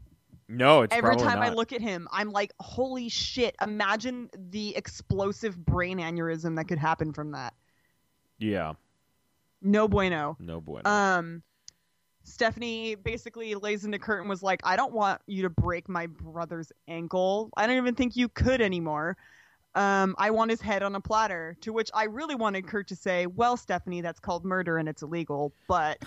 No, 0.52 0.82
it's 0.82 0.95
Every 0.95 1.15
time 1.15 1.43
I 1.43 1.49
look 1.49 1.73
at 1.73 1.80
him, 1.80 2.08
I'm 2.12 2.32
like, 2.32 2.52
holy 2.60 3.08
shit! 3.08 3.56
Imagine 3.62 4.32
the 4.36 4.75
explosive 4.75 5.56
brain 5.56 5.99
aneurysm 5.99 6.56
that 6.56 6.65
could 6.65 6.80
happen 6.80 7.13
from 7.13 7.34
that. 7.34 7.54
Yeah. 8.39 8.73
No 9.62 9.88
bueno. 9.88 10.38
No 10.39 10.60
bueno. 10.60 10.89
Um, 10.89 11.43
Stephanie 12.23 12.95
basically 12.95 13.54
lays 13.54 13.86
into 13.86 13.99
Kurt 13.99 14.21
and 14.21 14.30
was 14.30 14.41
like, 14.41 14.62
I 14.63 14.75
don't 14.75 14.91
want 14.91 15.21
you 15.28 15.43
to 15.43 15.52
break 15.52 15.88
my 15.88 16.08
brother's 16.08 16.71
ankle. 16.88 17.52
I 17.56 17.67
don't 17.67 17.78
even 17.78 17.93
think 17.93 18.15
you 18.15 18.28
could 18.28 18.60
anymore. 18.60 19.17
Um, 19.75 20.15
I 20.17 20.32
want 20.32 20.49
his 20.49 20.62
head 20.62 20.82
on 20.82 20.95
a 20.95 20.99
platter. 20.99 21.56
To 21.62 21.71
which 21.71 21.91
I 21.93 22.06
really 22.06 22.34
wanted 22.34 22.65
Kurt 22.65 22.88
to 22.88 22.95
say, 22.95 23.28
Well, 23.28 23.56
Stephanie, 23.56 24.02
that's 24.02 24.19
called 24.19 24.45
murder 24.45 24.80
and 24.80 24.89
it's 24.89 25.04
illegal, 25.04 25.54
but 25.67 26.04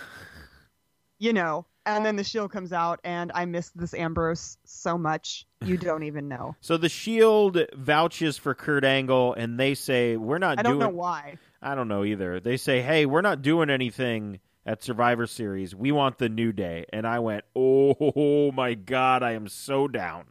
you 1.23 1.33
know. 1.33 1.65
And 1.85 2.07
then 2.07 2.15
the 2.15 2.23
shield 2.23 2.53
comes 2.53 2.73
out, 2.73 3.01
and 3.03 3.33
I 3.35 3.45
missed 3.45 3.77
this 3.77 3.93
Ambrose 3.93 4.57
so 4.65 4.97
much. 4.97 5.47
You 5.65 5.77
don't 5.89 6.05
even 6.05 6.29
know. 6.29 6.55
so 6.61 6.77
the 6.77 6.89
Shield 6.89 7.59
vouches 7.75 8.37
for 8.37 8.55
Kurt 8.55 8.85
Angle, 8.85 9.35
and 9.35 9.59
they 9.59 9.75
say 9.75 10.17
we're 10.17 10.39
not 10.39 10.59
doing. 10.59 10.59
I 10.59 10.63
don't 10.63 10.79
doing. 10.79 10.93
know 10.93 10.97
why. 10.97 11.39
I 11.61 11.75
don't 11.75 11.89
know 11.89 12.05
either. 12.05 12.39
They 12.39 12.57
say, 12.57 12.83
"Hey, 12.83 13.07
we're 13.07 13.21
not 13.21 13.43
doing 13.43 13.69
anything 13.71 14.39
at 14.65 14.83
Survivor 14.83 15.27
Series. 15.27 15.75
We 15.75 15.91
want 15.91 16.19
the 16.19 16.29
New 16.29 16.53
Day." 16.53 16.87
And 16.93 17.05
I 17.05 17.19
went, 17.19 17.45
"Oh 17.57 18.53
my 18.53 18.75
god, 18.75 19.25
I 19.25 19.33
am 19.33 19.49
so 19.49 19.89
down." 19.89 20.27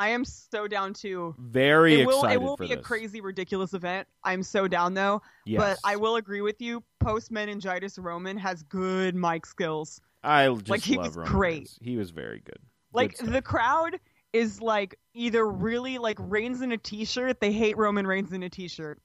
I 0.00 0.08
am 0.08 0.24
so 0.24 0.66
down 0.66 0.94
too. 0.94 1.34
Very 1.38 2.00
it 2.00 2.06
will 2.06 2.20
excited 2.20 2.34
it 2.34 2.42
will 2.42 2.56
be 2.56 2.68
this. 2.68 2.78
a 2.78 2.80
crazy, 2.80 3.20
ridiculous 3.20 3.74
event. 3.74 4.08
I'm 4.24 4.42
so 4.42 4.66
down 4.66 4.94
though. 4.94 5.20
Yes. 5.44 5.60
But 5.60 5.78
I 5.84 5.96
will 5.96 6.16
agree 6.16 6.40
with 6.40 6.58
you. 6.62 6.82
Post 7.00 7.30
meningitis 7.30 7.98
Roman 7.98 8.38
has 8.38 8.62
good 8.62 9.14
mic 9.14 9.44
skills. 9.44 10.00
I 10.24 10.48
just 10.48 10.68
like, 10.70 10.80
he 10.80 10.96
love 10.96 11.08
was 11.08 11.16
Roman 11.18 11.32
great. 11.32 11.58
Reigns. 11.58 11.78
He 11.82 11.96
was 11.98 12.12
very 12.12 12.40
good. 12.40 12.58
Like 12.94 13.18
Good 13.18 13.30
the 13.30 13.42
crowd 13.42 14.00
is 14.32 14.62
like 14.62 14.98
either 15.12 15.46
really 15.46 15.98
like 15.98 16.16
Reigns 16.18 16.62
in 16.62 16.72
a 16.72 16.78
t-shirt. 16.78 17.38
They 17.38 17.52
hate 17.52 17.76
Roman 17.76 18.06
Reigns 18.06 18.32
in 18.32 18.42
a 18.42 18.48
t-shirt. 18.48 18.98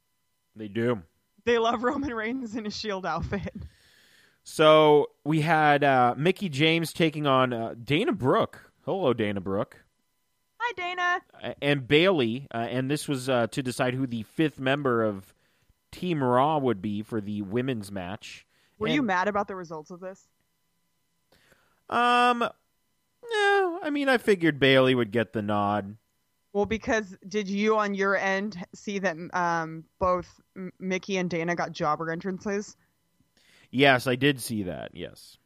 they 0.56 0.70
do. 0.70 1.02
They 1.44 1.58
love 1.58 1.84
Roman 1.84 2.14
Reigns 2.14 2.56
in 2.56 2.66
a 2.66 2.72
Shield 2.72 3.06
outfit. 3.06 3.54
So 4.48 5.08
we 5.24 5.42
had 5.42 5.84
uh, 5.84 6.14
Mickie 6.16 6.50
James 6.50 6.94
taking 6.94 7.26
on 7.26 7.52
uh, 7.52 7.74
Dana 7.84 8.12
Brooke. 8.14 8.72
Hello, 8.86 9.12
Dana 9.12 9.42
Brooke. 9.42 9.84
Hi 10.68 10.72
Dana. 10.76 11.22
Uh, 11.44 11.54
and 11.62 11.88
Bayley, 11.88 12.48
uh, 12.54 12.58
and 12.58 12.90
this 12.90 13.08
was 13.08 13.30
uh, 13.30 13.46
to 13.48 13.62
decide 13.62 13.94
who 13.94 14.08
the 14.08 14.24
fifth 14.24 14.60
member 14.60 15.04
of 15.04 15.34
Team 15.92 16.24
Raw 16.24 16.58
would 16.58 16.82
be 16.82 17.04
for 17.04 17.22
the 17.22 17.44
women's 17.44 17.92
match. 17.92 18.48
Were 18.80 18.88
And- 18.88 18.96
you 18.96 19.04
mad 19.04 19.28
about 19.28 19.48
the 19.48 19.56
results 19.56 19.92
of 19.92 20.00
this? 20.00 20.28
Um, 21.88 22.40
no, 22.40 23.80
I 23.84 23.92
mean 23.92 24.10
I 24.10 24.18
figured 24.18 24.60
Bayley 24.60 24.96
would 24.96 25.12
get 25.12 25.34
the 25.34 25.44
nod. 25.44 25.98
Well, 26.52 26.66
because 26.66 27.16
did 27.28 27.48
you 27.48 27.78
on 27.78 27.94
your 27.94 28.16
end 28.16 28.58
see 28.74 28.98
that 29.00 29.18
um, 29.34 29.84
both 30.00 30.42
Mickie 30.80 31.18
and 31.18 31.30
Dana 31.30 31.56
got 31.56 31.74
jobber 31.74 32.10
entrances? 32.12 32.76
Yes, 33.70 34.08
I 34.08 34.16
did 34.16 34.42
see 34.42 34.64
that. 34.64 34.92
Yes, 34.96 35.38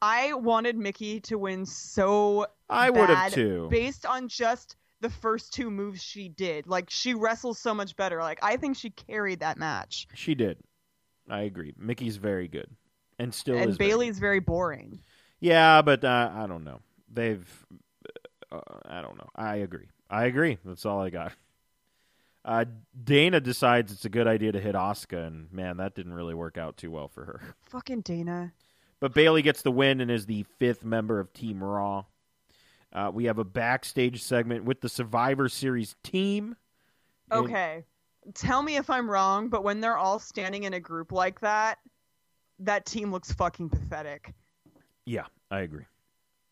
I 0.00 0.34
wanted 0.34 0.76
Mickie 0.76 1.20
to 1.22 1.38
win 1.38 1.66
so 1.66 2.46
I 2.68 2.90
would 2.90 3.08
have 3.08 3.32
too. 3.32 3.68
based 3.70 4.06
on 4.06 4.28
just 4.28 4.76
the 5.00 5.10
first 5.10 5.52
two 5.52 5.70
moves 5.70 6.02
she 6.02 6.28
did. 6.28 6.66
Like 6.66 6.90
she 6.90 7.14
wrestles 7.14 7.58
so 7.58 7.74
much 7.74 7.96
better. 7.96 8.20
Like 8.20 8.38
I 8.42 8.56
think 8.56 8.76
she 8.76 8.90
carried 8.90 9.40
that 9.40 9.58
match. 9.58 10.06
She 10.14 10.34
did. 10.34 10.58
I 11.28 11.42
agree. 11.42 11.74
Mickie's 11.76 12.16
very 12.16 12.48
good, 12.48 12.68
and 13.18 13.34
still 13.34 13.58
and 13.58 13.70
is. 13.70 13.76
very 13.76 13.90
Bayley's 13.90 14.18
very 14.18 14.40
boring. 14.40 15.00
Yeah, 15.40 15.82
but 15.82 16.04
uh, 16.04 16.30
I 16.34 16.46
don't 16.46 16.64
know. 16.64 16.80
They've. 17.12 17.66
Uh, 18.50 18.60
I 18.86 19.02
don't 19.02 19.18
know. 19.18 19.28
I 19.36 19.56
agree. 19.56 19.88
I 20.10 20.24
agree. 20.24 20.58
That's 20.64 20.86
all 20.86 21.00
I 21.00 21.10
got. 21.10 21.32
Uh, 22.44 22.64
Dana 23.04 23.40
decides 23.40 23.92
it's 23.92 24.06
a 24.06 24.08
good 24.08 24.26
idea 24.26 24.52
to 24.52 24.60
hit 24.60 24.74
Asuka, 24.74 25.26
and 25.26 25.52
man, 25.52 25.76
that 25.76 25.94
didn't 25.94 26.14
really 26.14 26.34
work 26.34 26.56
out 26.56 26.78
too 26.78 26.90
well 26.90 27.08
for 27.08 27.26
her. 27.26 27.42
Fucking 27.68 28.00
Dana. 28.00 28.52
But 29.00 29.14
Bayley 29.14 29.42
gets 29.42 29.62
the 29.62 29.70
win 29.70 30.00
and 30.00 30.10
is 30.10 30.26
the 30.26 30.44
fifth 30.58 30.84
member 30.84 31.20
of 31.20 31.32
Team 31.32 31.62
Raw. 31.62 32.04
Uh, 32.92 33.10
we 33.12 33.24
have 33.26 33.38
a 33.38 33.44
backstage 33.44 34.22
segment 34.22 34.64
with 34.64 34.80
the 34.80 34.88
Survivor 34.88 35.48
Series 35.48 35.94
team. 36.02 36.56
And- 37.30 37.44
Okay. 37.46 37.84
Tell 38.34 38.62
me 38.62 38.76
if 38.76 38.90
I'm 38.90 39.10
wrong, 39.10 39.48
but 39.48 39.64
when 39.64 39.80
they're 39.80 39.96
all 39.96 40.18
standing 40.18 40.64
in 40.64 40.74
a 40.74 40.80
group 40.80 41.12
like 41.12 41.40
that, 41.40 41.78
that 42.58 42.84
team 42.84 43.10
looks 43.10 43.32
fucking 43.32 43.70
pathetic. 43.70 44.34
yeah, 45.06 45.24
I 45.50 45.60
agree. 45.60 45.86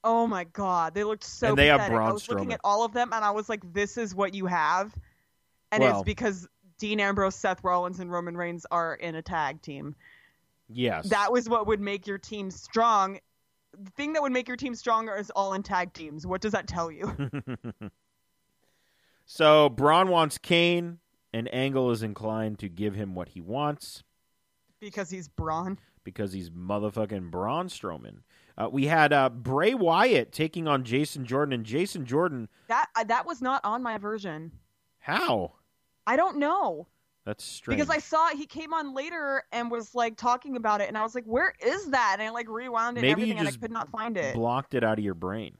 Oh 0.04 0.26
my 0.26 0.44
god, 0.44 0.94
they 0.94 1.04
looked 1.04 1.24
so 1.24 1.48
And 1.48 1.58
they 1.58 1.66
have 1.66 1.80
pathetic. 1.80 1.94
I 1.94 1.96
Braun 1.98 2.12
was 2.14 2.28
looking 2.30 2.52
at 2.54 2.60
all 2.64 2.84
of 2.84 2.92
them 2.94 3.12
and 3.12 3.22
I 3.24 3.32
was 3.32 3.48
like, 3.50 3.60
this 3.74 3.98
is 3.98 4.14
what 4.14 4.32
you 4.32 4.46
have. 4.46 4.94
And 5.72 5.82
Well- 5.82 5.96
it's 6.00 6.04
because 6.04 6.48
Dean 6.78 7.00
Ambrose, 7.00 7.34
Seth 7.34 7.62
Rollins, 7.64 8.00
and 8.00 8.10
Roman 8.10 8.36
Reigns 8.36 8.64
are 8.70 8.94
in 8.94 9.14
a 9.16 9.22
tag 9.22 9.60
team. 9.60 9.94
Yes. 10.68 11.08
That 11.08 11.32
was 11.32 11.48
what 11.48 11.66
would 11.66 11.80
make 11.80 12.06
your 12.06 12.18
team 12.18 12.50
strong. 12.50 13.18
The 13.78 13.90
thing 13.92 14.12
that 14.14 14.22
would 14.22 14.32
make 14.32 14.48
your 14.48 14.56
team 14.56 14.74
stronger 14.74 15.14
is 15.16 15.30
all 15.36 15.52
in 15.54 15.62
tag 15.62 15.92
teams. 15.92 16.26
What 16.26 16.40
does 16.40 16.52
that 16.52 16.66
tell 16.66 16.90
you? 16.90 17.14
so 19.26 19.68
Braun 19.68 20.08
wants 20.08 20.38
Kane, 20.38 20.98
and 21.32 21.52
Angle 21.54 21.90
is 21.90 22.02
inclined 22.02 22.58
to 22.60 22.68
give 22.68 22.94
him 22.94 23.14
what 23.14 23.30
he 23.30 23.40
wants. 23.40 24.02
because 24.80 25.10
he's 25.10 25.28
Braun. 25.28 25.78
because 26.04 26.32
he's 26.32 26.50
motherfucking 26.50 27.30
Braun 27.30 27.68
Strowman. 27.68 28.18
Uh, 28.58 28.68
we 28.70 28.86
had 28.86 29.12
uh, 29.12 29.28
Bray 29.28 29.74
Wyatt 29.74 30.32
taking 30.32 30.66
on 30.66 30.82
Jason 30.84 31.26
Jordan, 31.26 31.52
and 31.52 31.64
Jason 31.66 32.06
Jordan, 32.06 32.48
That 32.68 32.88
uh, 32.96 33.04
that 33.04 33.26
was 33.26 33.42
not 33.42 33.60
on 33.64 33.82
my 33.82 33.98
version. 33.98 34.52
how? 34.98 35.52
I 36.06 36.16
don't 36.16 36.38
know. 36.38 36.86
That's 37.26 37.42
strange. 37.44 37.78
Because 37.80 37.90
I 37.90 37.98
saw 37.98 38.28
he 38.28 38.46
came 38.46 38.72
on 38.72 38.94
later 38.94 39.42
and 39.50 39.68
was 39.68 39.96
like 39.96 40.16
talking 40.16 40.54
about 40.54 40.80
it, 40.80 40.86
and 40.88 40.96
I 40.96 41.02
was 41.02 41.14
like, 41.14 41.24
"Where 41.24 41.52
is 41.60 41.90
that?" 41.90 42.16
And 42.20 42.22
I 42.22 42.30
like 42.30 42.48
rewound 42.48 42.96
it 42.98 43.00
Maybe 43.00 43.10
and 43.10 43.32
everything, 43.32 43.38
and 43.40 43.48
I 43.48 43.50
could 43.50 43.72
not 43.72 43.90
find 43.90 44.16
it. 44.16 44.34
blocked 44.34 44.74
it 44.74 44.84
out 44.84 44.98
of 44.98 45.04
your 45.04 45.14
brain. 45.14 45.58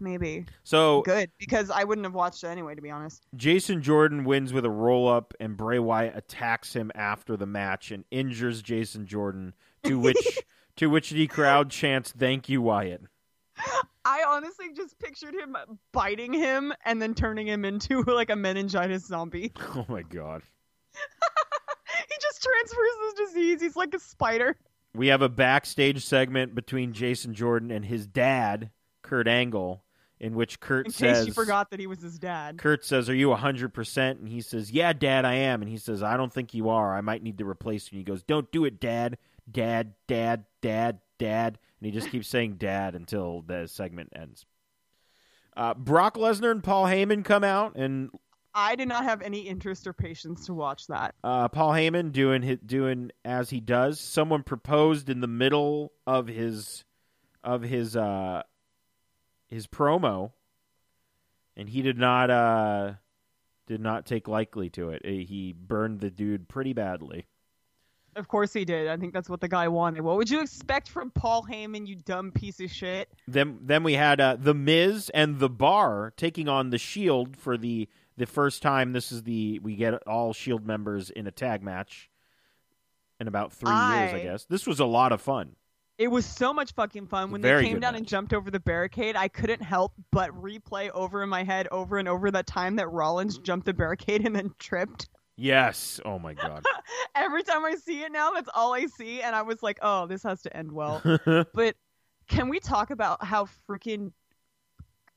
Maybe 0.00 0.46
So 0.64 1.02
good 1.02 1.30
because 1.38 1.70
I 1.70 1.84
wouldn't 1.84 2.04
have 2.04 2.14
watched 2.14 2.42
it 2.44 2.48
anyway, 2.48 2.74
to 2.74 2.82
be 2.82 2.90
honest. 2.90 3.26
Jason 3.36 3.82
Jordan 3.82 4.24
wins 4.24 4.52
with 4.52 4.64
a 4.64 4.70
roll 4.70 5.08
up, 5.08 5.32
and 5.38 5.56
Bray 5.56 5.78
Wyatt 5.78 6.16
attacks 6.16 6.74
him 6.74 6.90
after 6.94 7.36
the 7.36 7.46
match 7.46 7.92
and 7.92 8.04
injures 8.10 8.60
Jason 8.60 9.06
Jordan. 9.06 9.54
To 9.84 9.98
which, 10.00 10.40
to 10.76 10.88
which 10.88 11.10
the 11.10 11.28
crowd 11.28 11.70
chants, 11.70 12.12
"Thank 12.12 12.48
you, 12.48 12.60
Wyatt." 12.62 13.02
I 14.04 14.24
honestly 14.26 14.72
just 14.74 14.98
pictured 14.98 15.34
him 15.34 15.56
biting 15.92 16.32
him 16.32 16.72
and 16.84 17.00
then 17.00 17.14
turning 17.14 17.46
him 17.46 17.64
into 17.64 18.02
like 18.02 18.30
a 18.30 18.36
meningitis 18.36 19.06
zombie. 19.06 19.52
Oh 19.76 19.86
my 19.88 20.02
god. 20.02 20.42
he 22.08 22.14
just 22.20 22.42
transfers 22.42 22.88
his 23.04 23.28
disease. 23.28 23.60
He's 23.60 23.76
like 23.76 23.94
a 23.94 23.98
spider. 23.98 24.56
We 24.94 25.08
have 25.08 25.22
a 25.22 25.28
backstage 25.28 26.04
segment 26.04 26.54
between 26.54 26.92
Jason 26.92 27.34
Jordan 27.34 27.70
and 27.70 27.84
his 27.84 28.06
dad, 28.06 28.70
Kurt 29.02 29.26
Angle, 29.26 29.82
in 30.20 30.34
which 30.34 30.60
Kurt 30.60 30.86
In 30.86 30.92
says, 30.92 31.18
case 31.18 31.26
you 31.26 31.32
forgot 31.32 31.70
that 31.70 31.80
he 31.80 31.86
was 31.86 32.00
his 32.00 32.18
dad. 32.18 32.58
Kurt 32.58 32.84
says, 32.84 33.10
"Are 33.10 33.14
you 33.14 33.34
hundred 33.34 33.74
percent?" 33.74 34.20
And 34.20 34.28
he 34.28 34.40
says, 34.40 34.70
"Yeah, 34.70 34.92
Dad, 34.92 35.24
I 35.24 35.34
am." 35.34 35.62
And 35.62 35.70
he 35.70 35.78
says, 35.78 36.02
"I 36.02 36.16
don't 36.16 36.32
think 36.32 36.54
you 36.54 36.68
are. 36.68 36.96
I 36.96 37.00
might 37.00 37.22
need 37.22 37.38
to 37.38 37.48
replace 37.48 37.90
you." 37.90 37.96
And 37.96 38.06
he 38.06 38.10
goes, 38.10 38.22
"Don't 38.22 38.50
do 38.52 38.64
it, 38.64 38.80
Dad. 38.80 39.18
Dad, 39.50 39.94
Dad, 40.06 40.44
Dad, 40.62 41.00
Dad." 41.18 41.58
And 41.80 41.86
he 41.86 41.92
just 41.92 42.10
keeps 42.10 42.28
saying 42.28 42.54
"Dad" 42.54 42.94
until 42.94 43.42
the 43.42 43.66
segment 43.66 44.12
ends. 44.14 44.46
Uh, 45.56 45.74
Brock 45.74 46.16
Lesnar 46.16 46.50
and 46.50 46.64
Paul 46.64 46.86
Heyman 46.86 47.24
come 47.24 47.44
out, 47.44 47.76
and 47.76 48.10
I 48.54 48.76
did 48.76 48.88
not 48.88 49.04
have 49.04 49.20
any 49.22 49.40
interest 49.40 49.86
or 49.86 49.92
patience 49.92 50.46
to 50.46 50.54
watch 50.54 50.86
that. 50.86 51.14
uh, 51.24 51.48
Paul 51.48 51.72
Heyman 51.72 52.12
doing 52.12 52.42
hi- 52.42 52.58
doing 52.64 53.10
as 53.24 53.50
he 53.50 53.60
does. 53.60 53.98
Someone 54.00 54.42
proposed 54.42 55.08
in 55.10 55.20
the 55.20 55.26
middle 55.26 55.92
of 56.06 56.28
his 56.28 56.84
of 57.42 57.62
his 57.62 57.96
uh, 57.96 58.42
his 59.48 59.66
promo, 59.66 60.32
and 61.56 61.68
he 61.68 61.82
did 61.82 61.98
not 61.98 62.30
uh, 62.30 62.92
did 63.66 63.80
not 63.80 64.06
take 64.06 64.28
likely 64.28 64.70
to 64.70 64.90
it. 64.90 65.02
Uh, 65.04 65.08
He 65.10 65.52
burned 65.56 66.00
the 66.00 66.10
dude 66.10 66.48
pretty 66.48 66.72
badly. 66.72 67.26
Of 68.16 68.28
course 68.28 68.52
he 68.52 68.64
did. 68.64 68.86
I 68.86 68.96
think 68.96 69.12
that's 69.12 69.28
what 69.28 69.40
the 69.40 69.48
guy 69.48 69.66
wanted. 69.66 70.02
What 70.02 70.16
would 70.16 70.30
you 70.30 70.40
expect 70.40 70.88
from 70.88 71.10
Paul 71.10 71.44
Heyman, 71.50 71.84
you 71.88 71.96
dumb 71.96 72.30
piece 72.30 72.60
of 72.60 72.70
shit? 72.70 73.08
Then 73.26 73.58
then 73.62 73.82
we 73.82 73.94
had 73.94 74.20
uh, 74.20 74.36
the 74.38 74.54
Miz 74.54 75.10
and 75.12 75.40
the 75.40 75.48
Bar 75.50 76.12
taking 76.16 76.48
on 76.48 76.70
the 76.70 76.78
Shield 76.78 77.36
for 77.36 77.56
the 77.58 77.88
the 78.16 78.26
first 78.26 78.62
time. 78.62 78.92
This 78.92 79.12
is 79.12 79.22
the 79.22 79.58
we 79.60 79.76
get 79.76 79.94
all 80.06 80.32
Shield 80.32 80.66
members 80.66 81.10
in 81.10 81.26
a 81.26 81.30
tag 81.30 81.62
match 81.62 82.10
in 83.20 83.28
about 83.28 83.52
three 83.52 83.70
years, 83.70 84.12
I 84.12 84.16
I- 84.16 84.22
guess. 84.22 84.44
This 84.44 84.66
was 84.66 84.80
a 84.80 84.86
lot 84.86 85.12
of 85.12 85.20
fun. 85.20 85.56
It 85.96 86.08
was 86.08 86.26
so 86.26 86.52
much 86.52 86.74
fucking 86.74 87.06
fun 87.06 87.30
when 87.30 87.40
they 87.40 87.62
came 87.62 87.78
down 87.78 87.94
and 87.94 88.04
jumped 88.04 88.34
over 88.34 88.50
the 88.50 88.58
barricade. 88.58 89.14
I 89.14 89.28
couldn't 89.28 89.62
help 89.62 89.92
but 90.10 90.32
replay 90.32 90.90
over 90.90 91.22
in 91.22 91.28
my 91.28 91.44
head 91.44 91.68
over 91.70 91.98
and 91.98 92.08
over 92.08 92.32
that 92.32 92.48
time 92.48 92.74
that 92.76 92.88
Rollins 92.88 93.38
jumped 93.38 93.66
the 93.66 93.74
barricade 93.74 94.26
and 94.26 94.34
then 94.34 94.52
tripped. 94.58 95.08
Yes. 95.36 96.00
Oh 96.04 96.18
my 96.18 96.34
god. 96.34 96.64
Every 97.14 97.44
time 97.44 97.64
I 97.64 97.76
see 97.76 98.02
it 98.02 98.10
now, 98.10 98.32
that's 98.32 98.48
all 98.54 98.74
I 98.74 98.86
see, 98.86 99.22
and 99.22 99.36
I 99.36 99.42
was 99.42 99.62
like, 99.62 99.78
"Oh, 99.82 100.08
this 100.08 100.24
has 100.24 100.42
to 100.42 100.56
end 100.56 100.72
well." 100.72 101.00
but 101.54 101.76
can 102.28 102.48
we 102.48 102.58
talk 102.58 102.90
about 102.90 103.24
how 103.24 103.48
freaking 103.68 104.12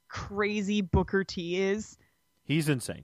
crazy 0.07 0.81
Booker 0.81 1.23
T 1.23 1.60
is? 1.60 1.97
He's 2.47 2.69
insane. 2.69 3.03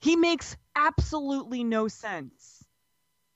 He 0.00 0.16
makes 0.16 0.56
absolutely 0.74 1.64
no 1.64 1.88
sense. 1.88 2.64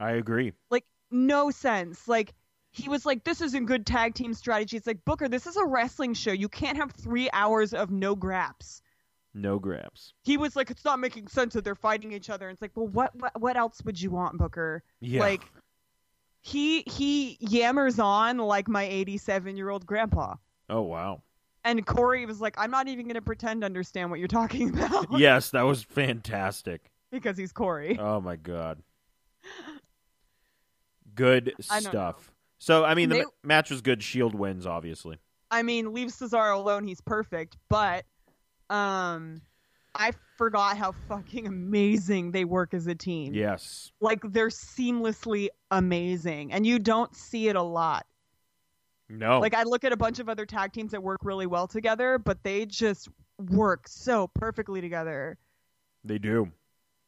I 0.01 0.13
agree. 0.13 0.53
like 0.71 0.85
no 1.11 1.51
sense. 1.51 2.09
Like 2.09 2.35
he 2.73 2.89
was 2.89 3.07
like, 3.07 3.23
"This 3.23 3.41
isn't 3.41 3.67
good 3.67 3.87
tag 3.87 4.15
team 4.15 4.35
strategy." 4.35 4.77
It's 4.77 4.87
like 4.87 5.05
Booker, 5.05 5.29
this 5.29 5.47
is 5.47 5.57
a 5.57 5.65
wrestling 5.65 6.15
show. 6.15 6.33
You 6.33 6.49
can't 6.49 6.77
have 6.77 6.91
three 6.91 7.31
hours 7.33 7.73
of 7.73 7.91
no 7.91 8.17
graps. 8.17 8.83
No 9.33 9.59
grabs. 9.59 10.13
He 10.25 10.37
was 10.37 10.57
like, 10.57 10.71
"It's 10.71 10.85
not 10.85 10.99
making 10.99 11.29
sense 11.29 11.55
that 11.55 11.65
they're 11.65 11.75
fighting 11.77 12.13
each 12.13 12.31
other." 12.31 12.49
And 12.49 12.55
It's 12.55 12.63
like, 12.63 12.73
well, 12.75 12.89
what 12.89 13.15
what, 13.15 13.41
what 13.41 13.57
else 13.57 13.81
would 13.85 14.01
you 14.01 14.11
want, 14.11 14.39
Booker? 14.39 14.83
Yeah. 15.01 15.21
Like 15.21 15.43
he 16.41 16.83
he 16.83 17.39
yammers 17.43 18.03
on 18.03 18.39
like 18.39 18.69
my 18.69 18.85
87 18.85 19.57
year 19.57 19.71
old 19.71 19.87
grandpa. 19.87 20.35
oh 20.69 20.83
wow. 20.83 21.23
And 21.65 21.85
Corey 21.87 22.27
was 22.27 22.41
like, 22.41 22.55
"I'm 22.59 22.71
not 22.71 22.89
even 22.89 23.07
going 23.07 23.15
to 23.15 23.23
pretend 23.23 23.63
to 23.63 23.65
understand 23.67 24.11
what 24.11 24.19
you're 24.19 24.29
talking 24.29 24.69
about." 24.79 25.19
yes, 25.19 25.51
that 25.51 25.63
was 25.63 25.83
fantastic. 25.83 26.91
because 27.11 27.37
he's 27.39 27.53
Corey. 27.53 27.97
Oh 27.99 28.21
my 28.21 28.37
god. 28.37 28.83
Good 31.15 31.55
I 31.71 31.81
don't 31.81 31.91
stuff. 31.91 32.31
So 32.59 32.85
I 32.85 32.95
mean, 32.95 33.09
the 33.09 33.15
They- 33.17 33.23
ma- 33.23 33.31
match 33.43 33.71
was 33.71 33.81
good. 33.81 34.03
Shield 34.03 34.35
wins, 34.35 34.67
obviously. 34.67 35.19
I 35.51 35.63
mean, 35.63 35.93
leave 35.93 36.09
Cesaro 36.09 36.57
alone, 36.57 36.87
he's 36.87 37.01
perfect, 37.01 37.57
but 37.69 38.05
um 38.71 39.41
I 39.95 40.13
forgot 40.37 40.77
how 40.77 40.93
fucking 41.09 41.47
amazing 41.47 42.33
they 42.33 42.45
work 42.45 42.75
as 42.75 42.89
a 42.89 42.95
team. 42.97 43.33
Yes. 43.33 43.93
Like 44.01 44.21
they're 44.25 44.49
seamlessly 44.49 45.49
amazing 45.71 46.53
and 46.53 46.67
you 46.67 46.81
don't 46.81 47.15
see 47.15 47.49
it 47.49 47.55
a 47.55 47.63
lot. 47.63 48.05
No. 49.09 49.41
Like 49.41 49.55
I 49.55 49.65
look 49.65 49.85
at 49.85 49.93
a 49.93 49.97
bunch 49.97 50.19
of 50.19 50.29
other 50.29 50.47
tag 50.47 50.73
teams 50.73 50.93
that 50.93 51.03
work 51.03 51.21
really 51.25 51.47
well 51.47 51.67
together, 51.67 52.19
but 52.19 52.43
they 52.43 52.67
just 52.67 53.09
work 53.39 53.89
so 53.89 54.29
perfectly 54.29 54.81
together. 54.81 55.39
they 56.05 56.19
do. 56.19 56.51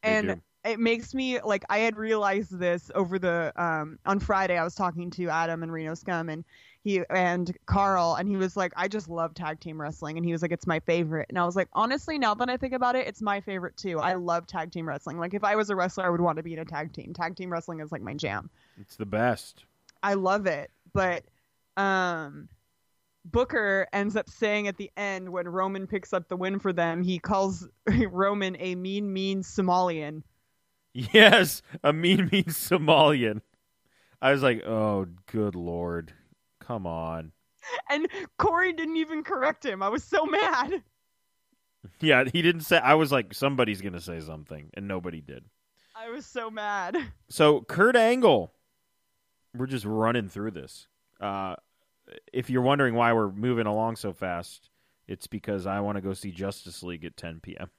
They 0.03 0.11
and 0.11 0.29
do. 0.29 0.41
it 0.65 0.79
makes 0.79 1.15
me 1.15 1.41
like 1.41 1.65
I 1.71 1.79
had 1.79 1.97
realized 1.97 2.59
this 2.59 2.91
over 2.95 3.19
the 3.19 3.53
um 3.57 3.99
on 4.05 4.19
Friday 4.21 4.57
I 4.57 4.65
was 4.65 4.75
talking 4.75 5.11
to 5.13 5.29
Adam 5.29 5.63
and 5.63 5.73
Reno 5.73 5.95
Scum 5.95 6.29
and 6.29 6.45
he 6.83 7.03
and 7.11 7.57
Carl 7.67 8.15
and 8.15 8.29
he 8.29 8.37
was 8.37 8.57
like 8.57 8.73
I 8.77 8.89
just 8.89 9.09
love 9.09 9.35
tag 9.35 9.61
team 9.61 9.81
wrestling 9.81 10.17
and 10.17 10.27
he 10.27 10.33
was 10.33 10.43
like 10.43 10.53
it's 10.53 10.67
my 10.67 10.81
favorite 10.81 11.27
and 11.29 11.39
I 11.39 11.45
was 11.45 11.57
like 11.57 11.69
honestly 11.73 12.19
now 12.19 12.35
that 12.35 12.49
I 12.49 12.57
think 12.57 12.75
about 12.75 12.95
it 12.95 13.07
it's 13.07 13.23
my 13.23 13.41
favorite 13.41 13.77
too 13.77 13.99
I 13.99 14.15
love 14.15 14.47
tag 14.47 14.71
team 14.71 14.87
wrestling 14.87 15.19
like 15.19 15.35
if 15.35 15.45
I 15.45 15.57
was 15.57 15.71
a 15.71 15.77
wrestler 15.77 16.05
I 16.05 16.11
would 16.11 16.21
want 16.21 16.37
to 16.37 16.43
be 16.43 16.53
in 16.53 16.59
a 16.59 16.65
tag 16.65 16.93
team 16.93 17.13
tag 17.15 17.37
team 17.37 17.51
wrestling 17.51 17.81
is 17.81 17.91
like 17.91 18.03
my 18.03 18.15
jam 18.15 18.51
It's 18.81 18.97
the 18.97 19.07
best. 19.07 19.65
I 20.03 20.15
love 20.15 20.47
it 20.47 20.71
but 20.93 21.25
um 21.77 22.49
Booker 23.25 23.89
ends 23.93 24.15
up 24.15 24.29
saying 24.31 24.69
at 24.69 24.77
the 24.77 24.91
end 24.97 25.29
when 25.29 25.49
Roman 25.49 25.87
picks 25.89 26.13
up 26.13 26.29
the 26.29 26.37
win 26.37 26.59
for 26.59 26.73
them 26.73 27.03
he 27.03 27.19
calls 27.19 27.69
Roman 28.11 28.57
a 28.61 28.75
mean 28.75 29.13
mean 29.13 29.43
Somalian 29.43 30.23
Yes, 30.97 31.61
a 31.85 31.93
mean, 31.93 32.29
mean 32.33 32.45
Somalian. 32.45 33.43
I 34.23 34.33
was 34.33 34.43
like, 34.43 34.65
oh, 34.65 35.07
good 35.31 35.55
lord. 35.55 36.15
Come 36.61 36.87
on. 36.87 37.33
and 37.91 38.09
Corey 38.39 38.73
didn't 38.73 38.97
even 38.97 39.23
correct 39.23 39.65
him. 39.67 39.83
I 39.83 39.91
was 39.91 40.03
so 40.05 40.25
mad. 40.25 40.83
Yeah, 42.01 42.25
he 42.25 42.43
didn't 42.43 42.63
say. 42.63 42.79
I 42.79 42.95
was 42.95 43.13
like, 43.13 43.33
somebody's 43.33 43.81
going 43.81 43.93
to 43.93 44.01
say 44.01 44.19
something, 44.19 44.71
and 44.75 44.89
nobody 44.89 45.21
did. 45.21 45.45
I 45.95 46.11
was 46.11 46.27
so 46.27 46.51
mad. 46.51 46.97
So, 47.29 47.61
Kurt 47.61 47.95
Angle, 47.95 48.53
we're 49.55 49.69
just 49.69 49.85
running 49.85 50.29
through 50.29 50.51
this. 50.51 50.89
Uh, 51.21 51.55
if 52.33 52.51
you're 52.51 52.63
wondering 52.63 52.95
why 52.95 53.13
we're 53.13 53.31
moving 53.31 53.67
along 53.67 53.97
so 53.97 54.13
fast, 54.13 54.71
it's 55.09 55.27
because 55.27 55.67
I 55.67 55.81
want 55.81 55.97
to 55.97 56.03
go 56.03 56.13
see 56.13 56.31
Justice 56.31 56.83
League 56.83 57.05
at 57.05 57.17
10 57.17 57.41
p.m. 57.41 57.71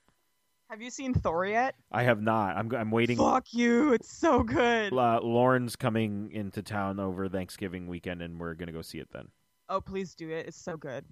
Have 0.69 0.81
you 0.81 0.89
seen 0.89 1.13
Thor 1.13 1.45
yet? 1.45 1.75
I 1.91 2.03
have 2.03 2.21
not. 2.21 2.57
I'm, 2.57 2.73
I'm 2.75 2.91
waiting. 2.91 3.17
Fuck 3.17 3.53
you. 3.53 3.93
It's 3.93 4.11
so 4.11 4.43
good. 4.43 4.91
Uh, 4.91 5.21
Lauren's 5.23 5.77
coming 5.77 6.29
into 6.33 6.61
town 6.61 6.99
over 6.99 7.29
Thanksgiving 7.29 7.87
weekend, 7.87 8.21
and 8.21 8.37
we're 8.37 8.53
going 8.53 8.67
to 8.67 8.73
go 8.73 8.81
see 8.81 8.99
it 8.99 9.07
then. 9.13 9.29
Oh, 9.69 9.79
please 9.79 10.13
do 10.13 10.29
it. 10.29 10.47
It's 10.47 10.61
so 10.61 10.75
good. 10.75 11.05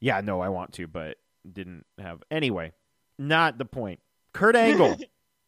Yeah, 0.00 0.20
no, 0.20 0.40
I 0.40 0.50
want 0.50 0.74
to, 0.74 0.86
but 0.86 1.16
didn't 1.50 1.86
have. 1.98 2.22
Anyway, 2.30 2.72
not 3.18 3.56
the 3.56 3.64
point. 3.64 4.00
Kurt 4.34 4.56
Angle 4.56 4.98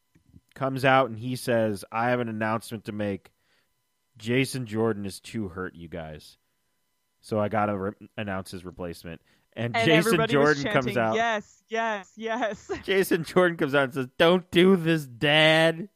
comes 0.54 0.86
out 0.86 1.10
and 1.10 1.18
he 1.18 1.36
says, 1.36 1.84
I 1.92 2.10
have 2.10 2.20
an 2.20 2.28
announcement 2.30 2.86
to 2.86 2.92
make. 2.92 3.30
Jason 4.16 4.66
Jordan 4.66 5.04
is 5.04 5.20
too 5.20 5.48
hurt, 5.48 5.74
you 5.74 5.88
guys. 5.88 6.38
So 7.20 7.38
I 7.38 7.48
got 7.48 7.66
to 7.66 7.76
re- 7.76 8.08
announce 8.16 8.50
his 8.50 8.64
replacement. 8.64 9.20
And, 9.54 9.76
And 9.76 9.86
Jason 9.86 10.26
Jordan 10.28 10.62
chanting, 10.62 10.82
comes 10.82 10.96
out. 10.96 11.16
Yes, 11.16 11.62
yes, 11.68 12.12
yes. 12.16 12.70
Jason 12.84 13.24
Jordan 13.24 13.56
comes 13.56 13.74
out 13.74 13.84
and 13.84 13.94
says, 13.94 14.08
Don't 14.18 14.48
do 14.50 14.76
this, 14.76 15.04
Dad. 15.06 15.88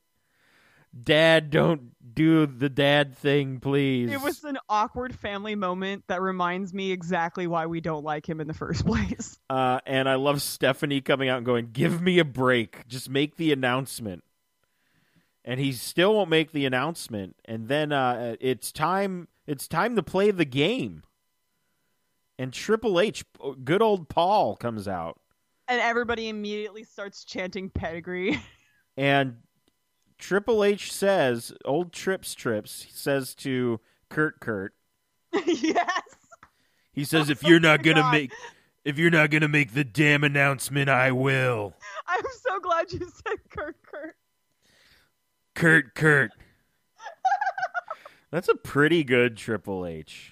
Dad, 1.00 1.50
don't 1.50 1.92
do 2.14 2.44
the 2.44 2.68
dad 2.68 3.16
thing, 3.16 3.60
please. 3.60 4.12
It 4.12 4.20
was 4.20 4.44
an 4.44 4.58
awkward 4.68 5.14
family 5.14 5.54
moment 5.54 6.04
that 6.08 6.20
reminds 6.20 6.74
me 6.74 6.92
exactly 6.92 7.46
why 7.46 7.64
we 7.64 7.80
don't 7.80 8.04
like 8.04 8.28
him 8.28 8.40
in 8.40 8.46
the 8.46 8.52
first 8.54 8.84
place. 8.86 9.38
Uh, 9.48 9.80
and 9.86 10.06
I 10.08 10.16
love 10.16 10.42
Stephanie 10.42 11.00
coming 11.00 11.30
out 11.30 11.38
and 11.38 11.46
going, 11.46 11.70
"Give 11.72 12.02
me 12.02 12.18
a 12.18 12.24
break. 12.24 12.86
Just 12.88 13.08
make 13.08 13.36
the 13.36 13.52
announcement." 13.52 14.22
And 15.44 15.58
he 15.58 15.72
still 15.72 16.14
won't 16.14 16.30
make 16.30 16.52
the 16.52 16.66
announcement. 16.66 17.36
And 17.46 17.68
then 17.68 17.90
uh, 17.90 18.36
it's 18.38 18.70
time. 18.70 19.28
It's 19.46 19.66
time 19.66 19.96
to 19.96 20.02
play 20.02 20.30
the 20.30 20.44
game. 20.44 21.04
And 22.38 22.52
Triple 22.52 22.98
H, 23.00 23.24
uh, 23.42 23.52
good 23.62 23.82
old 23.82 24.08
Paul, 24.08 24.56
comes 24.56 24.88
out, 24.88 25.20
And 25.68 25.80
everybody 25.80 26.28
immediately 26.28 26.82
starts 26.84 27.24
chanting 27.24 27.70
pedigree. 27.70 28.40
and 28.96 29.36
Triple 30.18 30.64
H 30.64 30.92
says, 30.92 31.52
"Old 31.64 31.92
Trips 31.92 32.34
Trips," 32.34 32.86
says 32.90 33.34
to 33.36 33.80
Kurt 34.08 34.40
Kurt. 34.40 34.74
yes. 35.46 36.02
He 36.92 37.04
says, 37.04 37.28
Oh 37.28 37.32
"If 37.32 37.42
you're 37.42 37.60
not 37.60 37.82
gonna 37.82 38.00
God. 38.00 38.12
make, 38.12 38.32
if 38.84 38.98
you're 38.98 39.10
not 39.10 39.30
gonna 39.30 39.48
make 39.48 39.72
the 39.74 39.84
damn 39.84 40.24
announcement, 40.24 40.88
I 40.88 41.12
will." 41.12 41.74
I'm 42.06 42.24
so 42.40 42.60
glad 42.60 42.92
you 42.92 43.00
said 43.00 43.38
Kurt 43.50 43.76
Kurt. 43.82 44.16
Kurt 45.54 45.94
Kurt. 45.94 46.30
That's 48.30 48.48
a 48.48 48.54
pretty 48.54 49.04
good 49.04 49.36
Triple 49.36 49.84
H. 49.84 50.31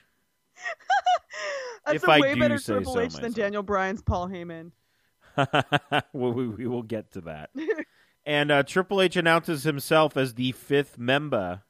That's 1.86 1.96
If 2.02 2.08
a 2.08 2.12
I 2.12 2.20
way 2.20 2.34
better 2.34 2.58
Triple 2.58 2.94
so 2.94 3.00
H 3.00 3.14
than. 3.14 3.32
Daniel 3.32 3.62
Bryan's 3.62 4.02
Paul 4.02 4.28
Heyman. 4.28 4.72
well, 6.12 6.32
we, 6.32 6.48
we 6.48 6.66
will 6.66 6.82
get 6.82 7.12
to 7.12 7.20
that. 7.22 7.50
and 8.26 8.50
uh, 8.50 8.62
Triple 8.62 9.00
H 9.00 9.16
announces 9.16 9.64
himself 9.64 10.16
as 10.16 10.34
the 10.34 10.52
fifth 10.52 10.98
member 10.98 11.62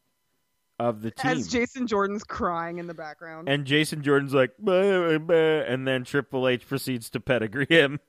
of 0.79 1.03
the 1.03 1.11
team. 1.11 1.31
As 1.33 1.47
Jason 1.49 1.87
Jordan's 1.87 2.25
crying 2.25 2.79
in 2.79 2.87
the 2.87 2.95
background. 2.95 3.49
and 3.49 3.67
Jason 3.67 4.03
Jordan's 4.03 4.33
like, 4.35 4.53
"Bah, 4.59 5.19
bah," 5.19 5.35
and 5.35 5.87
then 5.87 6.05
Triple 6.05 6.49
H 6.49 6.67
proceeds 6.67 7.11
to 7.11 7.21
pedigree 7.21 7.67
him. 7.69 8.01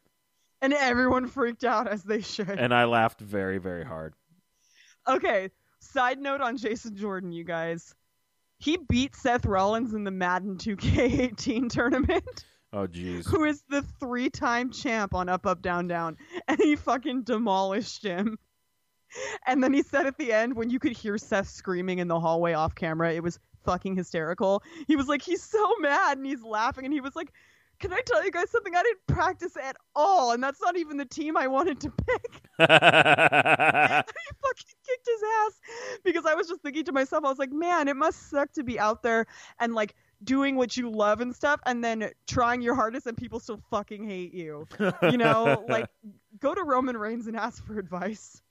and 0.61 0.73
everyone 0.73 1.27
freaked 1.27 1.63
out 1.65 1.87
as 1.87 2.01
they 2.03 2.21
should. 2.21 2.49
And 2.49 2.73
I 2.73 2.85
laughed 2.85 3.19
very, 3.19 3.57
very 3.57 3.83
hard. 3.83 4.13
Okay, 5.07 5.49
side 5.79 6.19
note 6.19 6.41
on 6.41 6.57
Jason 6.57 6.95
Jordan, 6.95 7.31
you 7.31 7.43
guys. 7.43 7.93
He 8.62 8.78
beat 8.78 9.15
Seth 9.15 9.45
Rollins 9.45 9.93
in 9.93 10.04
the 10.04 10.12
Madden 10.12 10.58
2K18 10.58 11.69
tournament, 11.71 12.45
Oh, 12.71 12.88
jeez. 12.88 13.28
who 13.28 13.43
is 13.43 13.63
the 13.69 13.82
three 14.00 14.30
time 14.30 14.71
champ 14.71 15.13
on 15.15 15.30
Up, 15.30 15.45
Up, 15.45 15.62
Down, 15.62 15.88
Down. 15.88 16.17
And 16.47 16.60
he 16.60 16.76
fucking 16.76 17.24
demolished 17.24 18.04
him. 18.04 18.38
And 19.45 19.62
then 19.63 19.74
he 19.74 19.82
said 19.84 20.06
at 20.06 20.17
the 20.17 20.32
end, 20.32 20.56
when 20.56 20.69
you 20.69 20.80
could 20.80 20.93
hear 20.93 21.17
Seth 21.17 21.50
screaming 21.50 22.00
in 22.00 22.08
the 22.08 22.19
hallway 22.19 22.54
off 22.54 22.76
camera, 22.76 23.12
it 23.12 23.21
was 23.24 23.39
fucking 23.65 23.95
hysterical. 23.95 24.63
He 24.88 24.95
was 24.95 25.08
like, 25.08 25.21
he's 25.21 25.43
so 25.43 25.74
mad 25.80 26.17
and 26.17 26.26
he's 26.26 26.43
laughing. 26.43 26.86
And 26.86 26.93
he 26.93 27.02
was 27.02 27.15
like, 27.15 27.32
can 27.81 27.91
I 27.91 28.01
tell 28.05 28.23
you 28.23 28.31
guys 28.31 28.49
something? 28.49 28.75
I 28.75 28.83
didn't 28.83 29.07
practice 29.07 29.57
at 29.57 29.75
all. 29.95 30.31
And 30.31 30.41
that's 30.41 30.61
not 30.61 30.77
even 30.77 30.97
the 30.97 31.05
team 31.05 31.35
I 31.35 31.47
wanted 31.47 31.79
to 31.81 31.89
pick. 32.07 32.31
he 32.59 32.65
fucking 32.65 32.77
kicked 34.87 35.07
his 35.07 35.23
ass 35.41 35.59
because 36.03 36.25
I 36.25 36.35
was 36.35 36.47
just 36.47 36.61
thinking 36.61 36.85
to 36.85 36.91
myself, 36.91 37.25
I 37.25 37.29
was 37.29 37.39
like, 37.39 37.51
man, 37.51 37.87
it 37.87 37.95
must 37.95 38.29
suck 38.29 38.53
to 38.53 38.63
be 38.63 38.79
out 38.79 39.01
there 39.01 39.25
and 39.59 39.73
like 39.73 39.95
doing 40.23 40.55
what 40.55 40.77
you 40.77 40.89
love 40.89 41.19
and 41.19 41.35
stuff 41.35 41.59
and 41.65 41.83
then 41.83 42.11
trying 42.27 42.61
your 42.61 42.75
hardest 42.75 43.07
and 43.07 43.17
people 43.17 43.39
still 43.39 43.59
fucking 43.71 44.07
hate 44.07 44.33
you. 44.33 44.67
You 45.01 45.17
know, 45.17 45.65
like 45.67 45.87
go 46.39 46.53
to 46.53 46.63
Roman 46.63 46.95
Reigns 46.95 47.25
and 47.25 47.35
ask 47.35 47.65
for 47.65 47.79
advice. 47.79 48.41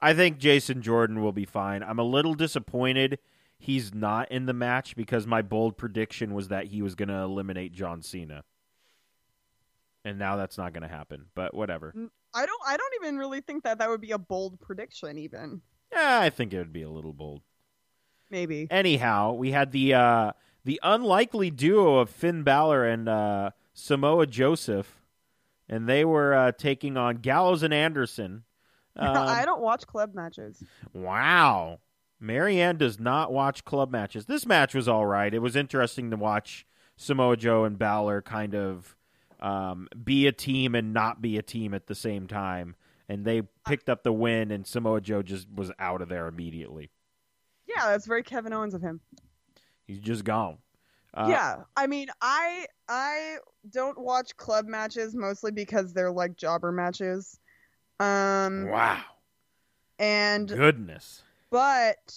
I 0.00 0.14
think 0.14 0.38
Jason 0.38 0.80
Jordan 0.82 1.22
will 1.22 1.32
be 1.32 1.44
fine. 1.44 1.82
I'm 1.82 1.98
a 1.98 2.04
little 2.04 2.34
disappointed 2.34 3.18
he's 3.58 3.94
not 3.94 4.30
in 4.30 4.46
the 4.46 4.52
match 4.52 4.96
because 4.96 5.26
my 5.26 5.42
bold 5.42 5.76
prediction 5.76 6.34
was 6.34 6.48
that 6.48 6.66
he 6.66 6.82
was 6.82 6.94
going 6.94 7.08
to 7.08 7.16
eliminate 7.16 7.72
John 7.72 8.02
Cena. 8.02 8.44
And 10.04 10.18
now 10.18 10.36
that's 10.36 10.56
not 10.56 10.72
going 10.72 10.82
to 10.82 10.88
happen, 10.88 11.26
but 11.34 11.52
whatever. 11.54 11.92
I 12.34 12.46
don't 12.46 12.62
I 12.66 12.76
don't 12.76 12.94
even 13.02 13.18
really 13.18 13.40
think 13.40 13.64
that 13.64 13.78
that 13.78 13.88
would 13.88 14.00
be 14.00 14.12
a 14.12 14.18
bold 14.18 14.60
prediction 14.60 15.18
even. 15.18 15.62
Yeah, 15.92 16.20
I 16.20 16.30
think 16.30 16.52
it 16.52 16.58
would 16.58 16.72
be 16.72 16.82
a 16.82 16.90
little 16.90 17.12
bold. 17.12 17.42
Maybe. 18.30 18.68
Anyhow, 18.70 19.32
we 19.32 19.50
had 19.52 19.72
the 19.72 19.94
uh, 19.94 20.32
the 20.64 20.78
unlikely 20.82 21.50
duo 21.50 21.98
of 21.98 22.10
Finn 22.10 22.42
Balor 22.42 22.84
and 22.84 23.08
uh, 23.08 23.50
Samoa 23.72 24.26
Joseph, 24.26 25.00
and 25.68 25.88
they 25.88 26.04
were 26.04 26.34
uh, 26.34 26.52
taking 26.52 26.96
on 26.96 27.16
Gallows 27.16 27.62
and 27.62 27.74
Anderson. 27.74 28.44
Um, 28.98 29.14
I 29.14 29.44
don't 29.44 29.60
watch 29.60 29.86
club 29.86 30.14
matches. 30.14 30.64
Wow. 30.94 31.80
Marianne 32.20 32.76
does 32.76 32.98
not 32.98 33.32
watch 33.32 33.64
club 33.64 33.90
matches. 33.90 34.26
This 34.26 34.46
match 34.46 34.74
was 34.74 34.88
all 34.88 35.06
right. 35.06 35.32
It 35.32 35.40
was 35.40 35.56
interesting 35.56 36.10
to 36.10 36.16
watch 36.16 36.66
Samoa 36.96 37.36
Joe 37.36 37.64
and 37.64 37.78
Balor 37.78 38.22
kind 38.22 38.54
of 38.54 38.96
um, 39.40 39.88
be 40.02 40.26
a 40.26 40.32
team 40.32 40.74
and 40.74 40.92
not 40.94 41.20
be 41.20 41.36
a 41.36 41.42
team 41.42 41.74
at 41.74 41.86
the 41.86 41.94
same 41.94 42.26
time. 42.26 42.74
And 43.08 43.24
they 43.24 43.42
picked 43.68 43.88
up 43.88 44.02
the 44.02 44.12
win, 44.12 44.50
and 44.50 44.66
Samoa 44.66 45.00
Joe 45.00 45.22
just 45.22 45.46
was 45.54 45.70
out 45.78 46.02
of 46.02 46.08
there 46.08 46.26
immediately. 46.26 46.90
Yeah, 47.68 47.86
that's 47.90 48.06
very 48.06 48.22
Kevin 48.22 48.52
Owens 48.52 48.74
of 48.74 48.82
him. 48.82 49.00
He's 49.86 50.00
just 50.00 50.24
gone. 50.24 50.58
Uh, 51.14 51.26
yeah, 51.28 51.56
I 51.76 51.86
mean, 51.86 52.08
I 52.20 52.66
I 52.88 53.36
don't 53.70 53.98
watch 53.98 54.36
club 54.36 54.66
matches 54.66 55.14
mostly 55.14 55.50
because 55.52 55.92
they're 55.92 56.10
like 56.10 56.36
jobber 56.36 56.72
matches. 56.72 57.38
Um 58.00 58.66
Wow. 58.68 59.00
and 59.98 60.48
Goodness. 60.48 61.22
But 61.50 62.14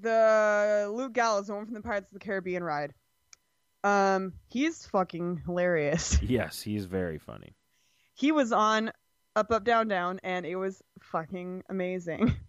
the 0.00 0.90
Luke 0.92 1.12
Gallows, 1.12 1.46
the 1.48 1.54
one 1.54 1.66
from 1.66 1.74
the 1.74 1.80
Pirates 1.82 2.08
of 2.10 2.14
the 2.14 2.24
Caribbean 2.24 2.62
ride. 2.64 2.94
Um, 3.84 4.34
he's 4.48 4.86
fucking 4.86 5.42
hilarious. 5.44 6.18
Yes, 6.22 6.62
he's 6.62 6.84
very 6.84 7.18
funny. 7.18 7.54
He 8.14 8.30
was 8.32 8.52
on 8.52 8.92
Up 9.34 9.50
Up 9.50 9.64
Down 9.64 9.88
Down, 9.88 10.20
and 10.22 10.46
it 10.46 10.56
was 10.56 10.82
fucking 11.00 11.64
amazing. 11.68 12.34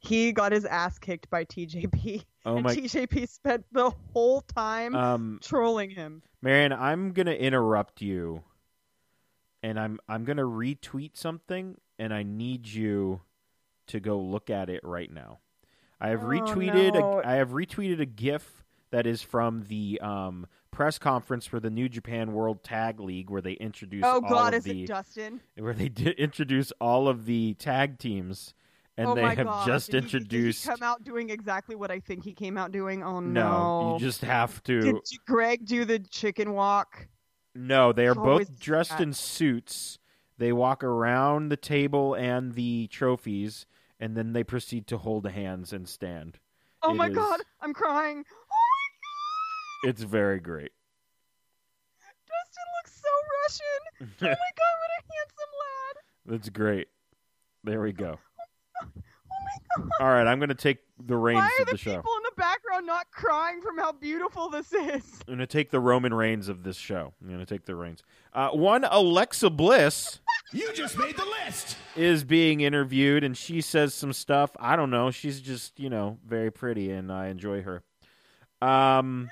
He 0.00 0.32
got 0.32 0.52
his 0.52 0.66
ass 0.66 0.98
kicked 0.98 1.30
by 1.30 1.46
TJP, 1.46 2.26
Oh 2.44 2.56
and 2.56 2.64
my 2.64 2.74
TJP 2.76 3.26
spent 3.26 3.64
the 3.72 3.88
whole 4.12 4.42
time 4.42 4.94
um 4.94 5.38
trolling 5.42 5.88
him. 5.88 6.22
Marion, 6.42 6.74
I'm 6.74 7.12
gonna 7.12 7.30
interrupt 7.32 8.02
you, 8.02 8.42
and 9.62 9.80
I'm 9.80 9.98
I'm 10.06 10.24
gonna 10.24 10.42
retweet 10.42 11.12
something, 11.16 11.78
and 11.98 12.12
I 12.12 12.22
need 12.22 12.66
you 12.66 13.22
to 13.88 14.00
go 14.00 14.18
look 14.18 14.50
at 14.50 14.68
it 14.68 14.80
right 14.84 15.10
now. 15.12 15.38
I 16.00 16.08
have 16.08 16.22
Oh, 16.24 16.28
retweeted. 16.28 16.94
no. 16.94 17.20
A, 17.20 17.26
I 17.26 17.32
have 17.34 17.50
retweeted 17.50 18.00
a 18.00 18.06
GIF 18.06 18.64
that 18.90 19.06
is 19.06 19.22
from 19.22 19.64
the 19.68 19.98
um, 20.02 20.46
press 20.70 20.98
conference 20.98 21.46
for 21.46 21.60
the 21.60 21.70
New 21.70 21.88
Japan 21.88 22.32
World 22.32 22.62
Tag 22.62 23.00
League, 23.00 23.30
where 23.30 23.40
they 23.42 23.52
introduce 23.54 24.04
Oh 24.04 24.14
all 24.14 24.20
God, 24.20 24.54
of 24.54 24.58
is 24.58 24.64
the 24.64 24.82
it 24.84 24.86
Dustin? 24.88 25.40
where 25.58 25.74
they 25.74 25.88
did 25.88 26.18
introduce 26.18 26.72
all 26.80 27.08
of 27.08 27.26
the 27.26 27.54
tag 27.54 27.98
teams, 27.98 28.54
and 28.96 29.08
oh 29.08 29.14
they 29.14 29.22
have 29.22 29.46
God. 29.46 29.66
just 29.66 29.90
Did 29.90 30.04
he- 30.04 30.16
introduced. 30.16 30.64
Did 30.64 30.70
he 30.72 30.78
come 30.78 30.82
out 30.88 31.04
doing 31.04 31.30
exactly 31.30 31.74
what 31.76 31.90
I 31.90 32.00
think 32.00 32.24
he 32.24 32.32
came 32.32 32.56
out 32.56 32.70
doing? 32.72 33.02
Oh 33.02 33.20
no, 33.20 33.42
no! 33.50 33.92
you 33.94 34.00
just 34.00 34.22
have 34.22 34.62
to. 34.64 34.80
Did 34.80 34.96
Greg 35.26 35.64
do 35.64 35.84
the 35.84 35.98
chicken 35.98 36.52
walk? 36.52 37.08
No, 37.54 37.92
they 37.92 38.06
are 38.06 38.14
both 38.16 38.58
dressed 38.58 38.90
that. 38.90 39.00
in 39.00 39.12
suits. 39.12 39.98
They 40.38 40.52
walk 40.52 40.82
around 40.82 41.48
the 41.48 41.56
table 41.56 42.14
and 42.14 42.54
the 42.54 42.88
trophies, 42.88 43.66
and 44.00 44.16
then 44.16 44.32
they 44.32 44.44
proceed 44.44 44.86
to 44.88 44.98
hold 44.98 45.26
hands 45.28 45.72
and 45.72 45.88
stand. 45.88 46.38
Oh 46.82 46.90
It 46.92 46.94
my 46.94 47.08
is- 47.08 47.14
God, 47.14 47.40
I'm 47.60 47.72
crying. 47.72 48.24
Oh 48.28 48.56
my 49.82 49.88
god. 49.88 49.90
It's 49.90 50.02
very 50.02 50.40
great. 50.40 50.72
Dustin 52.26 52.64
looks 52.78 53.00
so 53.02 53.08
Russian. 53.42 53.80
Oh 54.02 54.06
my 54.22 54.28
God, 54.56 54.74
what 54.80 54.90
a 54.90 55.02
handsome 55.14 55.52
lad. 55.60 55.96
That's 56.26 56.48
great. 56.50 56.88
There 57.64 57.80
we 57.80 57.92
go. 57.92 58.18
Oh 58.82 58.86
my 59.30 59.84
God. 59.84 59.90
All 60.00 60.08
right, 60.08 60.26
I'm 60.26 60.38
going 60.38 60.48
to 60.50 60.54
take 60.54 60.78
the 61.04 61.16
reins 61.16 61.36
Why 61.40 61.50
are 61.58 61.62
of 61.62 61.66
the, 61.68 61.72
the 61.72 61.78
show. 61.78 61.96
people 61.96 62.12
in 62.18 62.22
the 62.24 62.36
background 62.36 62.86
not 62.86 63.10
crying 63.10 63.60
from 63.62 63.78
how 63.78 63.92
beautiful 63.92 64.48
this 64.50 64.72
is? 64.72 65.02
I'm 65.26 65.26
going 65.26 65.38
to 65.38 65.46
take 65.46 65.70
the 65.70 65.80
Roman 65.80 66.12
reigns 66.14 66.48
of 66.48 66.62
this 66.62 66.76
show. 66.76 67.12
I'm 67.20 67.28
going 67.28 67.40
to 67.40 67.46
take 67.46 67.64
the 67.64 67.74
reins. 67.74 68.02
Uh, 68.32 68.50
one 68.50 68.84
Alexa 68.84 69.50
Bliss 69.50 70.20
You 70.54 70.72
just 70.72 70.96
made 70.96 71.16
the 71.16 71.24
list. 71.24 71.76
is 71.96 72.22
being 72.22 72.60
interviewed, 72.60 73.24
and 73.24 73.36
she 73.36 73.60
says 73.60 73.92
some 73.92 74.12
stuff. 74.12 74.52
I 74.60 74.76
don't 74.76 74.90
know. 74.90 75.10
She's 75.10 75.40
just, 75.40 75.80
you 75.80 75.90
know, 75.90 76.18
very 76.24 76.52
pretty, 76.52 76.92
and 76.92 77.10
I 77.10 77.26
enjoy 77.26 77.62
her. 77.62 77.82
Um, 78.62 79.30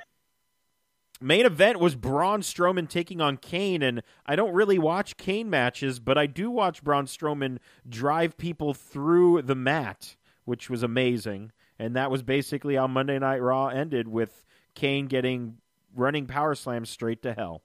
main 1.21 1.47
event 1.47 1.79
was 1.79 1.95
Braun 1.95 2.41
Strowman 2.41 2.89
taking 2.89 3.21
on 3.21 3.37
Kane, 3.37 3.83
and 3.83 4.03
I 4.27 4.35
don't 4.35 4.53
really 4.53 4.81
watch 4.81 5.17
Kane 5.17 5.49
matches, 5.49 6.01
but 6.01 6.19
I 6.19 6.27
do 6.27 6.51
watch 6.51 6.83
Braun 6.83 7.07
Strowman 7.07 7.59
drive 7.89 8.37
people 8.37 8.75
through 8.75 9.43
the 9.43 9.55
mat, 9.55 10.17
which 10.45 10.69
was 10.69 10.83
amazing. 10.83 11.53
And 11.79 11.95
that 11.95 12.11
was 12.11 12.25
basically 12.25 12.75
how 12.75 12.89
Monday 12.89 13.21
Night 13.21 13.41
Raw 13.41 13.69
ended 13.69 14.09
with 14.09 14.45
Kane 14.75 15.07
getting 15.07 15.59
running 15.95 16.27
power 16.27 16.57
slams 16.57 16.91
straight 16.91 17.23
to 17.23 17.33
hell, 17.33 17.63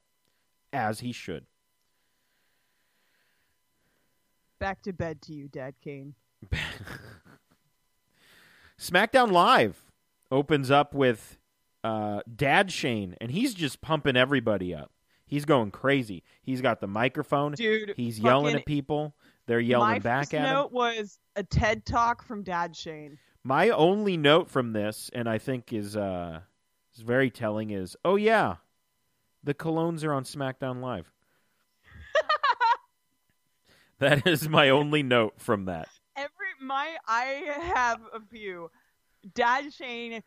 as 0.72 0.99
he 0.99 1.12
should. 1.12 1.47
Back 4.60 4.82
to 4.84 4.93
bed 4.93 5.22
to 5.24 5.34
you, 5.34 5.47
Dad 5.47 5.76
Kane. 5.84 6.16
SmackDown 8.80 9.32
Live 9.32 9.84
opens 10.32 10.72
up 10.72 10.93
with 10.93 11.38
uh, 11.84 12.22
Dad 12.34 12.72
Shane, 12.72 13.16
and 13.22 13.32
he's 13.32 13.53
just 13.53 13.82
pumping 13.82 14.16
everybody 14.16 14.74
up. 14.74 14.91
He's 15.26 15.45
going 15.45 15.72
crazy. 15.72 16.24
He's 16.41 16.62
got 16.62 16.80
the 16.80 16.88
microphone. 16.88 17.51
Dude, 17.53 17.93
He's 17.97 18.20
yelling 18.20 18.55
at 18.55 18.66
people. 18.66 19.14
They're 19.45 19.60
yelling 19.60 20.01
back 20.01 20.34
at 20.34 20.41
him. 20.41 20.43
My 20.43 20.53
note 20.53 20.72
was 20.72 21.20
a 21.36 21.43
TED 21.43 21.86
talk 21.86 22.24
from 22.24 22.43
Dad 22.43 22.76
Shane. 22.76 23.18
My 23.43 23.70
only 23.70 24.18
note 24.18 24.49
from 24.49 24.74
this, 24.74 25.10
and 25.14 25.30
I 25.30 25.38
think 25.38 25.72
is 25.72 25.95
uh, 25.95 26.41
is 26.95 27.01
very 27.01 27.30
telling, 27.30 27.72
is 27.72 27.95
oh 28.03 28.16
yeah, 28.16 28.55
the 29.43 29.53
colognes 29.53 30.03
are 30.03 30.14
on 30.14 30.24
SmackDown 30.24 30.82
Live. 30.82 31.12
that 33.99 34.27
is 34.27 34.47
my 34.47 34.69
only 34.69 35.03
note 35.03 35.33
from 35.37 35.65
that. 35.65 35.87
Every 36.15 36.29
my 36.61 36.95
I 37.07 37.43
have 37.75 37.99
a 38.13 38.19
few. 38.19 38.71
Dad 39.33 39.73
Shane 39.73 40.21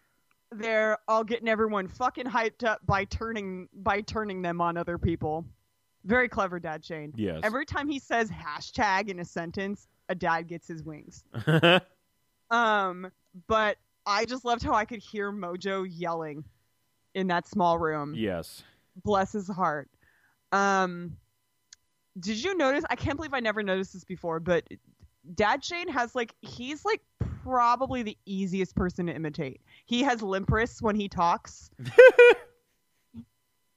they're 0.53 0.99
all 1.07 1.23
getting 1.23 1.49
everyone 1.49 1.87
fucking 1.87 2.27
hyped 2.27 2.65
up 2.65 2.81
by 2.85 3.05
turning 3.05 3.69
by 3.73 4.01
turning 4.01 4.43
them 4.43 4.61
on 4.61 4.77
other 4.77 4.99
people. 4.99 5.45
Very 6.05 6.29
clever, 6.29 6.59
Dad 6.59 6.85
Shane. 6.85 7.13
Yes. 7.15 7.41
Every 7.45 7.65
time 7.65 7.89
he 7.89 7.99
says 7.99 8.31
hashtag 8.31 9.09
in 9.09 9.21
a 9.21 9.25
sentence, 9.25 9.87
a 10.09 10.15
dad 10.15 10.49
gets 10.49 10.67
his 10.67 10.83
wings. 10.83 11.25
Um, 12.51 13.13
but 13.47 13.77
I 14.07 14.25
just 14.25 14.45
loved 14.45 14.63
how 14.63 14.75
I 14.75 14.85
could 14.85 14.99
hear 14.99 15.31
Mojo 15.31 15.87
yelling 15.89 16.45
in 17.15 17.29
that 17.29 17.47
small 17.49 17.79
room. 17.79 18.15
yes. 18.17 18.63
Bless 19.05 19.33
his 19.33 19.49
heart. 19.49 19.89
Um, 20.51 21.17
did 22.21 22.43
you 22.43 22.57
notice? 22.57 22.85
I 22.91 22.97
can't 22.97 23.17
believe 23.17 23.35
I 23.35 23.41
never 23.41 23.63
noticed 23.63 23.93
this 23.93 24.05
before, 24.05 24.41
but 24.41 24.67
Dad 25.35 25.65
Shane 25.65 25.89
has 25.89 26.15
like 26.15 26.35
he's 26.41 26.85
like 26.85 27.03
probably 27.43 28.03
the 28.03 28.17
easiest 28.27 28.75
person 28.75 29.07
to 29.07 29.15
imitate. 29.15 29.61
He 29.87 30.03
has 30.03 30.23
limp 30.23 30.51
wrists 30.51 30.83
when 30.83 30.97
he 30.97 31.09
talks, 31.09 31.71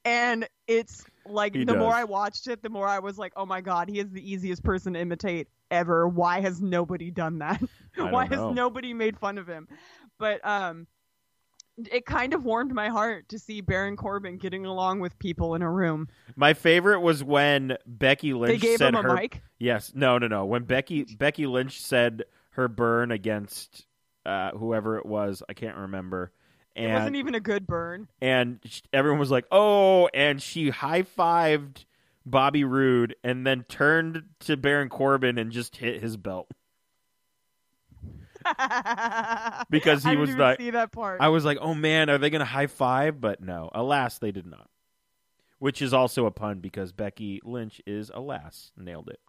and 0.06 0.48
it's 0.68 1.06
like 1.26 1.56
He 1.56 1.64
the 1.64 1.76
more. 1.76 1.94
I 1.94 2.04
watched 2.04 2.48
it, 2.48 2.62
the 2.62 2.70
more 2.70 2.88
I 2.88 3.00
was 3.00 3.18
like, 3.18 3.34
oh 3.36 3.46
my 3.46 3.62
god, 3.62 3.90
he 3.90 4.00
is 4.00 4.12
the 4.12 4.32
easiest 4.32 4.64
person 4.64 4.94
to 4.94 5.00
imitate 5.00 5.48
ever. 5.72 6.08
Why 6.08 6.42
has 6.42 6.62
nobody 6.62 7.12
done 7.12 7.40
that? 7.40 7.62
Why 7.96 8.28
know. 8.28 8.48
has 8.48 8.56
nobody 8.56 8.94
made 8.94 9.18
fun 9.18 9.38
of 9.38 9.48
him? 9.48 9.68
But 10.20 10.46
um, 10.46 10.88
it 11.92 12.06
kind 12.06 12.34
of 12.34 12.46
warmed 12.46 12.74
my 12.74 12.90
heart 12.90 13.30
to 13.30 13.40
see 13.40 13.62
Baron 13.62 13.96
Corbin 13.96 14.38
getting 14.38 14.66
along 14.66 15.00
with 15.00 15.18
people 15.20 15.56
in 15.56 15.62
a 15.62 15.70
room. 15.72 16.08
My 16.36 16.54
favorite 16.54 17.00
was 17.02 17.24
when 17.24 17.78
Becky 17.86 18.34
Lynch 18.34 18.62
they 18.62 18.68
gave 18.68 18.78
said 18.78 18.90
him 18.94 18.96
a 18.96 19.02
her 19.10 19.16
mic. 19.16 19.42
Yes, 19.60 19.92
no, 19.96 20.18
no, 20.18 20.28
no. 20.28 20.46
When 20.46 20.64
Becky 20.64 21.04
Becky 21.04 21.48
Lynch 21.48 21.82
said 21.82 22.24
her 22.52 22.68
burn 22.68 23.12
against 23.12 23.86
uh, 24.26 24.52
whoever 24.52 24.98
it 24.98 25.06
was, 25.06 25.42
I 25.50 25.54
can't 25.54 25.78
remember, 25.78 26.32
It 26.76 26.92
wasn't 26.92 27.16
even 27.18 27.36
a 27.36 27.40
good 27.40 27.66
burn. 27.68 28.08
and 28.22 28.60
everyone 28.92 29.20
was 29.20 29.32
like, 29.32 29.46
"Oh!" 29.52 30.08
and 30.14 30.42
she 30.42 30.70
high 30.70 31.04
fived 31.04 31.86
Bobby 32.26 32.64
Roode 32.64 33.16
and 33.24 33.46
then 33.46 33.64
turned 33.68 34.24
to 34.42 34.56
Baron 34.58 34.90
Corbin 34.90 35.38
and 35.38 35.52
just 35.52 35.76
hit 35.78 36.02
his 36.02 36.16
belt. 36.18 36.50
Because 39.70 40.04
he 40.04 40.16
was 40.16 40.36
like- 40.36 40.60
see 40.60 40.72
that 40.72 40.92
part. 40.92 41.22
I 41.22 41.30
was 41.30 41.46
like, 41.46 41.58
"Oh 41.62 41.74
man, 41.74 42.10
are 42.10 42.18
they 42.18 42.30
going 42.30 42.40
to 42.40 42.46
high 42.46 42.68
five? 42.68 43.20
But 43.20 43.42
no, 43.42 43.70
alas, 43.74 44.20
they 44.20 44.32
did 44.32 44.46
not. 44.46 44.70
Which 45.60 45.82
is 45.82 45.94
also 45.94 46.26
a 46.26 46.32
pun 46.32 46.60
because 46.60 46.92
Becky 46.92 47.40
Lynch 47.44 47.82
is 47.88 48.12
alas. 48.14 48.72
Nailed 48.78 49.10
it. 49.10 49.20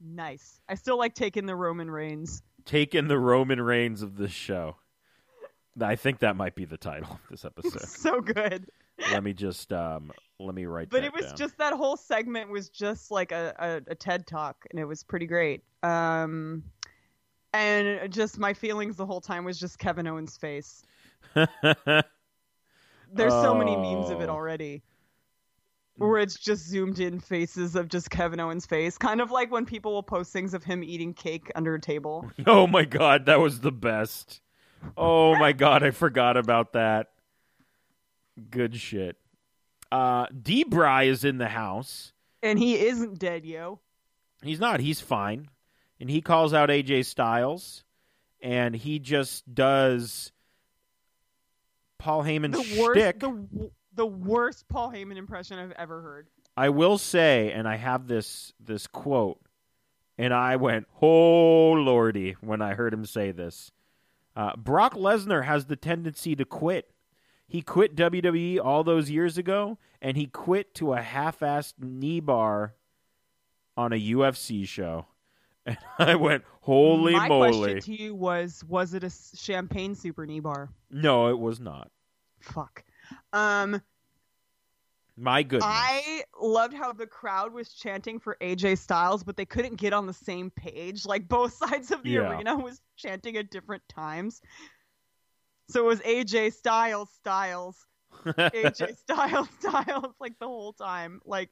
Nice. 0.00 0.60
I 0.68 0.74
still 0.74 0.98
like 0.98 1.14
taking 1.14 1.46
the 1.46 1.56
Roman 1.56 1.90
Reigns. 1.90 2.42
Taking 2.64 3.08
the 3.08 3.18
Roman 3.18 3.60
Reigns 3.60 4.02
of 4.02 4.16
this 4.16 4.30
show. 4.32 4.76
I 5.80 5.96
think 5.96 6.20
that 6.20 6.36
might 6.36 6.54
be 6.54 6.64
the 6.64 6.76
title 6.76 7.10
of 7.12 7.20
this 7.30 7.44
episode. 7.44 7.82
so 7.88 8.20
good. 8.20 8.68
let 9.12 9.22
me 9.24 9.32
just 9.34 9.72
um 9.72 10.10
let 10.38 10.54
me 10.54 10.64
write 10.66 10.90
But 10.90 11.02
it 11.04 11.12
was 11.12 11.26
down. 11.26 11.36
just 11.36 11.58
that 11.58 11.72
whole 11.74 11.96
segment 11.96 12.50
was 12.50 12.68
just 12.68 13.10
like 13.10 13.32
a, 13.32 13.54
a, 13.88 13.92
a 13.92 13.94
TED 13.94 14.26
talk, 14.26 14.64
and 14.70 14.78
it 14.78 14.84
was 14.84 15.02
pretty 15.02 15.26
great. 15.26 15.62
Um, 15.82 16.62
and 17.56 18.12
just 18.12 18.38
my 18.38 18.52
feelings 18.54 18.96
the 18.96 19.06
whole 19.06 19.20
time 19.20 19.44
was 19.44 19.58
just 19.58 19.78
Kevin 19.78 20.06
Owens' 20.06 20.36
face. 20.36 20.82
There's 21.34 23.32
so 23.32 23.54
many 23.54 23.76
memes 23.76 24.10
of 24.10 24.20
it 24.20 24.28
Oh. 24.28 24.32
already. 24.34 24.82
Where 25.98 26.18
it's 26.18 26.38
just 26.38 26.66
zoomed 26.68 27.00
in 27.00 27.20
faces 27.20 27.74
of 27.74 27.88
just 27.88 28.10
Kevin 28.10 28.38
Owens' 28.38 28.66
face. 28.66 28.98
Kind 28.98 29.22
of 29.22 29.30
like 29.30 29.50
when 29.50 29.64
people 29.64 29.92
will 29.94 30.02
post 30.02 30.30
things 30.32 30.52
of 30.52 30.62
him 30.62 30.84
eating 30.84 31.14
cake 31.14 31.50
under 31.54 31.74
a 31.74 31.80
table. 31.80 32.30
oh 32.46 32.66
my 32.66 32.84
god, 32.84 33.26
that 33.26 33.40
was 33.40 33.60
the 33.60 33.72
best. 33.72 34.42
Oh 34.96 35.34
my 35.36 35.52
god, 35.52 35.82
I 35.82 35.90
forgot 35.92 36.36
about 36.36 36.74
that. 36.74 37.12
Good 38.50 38.76
shit. 38.76 39.16
Uh 39.90 40.26
D-Bry 40.42 41.04
is 41.04 41.24
in 41.24 41.38
the 41.38 41.48
house. 41.48 42.12
And 42.42 42.58
he 42.58 42.78
isn't 42.78 43.18
dead, 43.18 43.46
yo. 43.46 43.80
He's 44.42 44.60
not, 44.60 44.80
he's 44.80 45.00
fine. 45.00 45.48
And 46.00 46.10
he 46.10 46.20
calls 46.20 46.52
out 46.52 46.68
AJ 46.68 47.06
Styles 47.06 47.84
and 48.42 48.74
he 48.74 48.98
just 48.98 49.52
does 49.52 50.30
Paul 51.98 52.22
Heyman's 52.22 52.52
The 52.74 52.80
worst, 52.80 52.98
shtick. 53.00 53.20
the, 53.20 53.70
the 53.94 54.06
worst 54.06 54.68
Paul 54.68 54.90
Heyman 54.92 55.16
impression 55.16 55.58
I've 55.58 55.72
ever 55.72 56.00
heard. 56.02 56.28
I 56.56 56.68
will 56.70 56.98
say, 56.98 57.52
and 57.52 57.66
I 57.68 57.76
have 57.76 58.06
this 58.06 58.52
this 58.60 58.86
quote, 58.86 59.40
and 60.16 60.32
I 60.32 60.56
went, 60.56 60.86
"Oh 61.02 61.72
lordy!" 61.72 62.36
when 62.40 62.62
I 62.62 62.74
heard 62.74 62.94
him 62.94 63.04
say 63.04 63.30
this. 63.30 63.72
Uh, 64.34 64.54
Brock 64.56 64.94
Lesnar 64.94 65.44
has 65.44 65.66
the 65.66 65.76
tendency 65.76 66.36
to 66.36 66.44
quit. 66.44 66.90
He 67.48 67.62
quit 67.62 67.94
WWE 67.96 68.58
all 68.62 68.84
those 68.84 69.10
years 69.10 69.38
ago, 69.38 69.78
and 70.02 70.16
he 70.16 70.26
quit 70.26 70.74
to 70.74 70.92
a 70.92 71.00
half-assed 71.00 71.74
knee 71.78 72.20
bar 72.20 72.74
on 73.76 73.92
a 73.92 74.00
UFC 74.00 74.66
show. 74.66 75.06
And 75.98 76.10
I 76.10 76.14
went, 76.14 76.44
"Holy 76.60 77.12
My 77.14 77.28
moly!" 77.28 77.50
My 77.50 77.56
question 77.56 77.80
to 77.96 78.02
you 78.02 78.14
was: 78.14 78.62
Was 78.68 78.94
it 78.94 79.02
a 79.04 79.10
champagne 79.36 79.94
super 79.94 80.26
knee 80.26 80.40
bar? 80.40 80.70
No, 80.90 81.28
it 81.28 81.38
was 81.38 81.58
not. 81.58 81.90
Fuck. 82.40 82.84
Um, 83.32 83.80
My 85.16 85.42
goodness. 85.42 85.64
I 85.66 86.22
loved 86.40 86.74
how 86.74 86.92
the 86.92 87.06
crowd 87.06 87.52
was 87.52 87.72
chanting 87.72 88.20
for 88.20 88.36
AJ 88.40 88.78
Styles, 88.78 89.24
but 89.24 89.36
they 89.36 89.46
couldn't 89.46 89.76
get 89.76 89.92
on 89.92 90.06
the 90.06 90.12
same 90.12 90.50
page. 90.50 91.06
Like 91.06 91.26
both 91.28 91.52
sides 91.64 91.90
of 91.90 92.02
the 92.02 92.10
Yeah. 92.10 92.28
arena 92.28 92.56
was 92.56 92.80
chanting 92.96 93.36
at 93.36 93.50
different 93.50 93.82
times. 93.88 94.40
So 95.68 95.84
it 95.84 95.86
was 95.88 96.00
AJ 96.00 96.52
Styles, 96.52 97.10
Styles, 97.16 97.86
AJ 98.24 98.96
Styles, 98.98 99.48
Styles, 99.58 100.14
like 100.20 100.38
the 100.38 100.46
whole 100.46 100.72
time. 100.74 101.20
Like, 101.24 101.50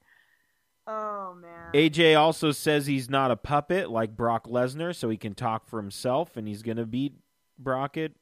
oh 0.86 1.34
man. 1.40 1.72
AJ 1.74 2.18
also 2.18 2.52
says 2.52 2.86
he's 2.86 3.10
not 3.10 3.30
a 3.30 3.36
puppet 3.36 3.90
like 3.90 4.16
Brock 4.16 4.46
Lesnar, 4.46 4.94
so 4.94 5.08
he 5.08 5.16
can 5.16 5.34
talk 5.34 5.66
for 5.68 5.80
himself, 5.80 6.36
and 6.36 6.46
he's 6.46 6.62
going 6.62 6.76
to 6.76 6.86
beat 6.86 7.14
Brock 7.58 7.96
at 7.96 8.12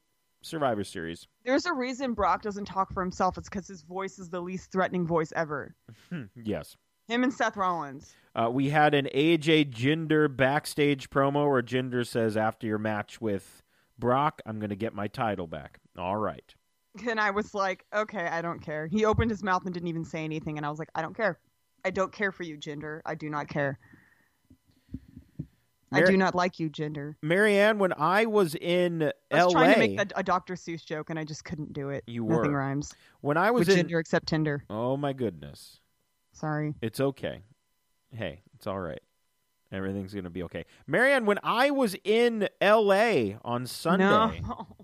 Survivor 0.41 0.83
Series. 0.83 1.27
There's 1.45 1.65
a 1.65 1.73
reason 1.73 2.13
Brock 2.13 2.41
doesn't 2.41 2.65
talk 2.65 2.93
for 2.93 3.01
himself. 3.01 3.37
It's 3.37 3.49
because 3.49 3.67
his 3.67 3.81
voice 3.81 4.19
is 4.19 4.29
the 4.29 4.41
least 4.41 4.71
threatening 4.71 5.07
voice 5.07 5.31
ever. 5.35 5.75
yes. 6.35 6.75
Him 7.07 7.23
and 7.23 7.33
Seth 7.33 7.57
Rollins. 7.57 8.13
Uh, 8.35 8.49
we 8.51 8.69
had 8.69 8.93
an 8.93 9.07
AJ 9.13 9.71
Jinder 9.71 10.33
backstage 10.33 11.09
promo 11.09 11.49
where 11.49 11.61
Jinder 11.61 12.05
says, 12.05 12.37
after 12.37 12.65
your 12.65 12.77
match 12.77 13.19
with 13.21 13.61
Brock, 13.99 14.41
I'm 14.45 14.59
going 14.59 14.69
to 14.69 14.75
get 14.75 14.93
my 14.93 15.07
title 15.07 15.47
back. 15.47 15.79
All 15.97 16.17
right. 16.17 16.53
And 17.07 17.19
I 17.19 17.31
was 17.31 17.53
like, 17.53 17.85
okay, 17.93 18.27
I 18.27 18.41
don't 18.41 18.61
care. 18.61 18.87
He 18.87 19.05
opened 19.05 19.31
his 19.31 19.43
mouth 19.43 19.65
and 19.65 19.73
didn't 19.73 19.89
even 19.89 20.05
say 20.05 20.23
anything, 20.23 20.57
and 20.57 20.65
I 20.65 20.69
was 20.69 20.77
like, 20.79 20.89
I 20.93 21.01
don't 21.01 21.15
care. 21.15 21.39
I 21.85 21.89
don't 21.91 22.11
care 22.11 22.31
for 22.31 22.43
you, 22.43 22.57
Jinder. 22.57 23.01
I 23.05 23.15
do 23.15 23.29
not 23.29 23.47
care. 23.47 23.79
I 25.91 26.01
do 26.01 26.17
not 26.17 26.33
like 26.33 26.59
you, 26.59 26.69
Jinder. 26.71 27.15
Marianne, 27.21 27.77
when 27.77 27.93
I 27.95 28.25
was 28.25 28.55
in 28.55 29.11
I 29.31 29.45
was 29.45 29.53
LA, 29.53 29.61
trying 29.61 29.73
to 29.73 29.79
make 29.79 29.99
a, 30.01 30.07
a 30.19 30.23
Dr. 30.23 30.55
Seuss 30.55 30.83
joke, 30.83 31.11
and 31.11 31.19
I 31.19 31.23
just 31.23 31.45
couldn't 31.45 31.71
do 31.71 31.89
it. 31.89 32.03
You 32.07 32.23
Nothing 32.25 32.51
were. 32.51 32.57
rhymes 32.57 32.95
when 33.21 33.37
I 33.37 33.51
was 33.51 33.67
with 33.67 33.77
in, 33.77 33.87
Jinder 33.87 33.99
except 33.99 34.27
Tinder. 34.27 34.63
oh 34.71 34.97
my 34.97 35.13
goodness, 35.13 35.81
Sorry. 36.31 36.73
it's 36.81 36.99
okay. 36.99 37.43
Hey, 38.11 38.41
it's 38.55 38.65
all 38.65 38.79
right. 38.79 39.01
Everything's 39.71 40.13
going 40.13 40.23
to 40.23 40.29
be 40.31 40.43
okay. 40.43 40.65
Marianne, 40.87 41.25
when 41.25 41.39
I 41.43 41.69
was 41.71 41.95
in 42.03 42.47
LA 42.61 43.37
on 43.43 43.65
Sunday, 43.67 44.41
No. 44.47 44.67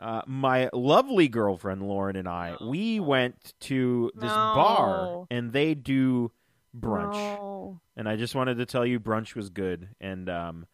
uh, 0.00 0.22
my 0.26 0.70
lovely 0.72 1.28
girlfriend 1.28 1.82
Lauren 1.82 2.16
and 2.16 2.28
I, 2.28 2.56
we 2.60 3.00
went 3.00 3.54
to 3.60 4.10
this 4.14 4.30
bar 4.30 5.26
and 5.30 5.52
they 5.52 5.74
do 5.74 6.30
brunch. 6.78 7.14
No. 7.14 7.80
And 7.96 8.08
I 8.08 8.16
just 8.16 8.34
wanted 8.34 8.58
to 8.58 8.66
tell 8.66 8.86
you 8.86 9.00
brunch 9.00 9.34
was 9.34 9.50
good. 9.50 9.88
And 10.00 10.28
um, 10.28 10.66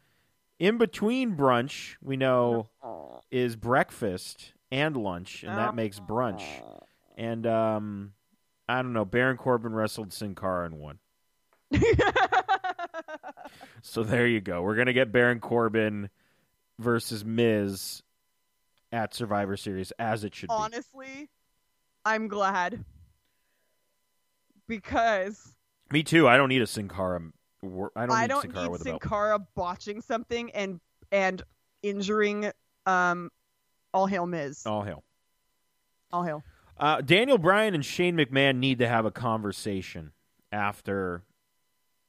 in 0.59 0.79
between 0.79 1.37
brunch, 1.37 1.95
we 2.03 2.17
know 2.17 2.69
is 3.31 3.57
breakfast 3.57 4.53
and 4.71 4.97
lunch, 4.97 5.43
and 5.43 5.57
that 5.57 5.75
makes 5.75 6.01
brunch. 6.01 6.43
And 7.17 7.47
um, 7.47 8.13
I 8.69 8.83
don't 8.83 8.93
know, 8.93 9.05
Baron 9.05 9.37
Corbin 9.37 9.73
wrestled 9.73 10.13
Sin 10.13 10.35
Cara 10.35 10.67
and 10.67 10.79
won. 10.79 10.99
So 13.87 14.03
there 14.03 14.27
you 14.27 14.41
go. 14.41 14.63
We're 14.63 14.77
gonna 14.77 14.95
get 14.95 15.13
Baron 15.13 15.41
Corbin 15.41 16.09
versus 16.79 17.23
Miz 17.23 18.03
at 18.95 19.13
Survivor 19.13 19.57
Series 19.57 19.91
as 19.99 20.25
it 20.25 20.35
should 20.35 20.49
be. 20.49 20.55
Honestly, 20.55 21.29
I'm 22.05 22.29
glad 22.29 22.85
because 24.69 25.55
Me 25.91 26.03
too. 26.03 26.29
I 26.29 26.37
don't 26.37 26.49
need 26.49 26.63
a 26.63 26.67
Sin 26.67 26.89
Cara. 26.89 27.21
I 27.63 27.67
don't 27.67 27.91
I 27.97 28.23
need 28.23 28.29
don't 28.29 28.43
Sin 28.43 28.53
Cara 28.53 28.65
need 28.65 28.71
with 28.71 28.83
Sin. 28.83 28.99
Cara 29.01 29.39
botching 29.55 30.01
something 30.01 30.51
and 30.53 30.81
and 31.11 31.43
injuring 31.83 32.51
um 32.87 33.31
all 33.93 34.07
hail 34.07 34.27
Miz. 34.27 34.65
All 34.65 34.83
hail. 34.83 35.03
All 36.13 36.23
hail. 36.23 36.43
Uh, 36.77 37.01
Daniel 37.01 37.39
Bryan 37.39 37.75
and 37.75 37.85
Shane 37.85 38.17
McMahon 38.17 38.57
need 38.57 38.79
to 38.81 38.89
have 38.89 39.05
a 39.05 39.11
conversation 39.11 40.13
after 40.51 41.23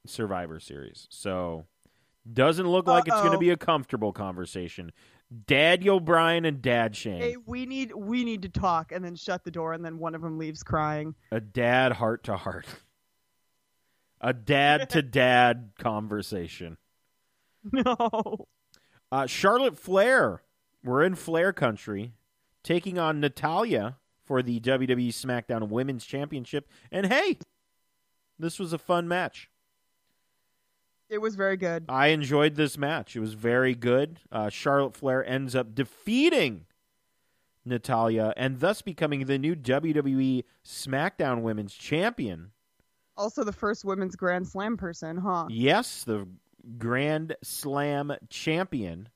Survivor 0.08 0.60
Series. 0.60 1.08
So 1.12 1.66
doesn't 2.32 2.68
look 2.68 2.88
like 2.88 3.08
it's 3.08 3.16
going 3.16 3.34
to 3.34 3.38
be 3.38 3.52
a 3.52 3.58
comfortable 3.58 4.12
conversation. 4.12 4.92
Daniel 5.48 6.00
Bryan 6.00 6.46
and 6.46 6.62
Dad 6.62 6.96
Shane. 6.96 7.22
Hey, 7.22 7.36
we 7.46 7.66
need 7.66 7.94
we 7.94 8.24
need 8.24 8.44
to 8.44 8.50
talk 8.50 8.92
and 8.92 9.04
then 9.04 9.16
shut 9.16 9.44
the 9.44 9.52
door 9.52 9.74
and 9.74 9.84
then 9.84 9.98
one 9.98 10.16
of 10.16 10.22
them 10.22 10.38
leaves 10.38 10.64
crying. 10.64 11.16
A 11.32 11.40
dad 11.40 11.94
heart 11.94 12.24
to 12.26 12.38
heart. 12.38 12.68
A 14.22 14.34
dad 14.34 14.90
to 14.92 15.02
dad 15.02 15.72
conversation. 15.80 16.78
No. 17.72 18.48
Uh, 19.12 19.26
Charlotte 19.26 19.78
Flair, 19.78 20.42
we're 20.84 21.04
in 21.04 21.16
Flair 21.16 21.54
country, 21.54 22.14
taking 22.64 23.00
on 23.00 23.20
Natalia 23.20 23.98
for 24.24 24.42
the 24.42 24.60
WWE 24.60 25.10
SmackDown 25.10 25.70
Women's 25.70 26.06
Championship. 26.06 26.68
And 26.92 27.08
hey, 27.08 27.40
this 28.38 28.60
was 28.60 28.74
a 28.74 28.78
fun 28.78 29.08
match. 29.08 29.50
It 31.10 31.20
was 31.20 31.36
very 31.36 31.58
good. 31.58 31.86
I 31.88 32.08
enjoyed 32.08 32.56
this 32.56 32.78
match. 32.78 33.16
It 33.16 33.20
was 33.20 33.34
very 33.34 33.76
good. 33.76 34.20
Uh, 34.32 34.50
Charlotte 34.50 34.96
Flair 34.96 35.24
ends 35.26 35.56
up 35.56 35.76
defeating 35.76 36.66
Natalia 37.64 38.34
and 38.36 38.60
thus 38.60 38.82
becoming 38.82 39.26
the 39.26 39.38
new 39.38 39.56
WWE 39.56 40.44
SmackDown 40.66 41.42
Women's 41.42 41.74
Champion. 41.74 42.52
Also 43.18 43.44
the 43.44 43.54
first 43.54 43.86
women's 43.86 44.16
Grand 44.16 44.48
Slam 44.48 44.78
person, 44.78 45.18
huh? 45.18 45.46
Yes, 45.50 46.04
the 46.04 46.28
Grand 46.78 47.36
Slam 47.44 48.14
champion. 48.30 49.10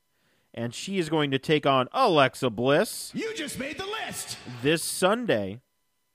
And 0.54 0.74
she 0.74 0.98
is 1.00 1.10
going 1.10 1.32
to 1.32 1.40
take 1.40 1.66
on 1.66 1.88
Alexa 1.92 2.50
Bliss 2.50 3.12
You 3.14 3.34
just 3.36 3.60
made 3.60 3.78
the 3.78 3.86
list. 3.86 4.38
this 4.62 4.84
Sunday. 4.84 5.60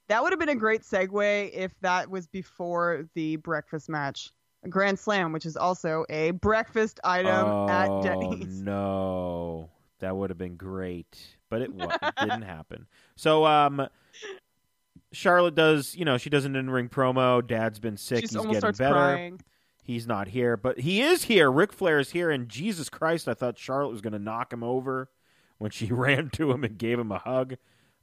That 0.09 0.23
would 0.23 0.33
have 0.33 0.41
been 0.41 0.49
a 0.49 0.55
great 0.55 0.83
segue 0.83 1.51
if 1.53 1.73
that 1.81 2.11
was 2.11 2.27
before 2.27 3.09
the 3.15 3.37
breakfast 3.37 3.89
match. 3.89 4.33
Grand 4.69 4.99
Slam, 4.99 5.33
which 5.33 5.47
is 5.47 5.57
also 5.57 6.05
a 6.09 6.33
breakfast 6.33 7.01
item 7.05 7.47
oh, 7.47 7.69
at 7.69 8.03
Denny's. 8.03 8.61
no. 8.61 9.71
That 10.01 10.17
would 10.17 10.29
have 10.31 10.39
been 10.39 10.57
great. 10.57 11.19
But 11.49 11.63
it, 11.63 11.71
it 11.75 12.15
didn't 12.19 12.43
happen. 12.43 12.87
So, 13.17 13.47
um, 13.47 13.89
Charlotte 15.13 15.55
does, 15.55 15.95
you 15.95 16.05
know, 16.05 16.19
she 16.19 16.29
does 16.29 16.45
an 16.45 16.57
in 16.57 16.69
ring 16.69 16.89
promo. 16.89 17.47
Dad's 17.47 17.79
been 17.79 17.97
sick. 17.97 18.29
She 18.29 18.37
He's 18.37 18.47
getting 18.47 18.73
better. 18.73 18.93
crying. 18.93 19.41
He's 19.83 20.07
not 20.07 20.29
here, 20.29 20.57
but 20.57 20.81
he 20.81 21.03
is 21.03 21.25
here. 21.25 21.51
Ric 21.51 21.73
Flair 21.73 21.99
is 21.99 22.11
here, 22.11 22.31
and 22.31 22.49
Jesus 22.49 22.89
Christ, 22.89 23.29
I 23.29 23.35
thought 23.35 23.59
Charlotte 23.59 23.91
was 23.91 24.01
going 24.01 24.15
to 24.15 24.19
knock 24.19 24.53
him 24.53 24.63
over 24.63 25.11
when 25.59 25.71
she 25.71 25.87
ran 25.93 26.31
to 26.31 26.51
him 26.51 26.65
and 26.65 26.79
gave 26.79 26.99
him 26.99 27.13
a 27.13 27.19
hug. 27.19 27.57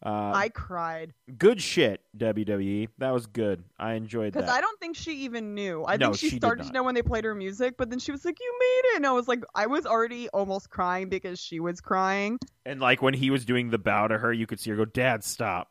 Uh, 0.03 0.31
I 0.33 0.49
cried 0.49 1.13
good 1.37 1.61
shit, 1.61 2.01
WWE. 2.17 2.87
That 2.97 3.11
was 3.11 3.27
good. 3.27 3.63
I 3.77 3.93
enjoyed 3.93 4.33
that. 4.33 4.39
because. 4.39 4.49
I 4.49 4.59
don't 4.59 4.79
think 4.79 4.95
she 4.97 5.11
even 5.25 5.53
knew. 5.53 5.85
I 5.85 5.97
No, 5.97 6.07
think 6.07 6.17
she, 6.17 6.29
she 6.29 6.37
started 6.37 6.65
to 6.65 6.71
know 6.71 6.81
when 6.81 6.95
they 6.95 7.03
played 7.03 7.23
her 7.23 7.35
music, 7.35 7.75
but 7.77 7.89
then 7.91 7.99
she 7.99 8.11
was 8.11 8.25
like, 8.25 8.39
"You 8.39 8.57
made 8.59 8.89
it," 8.89 8.95
and 8.95 9.05
I 9.05 9.11
was 9.11 9.27
like, 9.27 9.43
I 9.53 9.67
was 9.67 9.85
already 9.85 10.27
almost 10.29 10.71
crying 10.71 11.07
because 11.09 11.39
she 11.39 11.59
was 11.59 11.81
crying. 11.81 12.39
and 12.65 12.79
like 12.79 13.01
when 13.03 13.13
he 13.13 13.29
was 13.29 13.45
doing 13.45 13.69
the 13.69 13.77
bow 13.77 14.07
to 14.07 14.17
her, 14.17 14.33
you 14.33 14.47
could 14.47 14.59
see 14.59 14.71
her 14.71 14.75
go, 14.75 14.85
"Dad, 14.85 15.23
stop." 15.23 15.69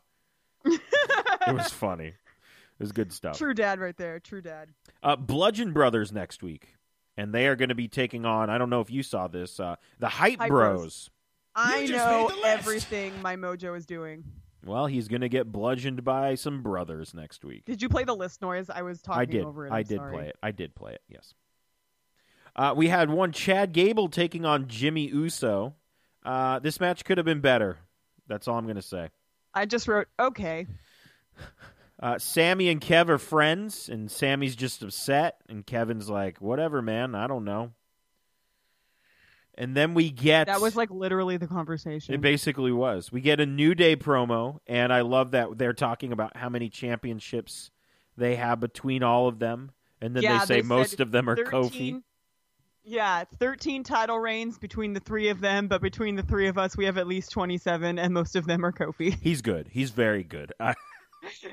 it 0.65 0.81
was 1.55 1.69
funny. 1.73 2.07
It 2.09 2.15
was 2.79 2.93
good 2.93 3.13
stuff. 3.13 3.37
True 3.37 3.53
dad, 3.55 3.81
right 3.81 3.97
there. 3.97 4.21
True 4.21 4.43
dad. 4.43 4.69
Uh, 5.03 5.17
Bludgeon 5.17 5.73
Brothers 5.73 6.13
next 6.13 6.43
week, 6.43 6.77
and 7.17 7.35
they 7.35 7.47
are 7.49 7.57
going 7.57 7.69
to 7.71 7.75
be 7.75 7.89
taking 7.89 8.25
on. 8.25 8.49
I 8.49 8.59
don't 8.59 8.71
know 8.71 8.81
if 8.81 8.91
you 8.91 9.03
saw 9.03 9.27
this. 9.29 9.59
Uh, 9.59 9.77
the 9.99 10.09
Hype, 10.09 10.39
Hype 10.39 10.49
Bros. 10.49 10.79
Bros. 10.81 11.11
I 11.55 11.87
know 11.87 12.29
made 12.29 12.31
the 12.31 12.41
list. 12.41 12.47
everything 12.47 13.23
my 13.23 13.37
mojo 13.37 13.77
is 13.77 13.87
doing. 13.87 14.25
Well, 14.65 14.87
he's 14.87 15.09
going 15.09 15.23
to 15.23 15.29
get 15.29 15.51
bludgeoned 15.51 16.05
by 16.05 16.35
some 16.35 16.63
brothers 16.63 17.15
next 17.15 17.45
week. 17.45 17.65
Did 17.65 17.81
you 17.81 17.89
play 17.89 18.05
the 18.05 18.15
list 18.15 18.43
noise? 18.43 18.69
I 18.69 18.83
was 18.83 19.01
talking 19.01 19.21
I 19.21 19.25
did. 19.25 19.45
over 19.45 19.67
it. 19.67 19.73
I 19.73 19.79
I'm 19.79 19.85
did 19.85 19.97
sorry. 19.97 20.13
play 20.15 20.29
it. 20.29 20.37
I 20.43 20.51
did 20.51 20.75
play 20.75 20.93
it. 20.93 21.03
Yes. 21.09 21.35
Uh, 22.55 22.75
we 22.77 22.89
had 22.89 23.09
one 23.11 23.33
Chad 23.33 23.73
Gable 23.73 24.09
taking 24.09 24.45
on 24.45 24.69
Jimmy 24.69 25.09
Uso. 25.09 25.75
Uh, 26.25 26.59
this 26.59 26.79
match 26.79 27.05
could 27.05 27.17
have 27.17 27.25
been 27.25 27.41
better. 27.41 27.79
That's 28.29 28.49
all 28.49 28.59
I'm 28.59 28.65
going 28.65 28.77
to 28.77 28.83
say. 28.83 29.09
I 29.55 29.67
just 29.67 29.89
wrote 29.89 30.09
okay. 30.19 30.67
Uh, 32.03 32.19
Sammy 32.19 32.71
and 32.71 32.81
Kev 32.81 33.11
are 33.11 33.19
friends, 33.19 33.91
and 33.91 34.11
Sammy's 34.11 34.57
just 34.57 34.83
upset, 34.83 35.37
and 35.51 35.67
Kevin's 35.67 36.09
like, 36.09 36.39
"Whatever, 36.39 36.81
man. 36.81 37.15
I 37.15 37.27
don't 37.27 37.45
know." 37.45 37.73
And 39.57 39.77
then 39.77 39.95
we 39.95 40.11
get 40.11 40.47
That 40.47 40.61
was 40.61 40.77
like 40.77 40.91
literally 40.91 41.37
the 41.37 41.47
conversation. 41.47 42.15
It 42.15 42.21
basically 42.21 42.73
was. 42.73 43.13
We 43.13 43.21
get 43.21 43.41
a 43.41 43.47
New 43.47 43.75
Day 43.75 43.97
promo, 43.97 44.59
and 44.67 44.93
I 44.93 45.03
love 45.03 45.33
that 45.33 45.59
they're 45.59 45.73
talking 45.73 46.13
about 46.13 46.37
how 46.37 46.49
many 46.49 46.69
championships 46.69 47.71
they 48.17 48.37
have 48.37 48.61
between 48.61 49.03
all 49.03 49.29
of 49.29 49.39
them, 49.39 49.73
and 50.01 50.15
then 50.15 50.23
Yeah, 50.23 50.41
they 50.41 50.47
say 50.47 50.55
they 50.57 50.63
most 50.63 51.01
of 51.01 51.11
them 51.11 51.29
are 51.29 51.37
13 51.37 51.51
Kofi. 51.51 52.03
Yeah, 52.83 53.25
13 53.39 53.85
title 53.85 54.19
reigns 54.19 54.59
between 54.59 54.95
the 54.95 55.01
three 55.01 55.29
of 55.29 55.41
them, 55.41 55.69
but 55.69 55.83
between 55.83 56.17
the 56.17 56.23
three 56.23 56.49
of 56.49 56.57
us, 56.57 56.77
we 56.77 56.87
have 56.87 56.97
at 56.97 57.07
least 57.07 57.31
27, 57.31 57.99
and 57.99 58.15
most 58.15 58.37
of 58.37 58.47
them 58.47 58.65
are 58.65 58.73
Kofi. 58.73 59.15
He's 59.23 59.43
good. 59.43 59.69
He's 59.71 59.91
very 59.91 60.25
good. 60.25 60.53
I, 60.59 60.75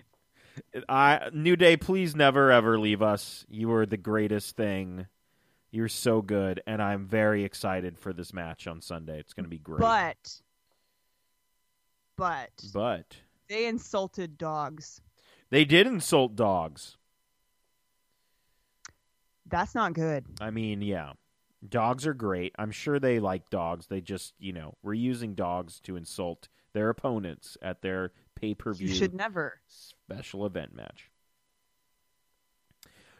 I 0.89 1.29
New 1.33 1.55
Day, 1.55 1.75
please 1.77 2.15
never 2.15 2.51
ever 2.51 2.79
leave 2.79 3.01
us. 3.01 3.45
You 3.49 3.71
are 3.73 3.85
the 3.85 3.97
greatest 3.97 4.55
thing. 4.55 5.07
You're 5.77 5.89
so 5.89 6.23
good, 6.23 6.59
and 6.65 6.81
I'm 6.81 7.05
very 7.05 7.43
excited 7.43 7.99
for 7.99 8.11
this 8.11 8.33
match 8.33 8.65
on 8.65 8.81
Sunday. 8.81 9.19
It's 9.19 9.33
going 9.33 9.43
to 9.43 9.47
be 9.47 9.59
great. 9.59 9.79
But, 9.79 10.41
but, 12.17 12.49
but 12.73 13.05
they 13.47 13.67
insulted 13.67 14.39
dogs. 14.39 15.01
they 15.51 15.65
did 15.65 15.85
insult 15.85 16.35
dogs. 16.35 16.97
That's 19.45 19.75
not 19.75 19.93
good. 19.93 20.25
I 20.41 20.49
mean, 20.49 20.81
yeah. 20.81 21.11
Dogs 21.69 22.07
are 22.07 22.15
great. 22.15 22.55
I'm 22.57 22.71
sure 22.71 22.99
they 22.99 23.19
like 23.19 23.51
dogs. 23.51 23.85
They 23.85 24.01
just, 24.01 24.33
you 24.39 24.53
know, 24.53 24.73
we're 24.81 24.95
using 24.95 25.35
dogs 25.35 25.79
to 25.81 25.95
insult 25.95 26.47
their 26.73 26.89
opponents 26.89 27.55
at 27.61 27.83
their 27.83 28.13
pay 28.33 28.55
per 28.55 28.73
view 28.73 28.87
You 28.87 28.95
should 28.95 29.13
never. 29.13 29.59
special 29.67 30.43
event 30.47 30.75
match. 30.75 31.11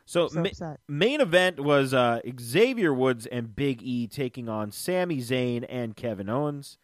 So, 0.07 0.29
So 0.29 0.41
ma- 0.41 0.75
main 0.87 1.19
event 1.19 1.59
was 1.59 1.93
uh, 1.93 2.21
Xavier 2.39 2.93
Woods 2.93 3.25
and 3.25 3.53
Big 3.53 3.83
E 3.83 4.07
taking 4.07 4.47
on 4.47 4.71
Sami 4.71 5.17
Zayn 5.17 5.65
and 5.67 5.97
Kevin 5.97 6.29
Owens. 6.29 6.77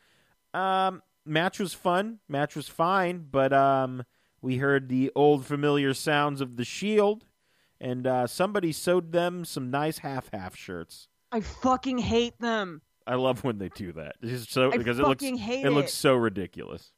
Um, 0.53 1.01
match 1.26 1.57
was 1.57 1.74
fun. 1.74 2.19
Match 2.28 2.55
was 2.55 2.67
fine, 2.67 3.26
but 3.32 3.53
um, 3.53 4.03
we 4.41 4.57
heard 4.57 4.89
the 4.89 5.09
old 5.15 5.45
familiar 5.45 5.93
sounds 5.93 6.41
of 6.41 6.57
the 6.57 6.65
Shield, 6.65 7.26
and 7.80 8.05
uh, 8.05 8.28
somebody 8.28 8.71
sewed 8.71 9.11
them 9.13 9.45
some 9.45 9.71
nice 9.71 9.99
half 9.99 10.30
half 10.34 10.55
shirts. 10.55 11.07
I 11.32 11.39
fucking 11.39 11.97
hate 11.99 12.38
them. 12.39 12.82
I 13.07 13.15
love 13.15 13.43
when 13.43 13.57
they 13.57 13.69
do 13.69 13.91
that. 13.93 14.15
It's 14.21 14.32
just 14.32 14.51
so 14.51 14.71
I 14.71 14.78
because 14.78 14.99
it 14.99 15.03
looks 15.03 15.24
fucking 15.24 15.38
hate 15.38 15.65
it 15.65 15.71
looks 15.71 15.93
so 15.93 16.15
ridiculous. 16.15 16.91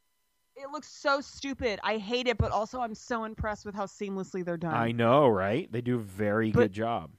Looks 0.75 0.89
so 0.89 1.21
stupid. 1.21 1.79
I 1.83 1.95
hate 1.97 2.27
it, 2.27 2.37
but 2.37 2.51
also 2.51 2.81
I'm 2.81 2.95
so 2.95 3.23
impressed 3.23 3.65
with 3.65 3.75
how 3.75 3.85
seamlessly 3.85 4.43
they're 4.43 4.57
done. 4.57 4.73
I 4.73 4.91
know, 4.91 5.25
right? 5.25 5.71
They 5.71 5.79
do 5.79 5.95
a 5.95 6.01
very 6.01 6.51
But- 6.51 6.59
good 6.59 6.73
job. 6.73 7.11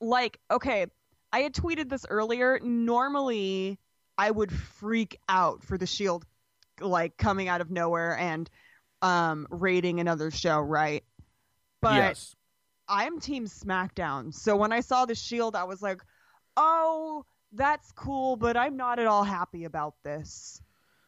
like 0.00 0.38
okay 0.50 0.84
i 1.32 1.38
had 1.38 1.54
tweeted 1.54 1.88
this 1.88 2.04
earlier 2.10 2.58
normally 2.62 3.78
i 4.18 4.30
would 4.30 4.52
freak 4.52 5.16
out 5.26 5.62
for 5.64 5.78
the 5.78 5.86
shield 5.86 6.26
like 6.82 7.16
coming 7.16 7.48
out 7.48 7.62
of 7.62 7.70
nowhere 7.70 8.14
and 8.18 8.50
um 9.00 9.46
raiding 9.50 9.98
another 9.98 10.30
show 10.30 10.60
right 10.60 11.02
but 11.80 11.94
yes. 11.94 12.36
i'm 12.88 13.18
team 13.20 13.46
smackdown 13.46 14.34
so 14.34 14.54
when 14.54 14.70
i 14.70 14.80
saw 14.80 15.06
the 15.06 15.14
shield 15.14 15.56
i 15.56 15.64
was 15.64 15.80
like 15.80 16.02
oh 16.58 17.24
that's 17.52 17.90
cool 17.92 18.36
but 18.36 18.54
i'm 18.58 18.76
not 18.76 18.98
at 18.98 19.06
all 19.06 19.24
happy 19.24 19.64
about 19.64 19.94
this 20.04 20.60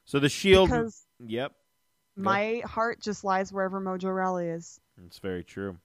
So 0.07 0.19
the 0.19 0.31
Shield. 0.31 0.71
because 0.71 1.05
Yep. 1.27 1.53
My 2.19 2.63
heart 2.65 3.01
just 3.01 3.25
lies 3.25 3.53
wherever 3.53 3.81
Mojo 3.81 4.15
Rawley 4.15 4.49
is 4.49 4.81
It's 5.07 5.19
very 5.19 5.45
true. 5.45 5.79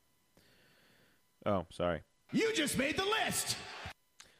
Oh, 1.45 1.65
sorry. 1.71 2.01
You 2.31 2.53
just 2.53 2.77
made 2.77 2.97
the 2.97 3.05
list. 3.05 3.57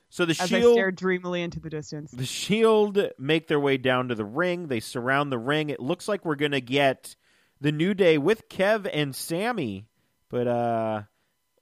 So 0.09 0.25
the 0.25 0.31
as 0.31 0.41
i 0.41 0.45
Shield, 0.59 0.75
stare 0.75 0.91
dreamily 0.91 1.41
into 1.41 1.59
the 1.59 1.71
distance 1.71 2.11
the 2.11 2.25
Shield 2.25 2.99
make 3.17 3.47
their 3.47 3.59
way 3.59 3.77
down 3.77 4.09
to 4.09 4.15
the 4.15 4.25
ring. 4.25 4.67
They 4.67 4.79
surround 4.79 5.31
the 5.31 5.39
ring. 5.39 5.69
It 5.69 5.79
looks 5.79 6.07
like 6.07 6.23
we're 6.23 6.35
gonna 6.35 6.61
get 6.61 7.15
the 7.61 7.71
New 7.71 7.93
Day 7.93 8.17
with 8.17 8.47
Kev 8.49 8.87
and 8.93 9.15
Sammy, 9.15 9.87
but 10.29 10.47
uh, 10.47 11.01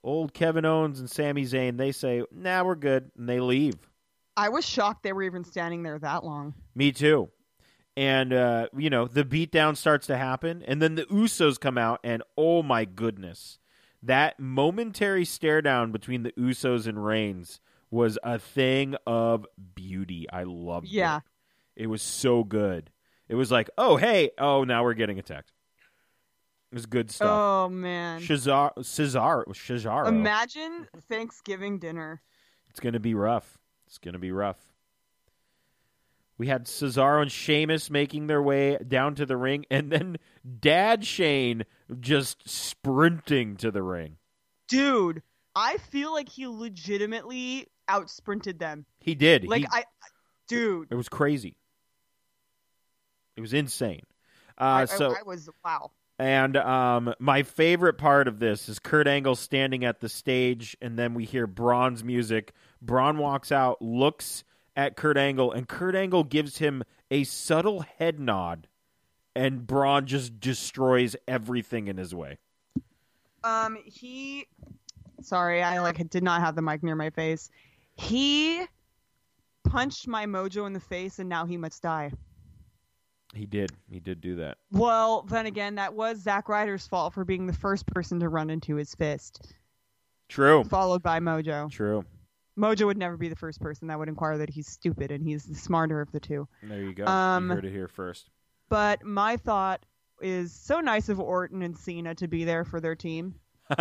old 0.02 0.34
Kevin 0.34 0.64
Owens 0.66 1.00
and 1.00 1.10
Sami 1.10 1.44
Zayn 1.44 1.78
they 1.78 1.92
say, 1.92 2.24
"Nah, 2.30 2.62
we're 2.62 2.74
good," 2.74 3.10
and 3.16 3.26
they 3.28 3.40
leave. 3.40 3.76
i 4.36 4.48
was 4.50 4.66
shocked 4.66 5.02
they 5.02 5.12
were 5.12 5.22
even 5.22 5.44
standing 5.44 5.82
there 5.82 5.98
that 5.98 6.24
long 6.24 6.54
Me 6.74 6.92
too. 6.92 7.30
And 7.96 8.32
uh, 8.32 8.68
you 8.76 8.88
know, 8.88 9.06
the 9.06 9.24
beatdown 9.24 9.76
starts 9.76 10.06
to 10.06 10.16
happen, 10.16 10.62
and 10.66 10.80
then 10.80 10.94
the 10.94 11.04
Usos 11.04 11.60
come 11.60 11.76
out, 11.76 12.00
and 12.02 12.22
oh 12.38 12.62
my 12.62 12.86
goodness, 12.86 13.58
that 14.02 14.40
momentary 14.40 15.26
stare 15.26 15.60
down 15.60 15.92
between 15.92 16.22
the 16.22 16.32
Usos 16.32 16.86
and 16.86 17.04
Reigns 17.04 17.60
was 17.90 18.18
a 18.22 18.38
thing 18.38 18.96
of 19.06 19.44
beauty. 19.74 20.26
I 20.32 20.44
loved 20.44 20.88
Yeah. 20.88 21.16
it. 21.18 21.22
Yeah, 21.76 21.82
it 21.84 21.86
was 21.88 22.00
so 22.00 22.44
good. 22.44 22.90
It 23.28 23.34
was 23.34 23.50
like, 23.50 23.68
oh 23.76 23.96
hey, 23.96 24.30
oh 24.38 24.64
now 24.64 24.82
we're 24.84 24.94
getting 24.94 25.18
attacked. 25.18 25.52
It 26.70 26.74
was 26.76 26.86
good 26.86 27.10
stuff. 27.10 27.28
oh 27.30 27.68
man 27.68 28.22
Shazar, 28.22 28.82
Cesar, 28.82 29.44
Cesaro. 29.50 30.08
Imagine 30.08 30.88
Thanksgiving 31.10 31.78
dinner. 31.78 32.22
It's 32.70 32.80
going 32.80 32.94
to 32.94 33.00
be 33.00 33.12
rough. 33.12 33.58
It's 33.86 33.98
going 33.98 34.14
to 34.14 34.18
be 34.18 34.32
rough. 34.32 34.56
We 36.42 36.48
had 36.48 36.64
Cesaro 36.64 37.22
and 37.22 37.30
Sheamus 37.30 37.88
making 37.88 38.26
their 38.26 38.42
way 38.42 38.76
down 38.88 39.14
to 39.14 39.24
the 39.24 39.36
ring, 39.36 39.64
and 39.70 39.92
then 39.92 40.16
Dad 40.58 41.04
Shane 41.06 41.62
just 42.00 42.48
sprinting 42.48 43.56
to 43.58 43.70
the 43.70 43.80
ring. 43.80 44.16
Dude, 44.66 45.22
I 45.54 45.76
feel 45.76 46.10
like 46.12 46.28
he 46.28 46.48
legitimately 46.48 47.68
out 47.86 48.10
sprinted 48.10 48.58
them. 48.58 48.86
He 48.98 49.14
did. 49.14 49.44
Like 49.46 49.60
He- 49.60 49.68
I 49.70 49.84
dude, 50.48 50.88
it 50.90 50.96
was 50.96 51.08
crazy. 51.08 51.54
It 53.36 53.40
was 53.40 53.54
insane. 53.54 54.02
Uh, 54.60 54.64
I, 54.64 54.82
I- 54.82 54.84
so 54.86 55.14
I, 55.16 55.22
was 55.22 55.48
wow. 55.64 55.92
And 56.18 56.56
um, 56.56 57.14
my 57.20 57.44
favorite 57.44 57.98
part 57.98 58.26
of 58.26 58.40
this 58.40 58.68
is 58.68 58.80
Kurt 58.80 59.06
Angle 59.06 59.36
standing 59.36 59.84
at 59.84 60.00
the 60.00 60.08
stage, 60.08 60.76
and 60.82 60.98
then 60.98 61.14
we 61.14 61.24
hear 61.24 61.46
Braun's 61.46 62.02
music. 62.02 62.52
Braun 62.80 63.18
walks 63.18 63.52
out, 63.52 63.80
looks 63.80 64.42
at 64.76 64.96
Kurt 64.96 65.16
Angle, 65.16 65.52
and 65.52 65.68
Kurt 65.68 65.94
Angle 65.94 66.24
gives 66.24 66.58
him 66.58 66.82
a 67.10 67.24
subtle 67.24 67.80
head 67.80 68.18
nod, 68.18 68.68
and 69.34 69.66
Braun 69.66 70.06
just 70.06 70.40
destroys 70.40 71.16
everything 71.28 71.88
in 71.88 71.96
his 71.96 72.14
way. 72.14 72.38
Um 73.44 73.76
he 73.84 74.46
sorry, 75.20 75.62
I 75.62 75.80
like 75.80 76.08
did 76.10 76.22
not 76.22 76.40
have 76.40 76.54
the 76.54 76.62
mic 76.62 76.82
near 76.82 76.94
my 76.94 77.10
face. 77.10 77.50
He 77.96 78.64
punched 79.64 80.06
my 80.06 80.26
mojo 80.26 80.66
in 80.66 80.72
the 80.72 80.80
face 80.80 81.18
and 81.18 81.28
now 81.28 81.44
he 81.46 81.56
must 81.56 81.82
die. 81.82 82.12
He 83.34 83.46
did. 83.46 83.72
He 83.90 83.98
did 83.98 84.20
do 84.20 84.36
that. 84.36 84.58
Well, 84.70 85.22
then 85.22 85.46
again, 85.46 85.76
that 85.76 85.94
was 85.94 86.18
Zack 86.18 86.48
Ryder's 86.48 86.86
fault 86.86 87.14
for 87.14 87.24
being 87.24 87.46
the 87.46 87.52
first 87.52 87.86
person 87.86 88.20
to 88.20 88.28
run 88.28 88.50
into 88.50 88.76
his 88.76 88.94
fist, 88.94 89.54
True. 90.28 90.64
followed 90.64 91.02
by 91.02 91.18
Mojo. 91.18 91.70
True. 91.70 92.04
Mojo 92.58 92.86
would 92.86 92.98
never 92.98 93.16
be 93.16 93.28
the 93.28 93.36
first 93.36 93.60
person 93.60 93.88
that 93.88 93.98
would 93.98 94.08
inquire 94.08 94.38
that 94.38 94.50
he's 94.50 94.68
stupid 94.68 95.10
and 95.10 95.22
he's 95.22 95.44
the 95.44 95.54
smarter 95.54 96.00
of 96.00 96.12
the 96.12 96.20
two. 96.20 96.48
There 96.62 96.82
you 96.82 96.92
go. 96.92 97.06
Um, 97.06 97.48
you 97.48 97.54
heard 97.54 97.64
it 97.64 97.72
here 97.72 97.88
first. 97.88 98.30
But 98.68 99.04
my 99.04 99.36
thought 99.36 99.84
is 100.20 100.52
so 100.52 100.80
nice 100.80 101.08
of 101.08 101.18
Orton 101.20 101.62
and 101.62 101.76
Cena 101.76 102.14
to 102.16 102.28
be 102.28 102.44
there 102.44 102.64
for 102.64 102.80
their 102.80 102.94
team. 102.94 103.34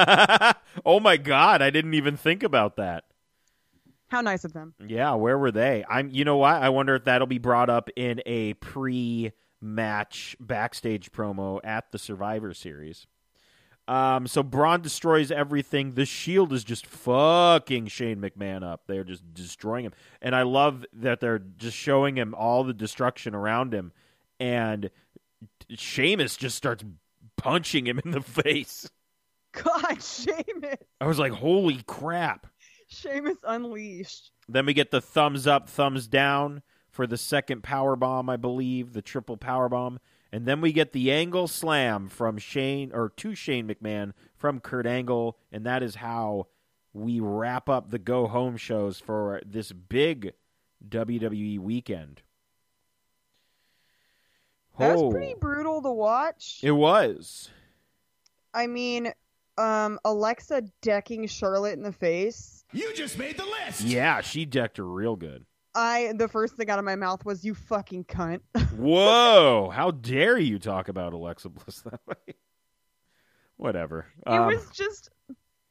oh 0.86 1.00
my 1.02 1.18
God! 1.18 1.62
I 1.62 1.70
didn't 1.70 1.94
even 1.94 2.18
think 2.18 2.44
about 2.44 2.78
that. 2.78 3.04
How 4.08 4.22
nice 4.22 4.44
of 4.44 4.54
them. 4.54 4.74
Yeah, 4.86 5.14
where 5.14 5.38
were 5.38 5.52
they? 5.52 5.84
I'm. 5.90 6.10
You 6.10 6.26
know 6.26 6.38
what? 6.38 6.56
I 6.56 6.70
wonder 6.70 6.96
if 6.96 7.06
that'll 7.06 7.28
be 7.28 7.38
brought 7.40 7.70
up 7.70 7.90
in 7.96 8.22
a 8.26 8.54
pre-match 8.56 10.36
backstage 10.40 11.12
promo 11.12 11.60
at 11.64 11.92
the 11.92 12.00
Survivor 12.00 12.54
Series. 12.54 13.08
Um, 13.88 14.28
so 14.28 14.44
Braun 14.44 14.82
destroys 14.82 15.32
everything. 15.32 15.92
The 15.96 16.06
Shield 16.06 16.54
is 16.54 16.64
just 16.64 16.86
fucking 16.86 17.88
Shane 17.88 18.22
McMahon 18.22 18.64
up. 18.64 18.84
They're 18.88 19.04
just 19.04 19.34
destroying 19.34 19.86
him, 19.86 19.94
and 20.22 20.36
I 20.36 20.44
love 20.44 20.86
that 20.94 21.20
they're 21.20 21.40
just 21.58 21.76
showing 21.76 22.16
him 22.16 22.34
all 22.36 22.64
the 22.64 22.74
destruction 22.74 23.36
around 23.36 23.74
him, 23.74 23.92
and 24.40 24.90
Sheamus 25.70 26.38
just 26.38 26.56
starts 26.56 26.84
punching 27.38 27.88
him 27.88 28.00
in 28.04 28.12
the 28.12 28.22
face. 28.44 28.90
God, 29.52 30.02
Sheamus. 30.02 30.78
I 31.02 31.06
was 31.06 31.20
like, 31.20 31.34
"Holy 31.34 31.82
crap!" 31.88 32.48
Sheamus 32.88 33.38
unleashed. 33.44 34.32
Then 34.48 34.66
we 34.66 34.74
get 34.74 34.92
the 34.92 35.02
thumbs 35.02 35.48
up, 35.48 35.70
thumbs 35.70 36.08
down 36.08 36.62
for 36.90 37.08
the 37.08 37.18
second 37.18 37.64
power 37.64 37.96
bomb, 37.96 38.30
I 38.30 38.38
believe, 38.38 38.94
the 38.94 39.02
triple 39.02 39.38
power 39.38 39.70
bomb, 39.70 40.00
and 40.32 40.46
then 40.46 40.62
we 40.62 40.72
get 40.72 40.92
the 40.94 41.12
angle 41.12 41.48
slam 41.48 42.08
from 42.08 42.38
Shane 42.38 42.92
or 42.94 43.10
to 43.18 43.36
Shane 43.36 43.68
McMahon 43.68 44.14
from 44.36 44.60
Kurt 44.60 44.86
Angle, 44.88 45.38
and 45.52 45.66
that 45.66 45.84
is 45.84 45.96
how 45.96 46.48
we 46.94 47.20
wrap 47.20 47.70
up 47.70 47.90
the 47.92 48.00
go 48.00 48.28
home 48.28 48.58
shows 48.58 49.00
for 49.00 49.42
this 49.46 49.72
big 49.72 50.34
WWE 50.88 51.60
weekend. 51.60 52.22
That 54.78 54.96
Oh, 54.98 55.04
was 55.08 55.14
pretty 55.14 55.36
brutal 55.40 55.82
to 55.82 55.92
watch. 55.92 56.60
It 56.64 56.72
was. 56.72 57.50
I 58.54 58.68
mean, 58.68 59.14
um, 59.58 60.00
Alexa 60.04 60.64
decking 60.82 61.28
Charlotte 61.28 61.74
in 61.78 61.84
the 61.84 61.92
face. 61.92 62.66
You 62.74 62.94
just 62.96 63.18
made 63.18 63.38
the 63.38 63.46
list. 63.46 63.82
Yeah, 63.82 64.22
she 64.22 64.46
decked 64.46 64.78
her 64.78 64.86
real 64.86 65.16
good. 65.16 65.46
I 65.74 66.14
the 66.16 66.28
first 66.28 66.56
thing 66.56 66.70
out 66.70 66.80
of 66.80 66.86
my 66.86 66.96
mouth 66.96 67.24
was 67.26 67.44
"you 67.46 67.54
fucking 67.56 68.06
cunt." 68.06 68.42
Whoa! 68.78 69.72
How 69.74 69.92
dare 69.92 70.38
you 70.38 70.60
talk 70.60 70.90
about 70.90 71.14
Alexa 71.14 71.50
Bliss 71.50 71.82
that 71.82 72.00
way? 72.08 72.36
Whatever. 73.58 74.08
it 74.26 74.30
Um, 74.34 74.48
was 74.48 74.70
just 74.72 75.10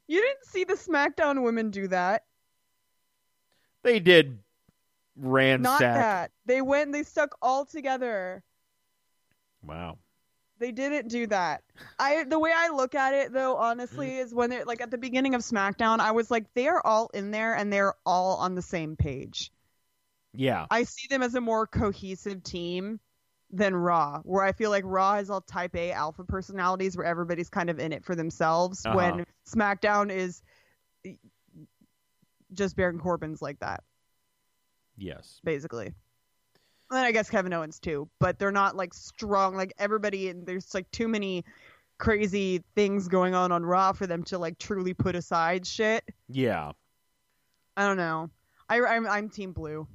you 0.09 0.21
didn't 0.21 0.45
see 0.47 0.65
the 0.65 0.75
SmackDown 0.75 1.43
women 1.43 1.71
do 1.71 1.89
that. 1.89 2.25
They 3.83 3.99
did 4.01 4.39
Not 5.17 5.31
ransack. 5.33 5.81
that. 5.81 6.31
They 6.47 6.63
went 6.63 6.93
they 6.93 7.03
stuck 7.03 7.37
all 7.43 7.65
together. 7.65 8.43
Wow. 9.63 9.99
They 10.59 10.73
didn't 10.73 11.09
do 11.09 11.27
that. 11.29 11.63
I 11.99 12.25
the 12.25 12.39
way 12.39 12.53
I 12.55 12.69
look 12.69 12.95
at 12.95 13.15
it 13.15 13.33
though, 13.33 13.57
honestly, 13.57 14.09
Mm. 14.11 14.25
is 14.25 14.35
when 14.35 14.51
they're 14.51 14.65
like 14.65 14.81
at 14.81 14.91
the 14.91 14.99
beginning 14.99 15.35
of 15.35 15.41
SmackDown, 15.43 16.01
I 16.01 16.11
was 16.13 16.31
like, 16.31 16.53
they 16.55 16.69
are 16.69 16.81
all 16.85 17.11
in 17.15 17.31
there 17.31 17.55
and 17.57 17.73
they're 17.73 17.95
all 18.07 18.37
on 18.37 18.55
the 18.55 18.63
same 18.63 18.97
page. 18.97 19.51
Yeah. 20.33 20.67
I 20.71 20.85
see 20.85 21.09
them 21.09 21.23
as 21.23 21.35
a 21.35 21.41
more 21.41 21.67
cohesive 21.67 22.43
team 22.43 23.01
than 23.51 23.75
Raw, 23.75 24.21
where 24.25 24.45
I 24.45 24.53
feel 24.53 24.71
like 24.71 24.85
Raw 24.87 25.17
has 25.17 25.29
all 25.29 25.41
type 25.41 25.75
A 25.75 25.91
alpha 25.93 26.25
personalities 26.25 26.97
where 26.97 27.07
everybody's 27.07 27.51
kind 27.51 27.69
of 27.69 27.81
in 27.81 27.93
it 27.93 28.05
for 28.05 28.15
themselves. 28.15 28.87
Uh-huh. 28.87 28.97
When 28.97 29.27
SmackDown 29.49 30.11
is 30.11 30.43
just 32.53 32.77
Baron 32.77 32.99
Corbin's 32.99 33.43
like 33.43 33.59
that, 33.61 33.83
Yes. 34.97 35.41
basically. 35.45 35.93
And 36.91 36.99
I 36.99 37.13
guess 37.13 37.31
Kevin 37.31 37.53
Owens 37.53 37.79
too, 37.79 38.09
but 38.19 38.39
they're 38.39 38.51
not 38.51 38.77
like 38.77 38.93
strong. 38.95 39.55
Like 39.57 39.73
everybody, 39.79 40.29
and 40.29 40.47
there's 40.47 40.75
like 40.75 40.91
too 40.91 41.07
many 41.09 41.45
crazy 41.99 42.65
things 42.75 43.07
going 43.09 43.35
on 43.35 43.53
on 43.53 43.65
Raw 43.65 43.93
for 43.93 44.07
them 44.07 44.25
to 44.25 44.39
like 44.39 44.59
truly 44.59 44.95
put 44.95 45.15
aside 45.15 45.67
shit. 45.67 46.05
Yeah. 46.29 46.73
I 47.77 47.87
don't 47.87 47.97
know. 47.97 48.31
I, 48.69 48.81
I'm, 48.81 49.07
I'm 49.07 49.29
Team 49.29 49.53
Blue. 49.53 49.87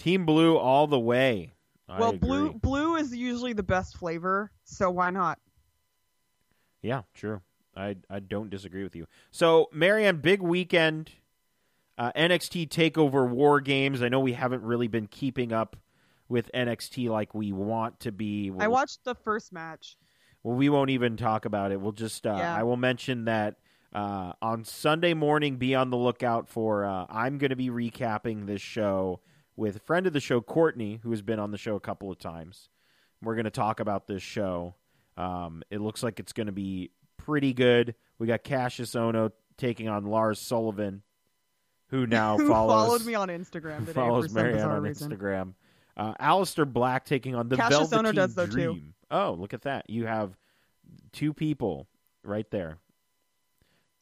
Team 0.00 0.24
Blue 0.26 0.56
all 0.56 0.86
the 0.86 0.98
way. 0.98 1.52
I 1.88 2.00
well, 2.00 2.10
agree. 2.10 2.18
blue 2.28 2.52
blue 2.54 2.96
is 2.96 3.14
usually 3.14 3.52
the 3.52 3.62
best 3.62 3.96
flavor, 3.96 4.50
so 4.64 4.90
why 4.90 5.10
not? 5.10 5.38
Yeah, 6.82 7.02
true. 7.14 7.42
I 7.76 7.96
I 8.08 8.20
don't 8.20 8.48
disagree 8.48 8.82
with 8.82 8.96
you. 8.96 9.06
So, 9.30 9.68
Marianne, 9.72 10.18
big 10.18 10.40
weekend. 10.40 11.10
Uh, 11.98 12.12
NXT 12.16 12.68
Takeover 12.70 13.28
War 13.28 13.60
Games. 13.60 14.02
I 14.02 14.08
know 14.08 14.20
we 14.20 14.32
haven't 14.32 14.62
really 14.62 14.88
been 14.88 15.06
keeping 15.06 15.52
up 15.52 15.76
with 16.30 16.50
NXT 16.54 17.10
like 17.10 17.34
we 17.34 17.52
want 17.52 18.00
to 18.00 18.12
be. 18.12 18.48
I 18.48 18.52
We'll- 18.52 18.70
watched 18.70 19.04
the 19.04 19.14
first 19.14 19.52
match. 19.52 19.98
Well, 20.42 20.56
we 20.56 20.70
won't 20.70 20.88
even 20.88 21.18
talk 21.18 21.44
about 21.44 21.72
it. 21.72 21.80
We'll 21.80 21.92
just. 21.92 22.26
Uh, 22.26 22.36
Yeah. 22.38 22.56
I 22.56 22.62
will 22.62 22.78
mention 22.78 23.26
that 23.26 23.56
uh, 23.92 24.32
on 24.40 24.64
Sunday 24.64 25.12
morning. 25.12 25.56
Be 25.56 25.74
on 25.74 25.90
the 25.90 25.98
lookout 25.98 26.48
for. 26.48 26.86
Uh, 26.86 27.04
I'm 27.10 27.36
going 27.36 27.50
to 27.50 27.56
be 27.56 27.68
recapping 27.68 28.46
this 28.46 28.62
show 28.62 29.20
with 29.56 29.76
a 29.76 29.80
friend 29.80 30.06
of 30.06 30.12
the 30.12 30.20
show, 30.20 30.40
Courtney, 30.40 31.00
who 31.02 31.10
has 31.10 31.22
been 31.22 31.38
on 31.38 31.50
the 31.50 31.58
show 31.58 31.76
a 31.76 31.80
couple 31.80 32.10
of 32.10 32.18
times. 32.18 32.68
We're 33.22 33.34
going 33.34 33.44
to 33.44 33.50
talk 33.50 33.80
about 33.80 34.06
this 34.06 34.22
show. 34.22 34.74
Um, 35.16 35.62
it 35.70 35.80
looks 35.80 36.02
like 36.02 36.18
it's 36.20 36.32
going 36.32 36.46
to 36.46 36.52
be 36.52 36.90
pretty 37.18 37.52
good. 37.52 37.94
We 38.18 38.26
got 38.26 38.44
Kassius 38.44 38.94
Ohno 38.98 39.32
taking 39.58 39.88
on 39.88 40.06
Lars 40.06 40.38
Sullivan, 40.38 41.02
who 41.88 42.06
now 42.08 42.38
Who 42.38 42.48
follows 42.48 42.86
followed 42.86 43.04
me 43.06 43.14
on 43.14 43.28
Instagram 43.28 43.80
today 43.80 43.92
follows 43.92 44.32
Marianne 44.32 44.68
on 44.70 44.82
reason. 44.82 45.10
Instagram. 45.10 45.54
Uh, 45.96 46.14
Aleister 46.14 46.70
Black 46.70 47.04
taking 47.04 47.34
on 47.34 47.48
the 47.48 47.56
Cassius 47.56 47.90
Velveteen 47.90 48.14
does, 48.14 48.34
though, 48.34 48.46
too. 48.46 48.80
Oh, 49.10 49.36
look 49.38 49.52
at 49.52 49.62
that! 49.62 49.90
You 49.90 50.06
have 50.06 50.38
two 51.12 51.34
people 51.34 51.88
right 52.24 52.48
there, 52.50 52.78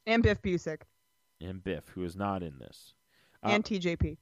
And 0.05 0.23
Biff 0.23 0.41
Busick 0.41 0.81
and 1.41 1.63
Biff, 1.63 1.89
who 1.89 2.03
is 2.03 2.15
not 2.15 2.43
in 2.43 2.57
this. 2.59 2.93
Uh, 3.43 3.49
and 3.49 3.63
TJP. 3.63 4.17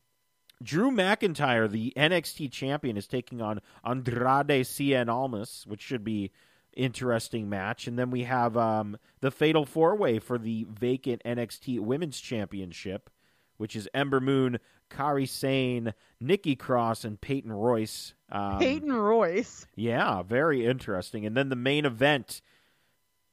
Drew 0.61 0.91
McIntyre, 0.91 1.69
the 1.69 1.93
NXT 1.95 2.51
champion, 2.51 2.97
is 2.97 3.07
taking 3.07 3.41
on 3.41 3.61
Andrade 3.83 4.65
Cien 4.65 5.07
Almas, 5.07 5.65
which 5.67 5.81
should 5.81 6.03
be 6.03 6.31
interesting 6.77 7.49
match. 7.49 7.87
And 7.87 7.97
then 7.97 8.09
we 8.11 8.23
have 8.23 8.55
um, 8.55 8.97
the 9.19 9.31
Fatal 9.31 9.65
Four 9.65 9.95
Way 9.95 10.19
for 10.19 10.37
the 10.37 10.65
vacant 10.69 11.21
NXT 11.25 11.79
Women's 11.79 12.19
Championship, 12.19 13.09
which 13.57 13.75
is 13.75 13.89
Ember 13.93 14.19
Moon, 14.19 14.59
Kairi 14.89 15.27
Sane, 15.27 15.93
Nikki 16.19 16.55
Cross, 16.55 17.03
and 17.03 17.19
Peyton 17.19 17.51
Royce. 17.51 18.13
Um, 18.31 18.59
Peyton 18.59 18.93
Royce. 18.93 19.65
yeah, 19.75 20.21
very 20.23 20.65
interesting. 20.65 21.25
And 21.25 21.35
then 21.35 21.49
the 21.49 21.55
main 21.55 21.85
event 21.85 22.41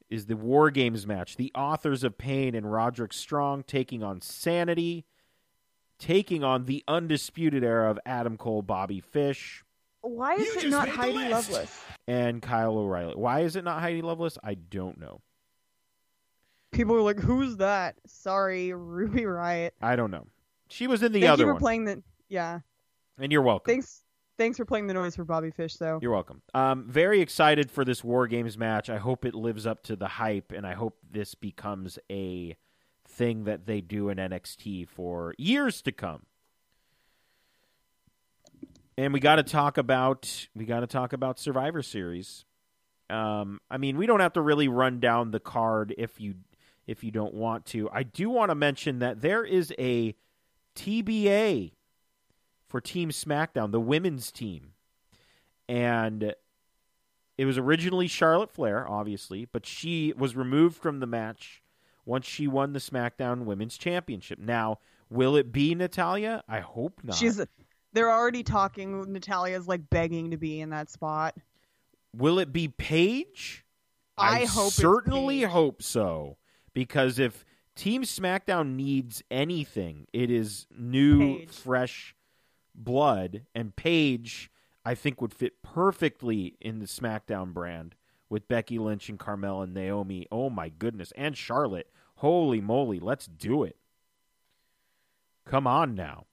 is 0.09 0.25
the 0.25 0.35
War 0.37 0.69
Games 0.69 1.07
match. 1.07 1.37
The 1.37 1.51
Authors 1.55 2.03
of 2.03 2.17
Pain 2.17 2.55
and 2.55 2.71
Roderick 2.71 3.13
Strong 3.13 3.63
taking 3.63 4.03
on 4.03 4.21
Sanity, 4.21 5.05
taking 5.99 6.43
on 6.43 6.65
the 6.65 6.83
Undisputed 6.87 7.63
Era 7.63 7.89
of 7.91 7.99
Adam 8.05 8.37
Cole, 8.37 8.61
Bobby 8.61 8.99
Fish, 8.99 9.63
Why 10.01 10.35
is 10.35 10.63
You 10.63 10.67
it 10.67 10.69
not 10.71 10.87
Heidi 10.89 11.17
list. 11.17 11.31
Lovelace? 11.31 11.83
and 12.07 12.41
Kyle 12.41 12.77
O'Reilly. 12.77 13.15
Why 13.15 13.39
is 13.41 13.55
it 13.55 13.63
not 13.63 13.81
Heidi 13.81 14.01
Lovelace? 14.01 14.37
I 14.43 14.53
don't 14.55 14.99
know. 14.99 15.21
People 16.71 16.95
are 16.95 17.01
like, 17.01 17.19
"Who's 17.19 17.57
that?" 17.57 17.95
Sorry, 18.05 18.73
Ruby 18.73 19.25
Riot. 19.25 19.73
I 19.81 19.95
don't 19.95 20.11
know. 20.11 20.27
She 20.67 20.87
was 20.87 21.01
in 21.03 21.11
the 21.13 21.21
Thank 21.21 21.31
other 21.31 21.43
you 21.43 21.47
for 21.49 21.53
one. 21.53 21.59
playing 21.61 21.85
the. 21.85 22.03
Yeah. 22.29 22.59
and 23.17 23.31
you're 23.31 23.41
welcome. 23.41 23.71
Thanks. 23.71 24.01
Thanks 24.37 24.57
for 24.57 24.65
playing 24.65 24.87
the 24.87 24.93
noise 24.93 25.15
for 25.15 25.23
Bobby 25.23 25.49
Fish, 25.51 25.75
though. 25.77 25.97
You're 26.01 26.11
welcome. 26.11 26.41
Um, 26.53 26.85
very 26.89 27.21
excited 27.21 27.71
for 27.71 27.85
this 27.85 28.03
War 28.03 28.27
Games 28.27 28.57
match. 28.57 28.89
I 28.89 28.97
hope 28.97 29.23
it 29.23 29.33
lives 29.33 29.65
up 29.65 29.81
to 29.83 29.95
the 29.95 30.09
hype, 30.09 30.51
and 30.51 30.67
I 30.67 30.73
hope 30.73 30.97
this 31.09 31.33
becomes 31.35 31.97
a 32.11 32.57
thing 33.15 33.45
that 33.45 33.65
they 33.65 33.81
do 33.81 34.09
in 34.09 34.17
NXT 34.17 34.87
for 34.87 35.33
years 35.37 35.81
to 35.83 35.91
come. 35.91 36.23
And 38.97 39.13
we 39.13 39.19
got 39.19 39.35
to 39.35 39.43
talk 39.43 39.77
about 39.77 40.47
we 40.55 40.65
got 40.65 40.81
to 40.81 40.87
talk 40.87 41.13
about 41.13 41.39
Survivor 41.39 41.81
Series. 41.81 42.45
Um, 43.09 43.59
I 43.69 43.77
mean, 43.77 43.97
we 43.97 44.05
don't 44.05 44.21
have 44.21 44.33
to 44.33 44.41
really 44.41 44.67
run 44.67 44.99
down 44.99 45.31
the 45.31 45.39
card 45.39 45.93
if 45.97 46.19
you 46.19 46.35
if 46.87 47.03
you 47.03 47.11
don't 47.11 47.33
want 47.33 47.65
to. 47.67 47.89
I 47.91 48.03
do 48.03 48.29
want 48.29 48.51
to 48.51 48.55
mention 48.55 48.99
that 48.99 49.21
there 49.21 49.43
is 49.43 49.73
a 49.77 50.15
TBA 50.75 51.71
for 52.67 52.81
Team 52.81 53.09
SmackDown, 53.09 53.71
the 53.71 53.79
women's 53.79 54.31
team. 54.31 54.73
And 55.67 56.33
it 57.37 57.45
was 57.45 57.57
originally 57.57 58.07
Charlotte 58.07 58.51
Flair, 58.51 58.87
obviously, 58.87 59.45
but 59.45 59.65
she 59.65 60.13
was 60.15 60.35
removed 60.35 60.77
from 60.77 60.99
the 60.99 61.07
match 61.07 61.63
once 62.05 62.25
she 62.25 62.47
won 62.47 62.73
the 62.73 62.79
SmackDown 62.79 63.45
Women's 63.45 63.77
Championship. 63.77 64.39
Now, 64.39 64.79
will 65.09 65.35
it 65.35 65.51
be 65.51 65.75
Natalia? 65.75 66.43
I 66.47 66.59
hope 66.59 67.01
not. 67.03 67.15
She's. 67.15 67.41
They're 67.93 68.11
already 68.11 68.43
talking. 68.43 69.11
Natalia's 69.11 69.67
like 69.67 69.89
begging 69.89 70.31
to 70.31 70.37
be 70.37 70.59
in 70.59 70.69
that 70.71 70.89
spot. 70.89 71.35
Will 72.13 72.39
it 72.39 72.51
be 72.51 72.67
Paige? 72.67 73.65
I 74.17 74.45
hope 74.45 74.67
it's 74.67 74.75
certainly 74.75 75.41
hope 75.41 75.81
so. 75.81 76.37
Because 76.73 77.19
if 77.19 77.45
Team 77.75 78.03
SmackDown 78.03 78.75
needs 78.75 79.23
anything, 79.31 80.07
it 80.13 80.29
is 80.29 80.67
new, 80.77 81.39
Paige. 81.39 81.49
fresh 81.49 82.15
blood. 82.73 83.43
And 83.53 83.75
Paige, 83.75 84.51
I 84.83 84.95
think, 84.95 85.21
would 85.21 85.33
fit 85.33 85.61
perfectly 85.61 86.57
in 86.59 86.79
the 86.79 86.85
SmackDown 86.85 87.53
brand 87.53 87.95
with 88.29 88.47
Becky 88.47 88.79
Lynch 88.79 89.09
and 89.09 89.19
Carmel 89.19 89.61
and 89.61 89.73
Naomi. 89.73 90.27
Oh 90.31 90.49
my 90.49 90.69
goodness. 90.69 91.11
And 91.15 91.37
Charlotte. 91.37 91.89
Holy 92.15 92.61
moly. 92.61 92.99
Let's 92.99 93.27
do 93.27 93.63
it. 93.63 93.77
Come 95.45 95.67
on 95.67 95.95
now. 95.95 96.25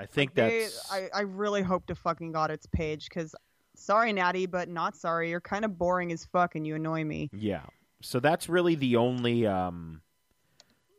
I 0.00 0.06
think 0.06 0.34
They- 0.34 0.60
that's. 0.60 0.92
I, 0.92 1.08
I 1.14 1.20
really 1.22 1.62
hope 1.62 1.86
to 1.86 1.94
fucking 1.94 2.32
god 2.32 2.50
it's 2.50 2.66
Paige 2.66 3.08
because 3.08 3.34
sorry 3.74 4.12
Natty, 4.12 4.46
but 4.46 4.68
not 4.68 4.96
sorry. 4.96 5.30
You're 5.30 5.40
kind 5.40 5.64
of 5.64 5.76
boring 5.76 6.12
as 6.12 6.24
fuck 6.24 6.54
and 6.54 6.66
you 6.66 6.76
annoy 6.76 7.04
me. 7.04 7.30
Yeah. 7.32 7.66
So 8.00 8.20
that's 8.20 8.48
really 8.48 8.76
the 8.76 8.96
only 8.96 9.46
um 9.46 10.02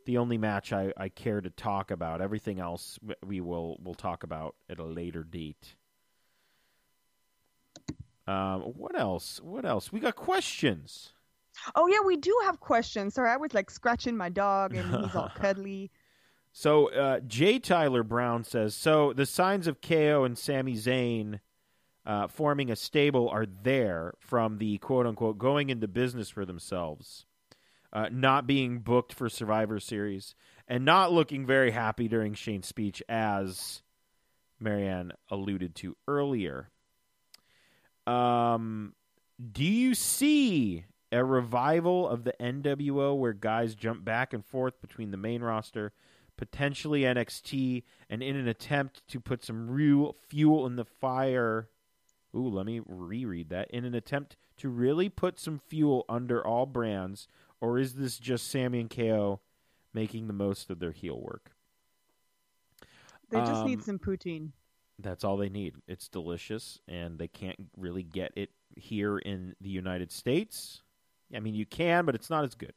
the 0.06 0.18
only 0.18 0.38
match 0.38 0.74
I, 0.74 0.92
I 0.98 1.10
care 1.10 1.40
to 1.40 1.50
talk 1.50 1.92
about. 1.92 2.22
Everything 2.22 2.60
else 2.60 3.00
we 3.26 3.40
will 3.42 3.78
we'll 3.82 3.96
talk 3.96 4.24
about 4.24 4.56
at 4.70 4.80
a 4.80 4.84
later 4.84 5.24
date. 5.24 5.76
Um, 8.30 8.62
what 8.62 8.98
else? 8.98 9.42
What 9.42 9.66
else? 9.66 9.92
We 9.92 10.00
got 10.00 10.16
questions. 10.16 11.14
Oh 11.74 11.88
yeah, 11.88 12.02
we 12.06 12.16
do 12.16 12.38
have 12.46 12.60
questions. 12.60 13.16
Sorry, 13.16 13.30
I 13.30 13.38
was 13.38 13.56
like 13.56 13.72
scratching 13.72 14.16
my 14.16 14.30
dog 14.30 14.76
and 14.76 14.88
he's 14.88 15.16
all 15.16 15.32
cuddly. 15.36 15.90
So 16.52 16.92
uh, 16.92 17.22
J. 17.22 17.58
Tyler 17.58 18.04
Brown 18.04 18.44
says 18.44 18.76
so. 18.76 19.14
The 19.14 19.26
signs 19.26 19.66
of 19.66 19.82
KO 19.82 20.26
and 20.26 20.38
Sami 20.38 20.76
Zayn 20.76 21.40
uh, 22.06 22.28
forming 22.28 22.70
a 22.70 22.76
stable 22.76 23.30
are 23.30 23.48
there 23.48 24.14
from 24.20 24.60
the 24.60 24.78
quote 24.78 25.08
unquote 25.08 25.40
going 25.40 25.72
into 25.72 25.88
business 25.88 26.30
for 26.30 26.46
themselves, 26.46 27.26
uh, 27.92 28.10
not 28.12 28.46
being 28.46 28.80
booked 28.80 29.12
for 29.12 29.28
Survivor 29.28 29.80
Series, 29.80 30.36
and 30.68 30.86
not 30.86 31.12
looking 31.12 31.48
very 31.48 31.72
happy 31.72 32.08
during 32.08 32.36
Shane's 32.36 32.68
speech, 32.68 33.02
as 33.10 33.82
Marianne 34.60 35.14
alluded 35.32 35.74
to 35.78 35.98
earlier. 36.08 36.70
Um, 38.10 38.94
do 39.52 39.64
you 39.64 39.94
see 39.96 40.86
a 41.12 41.24
revival 41.24 42.08
of 42.08 42.24
the 42.24 42.34
NWO 42.40 43.18
where 43.18 43.34
guys 43.34 43.76
jump 43.76 44.04
back 44.04 44.34
and 44.34 44.46
forth 44.46 44.82
between 44.82 45.12
the 45.12 45.18
main 45.18 45.42
roster? 45.42 45.94
potentially 46.40 47.02
NXT, 47.02 47.84
and 48.10 48.24
in 48.24 48.38
an 48.38 48.48
attempt 48.48 49.06
to 49.10 49.20
put 49.20 49.44
some 49.44 49.70
real 49.70 50.16
fuel 50.30 50.66
in 50.66 50.78
the 50.78 50.86
fire. 50.86 51.68
Ooh, 52.34 52.48
let 52.48 52.66
me 52.66 52.80
reread 52.86 53.50
that. 53.50 53.70
In 53.72 53.84
an 53.84 53.94
attempt 53.94 54.38
to 54.56 54.70
really 54.70 55.10
put 55.10 55.38
some 55.38 55.60
fuel 55.68 56.06
under 56.08 56.42
all 56.46 56.66
brands, 56.66 57.28
or 57.60 57.78
is 57.78 57.96
this 57.96 58.18
just 58.18 58.48
Sammy 58.50 58.80
and 58.80 58.90
KO 58.90 59.42
making 59.94 60.28
the 60.28 60.34
most 60.34 60.70
of 60.70 60.80
their 60.80 60.94
heel 60.94 61.20
work? 61.20 61.52
They 63.32 63.40
just 63.40 63.66
need 63.66 63.80
Um, 63.80 63.84
some 63.84 64.00
poutine. 64.00 64.52
That's 65.02 65.24
all 65.24 65.38
they 65.38 65.50
need. 65.50 65.76
It's 65.88 66.08
delicious, 66.10 66.80
and 66.88 67.18
they 67.18 67.28
can't 67.28 67.58
really 67.78 68.04
get 68.04 68.34
it 68.36 68.50
here 68.76 69.18
in 69.18 69.56
the 69.62 69.70
United 69.70 70.12
States. 70.12 70.82
I 71.34 71.40
mean, 71.40 71.56
you 71.56 71.66
can, 71.66 72.06
but 72.06 72.16
it's 72.16 72.30
not 72.30 72.44
as 72.44 72.56
good. 72.56 72.74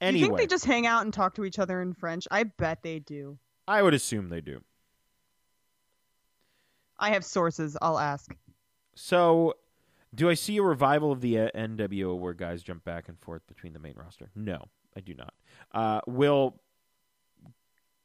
Do 0.00 0.12
you 0.12 0.26
think 0.26 0.36
they 0.36 0.46
just 0.46 0.66
hang 0.66 0.86
out 0.86 1.02
and 1.02 1.12
talk 1.12 1.34
to 1.36 1.44
each 1.44 1.58
other 1.58 1.80
in 1.80 1.94
French? 1.94 2.28
I 2.30 2.44
bet 2.44 2.82
they 2.82 2.98
do. 2.98 3.38
I 3.66 3.82
would 3.82 3.94
assume 3.94 4.28
they 4.28 4.42
do. 4.42 4.60
I 6.98 7.10
have 7.10 7.24
sources. 7.24 7.76
I'll 7.80 7.98
ask. 7.98 8.34
So, 8.94 9.54
do 10.14 10.28
I 10.28 10.34
see 10.34 10.58
a 10.58 10.62
revival 10.62 11.12
of 11.12 11.20
the 11.20 11.38
uh, 11.38 11.48
NWO 11.54 12.18
where 12.18 12.34
guys 12.34 12.62
jump 12.62 12.84
back 12.84 13.08
and 13.08 13.18
forth 13.18 13.46
between 13.46 13.72
the 13.72 13.78
main 13.78 13.94
roster? 13.96 14.30
No, 14.34 14.68
I 14.96 15.00
do 15.00 15.14
not. 15.14 15.34
Uh, 15.72 16.00
will 16.06 16.60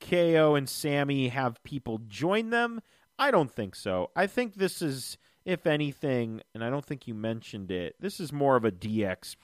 KO 0.01 0.55
and 0.55 0.67
Sammy 0.67 1.29
have 1.29 1.61
people 1.63 2.01
join 2.07 2.49
them? 2.49 2.81
I 3.21 3.29
don't 3.29 3.51
think 3.51 3.75
so. 3.75 4.09
I 4.15 4.25
think 4.25 4.55
this 4.55 4.81
is, 4.81 5.15
if 5.45 5.67
anything, 5.67 6.41
and 6.55 6.63
I 6.63 6.71
don't 6.71 6.83
think 6.83 7.07
you 7.07 7.13
mentioned 7.13 7.69
it, 7.69 7.95
this 7.99 8.19
is 8.19 8.33
more 8.33 8.55
of 8.55 8.65
a 8.65 8.71
DX 8.71 9.35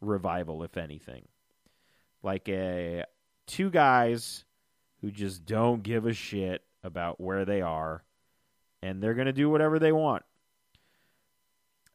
revival, 0.00 0.64
if 0.64 0.76
anything. 0.76 1.28
Like 2.24 2.48
a 2.48 3.04
two 3.46 3.70
guys 3.70 4.44
who 5.00 5.12
just 5.12 5.46
don't 5.46 5.84
give 5.84 6.04
a 6.04 6.12
shit 6.12 6.64
about 6.82 7.20
where 7.20 7.44
they 7.44 7.62
are, 7.62 8.02
and 8.82 9.00
they're 9.00 9.14
gonna 9.14 9.32
do 9.32 9.48
whatever 9.50 9.78
they 9.78 9.92
want. 9.92 10.24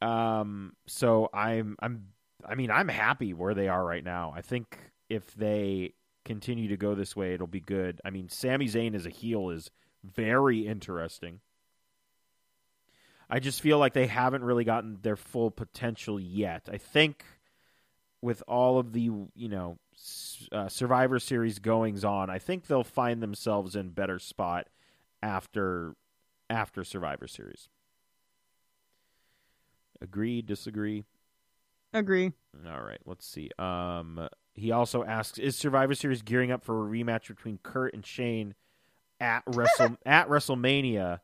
Um, 0.02 0.78
so 0.88 1.30
I'm 1.34 1.76
I'm 1.82 2.06
I 2.46 2.56
mean 2.56 2.72
I'm 2.72 2.88
happy 2.88 3.34
where 3.34 3.54
they 3.54 3.68
are 3.68 3.84
right 3.84 4.04
now. 4.04 4.32
I 4.34 4.42
think 4.42 4.78
if 5.10 5.36
they 5.36 5.94
continue 6.24 6.70
to 6.70 6.78
go 6.78 6.96
this 6.96 7.18
way, 7.18 7.34
it'll 7.34 7.48
be 7.48 7.60
good. 7.60 8.00
I 8.06 8.12
mean, 8.12 8.30
Sami 8.30 8.68
Zayn 8.68 8.96
as 8.96 9.06
a 9.06 9.10
heel 9.10 9.50
is 9.50 9.70
very 10.04 10.68
interesting. 10.68 11.40
I 13.30 13.40
just 13.40 13.62
feel 13.62 13.78
like 13.80 13.94
they 13.94 14.08
haven't 14.08 14.44
really 14.44 14.66
gotten 14.66 15.00
their 15.02 15.16
full 15.16 15.52
potential 15.52 16.20
yet. 16.20 16.68
I 16.72 16.78
think 16.78 17.24
with 18.22 18.44
all 18.48 18.78
of 18.78 18.92
the 18.94 19.04
you 19.36 19.50
know 19.50 19.78
uh, 20.52 20.68
Survivor 20.68 21.18
Series 21.18 21.60
goings 21.60 22.04
on, 22.04 22.30
I 22.30 22.40
think 22.40 22.68
they'll 22.68 22.84
find 22.84 23.24
themselves 23.24 23.76
in 23.76 23.90
better 23.90 24.20
spot 24.20 24.68
after 25.24 25.96
after 26.50 26.84
Survivor 26.84 27.28
Series. 27.28 27.70
Agree, 30.02 30.42
disagree? 30.42 31.06
Agree. 31.94 32.34
All 32.68 32.82
right, 32.82 33.02
let's 33.06 33.26
see. 33.26 33.50
Um, 33.58 34.28
he 34.54 34.72
also 34.72 35.04
asks, 35.04 35.38
"Is 35.38 35.56
Survivor 35.56 35.96
Series 35.96 36.22
gearing 36.22 36.52
up 36.52 36.64
for 36.64 36.86
a 36.86 36.90
rematch 36.90 37.28
between 37.28 37.60
Kurt 37.64 37.94
and 37.94 38.06
Shane 38.06 38.56
at 39.22 39.44
Wrestle 39.48 39.98
at 40.06 40.28
WrestleMania, 40.28 41.20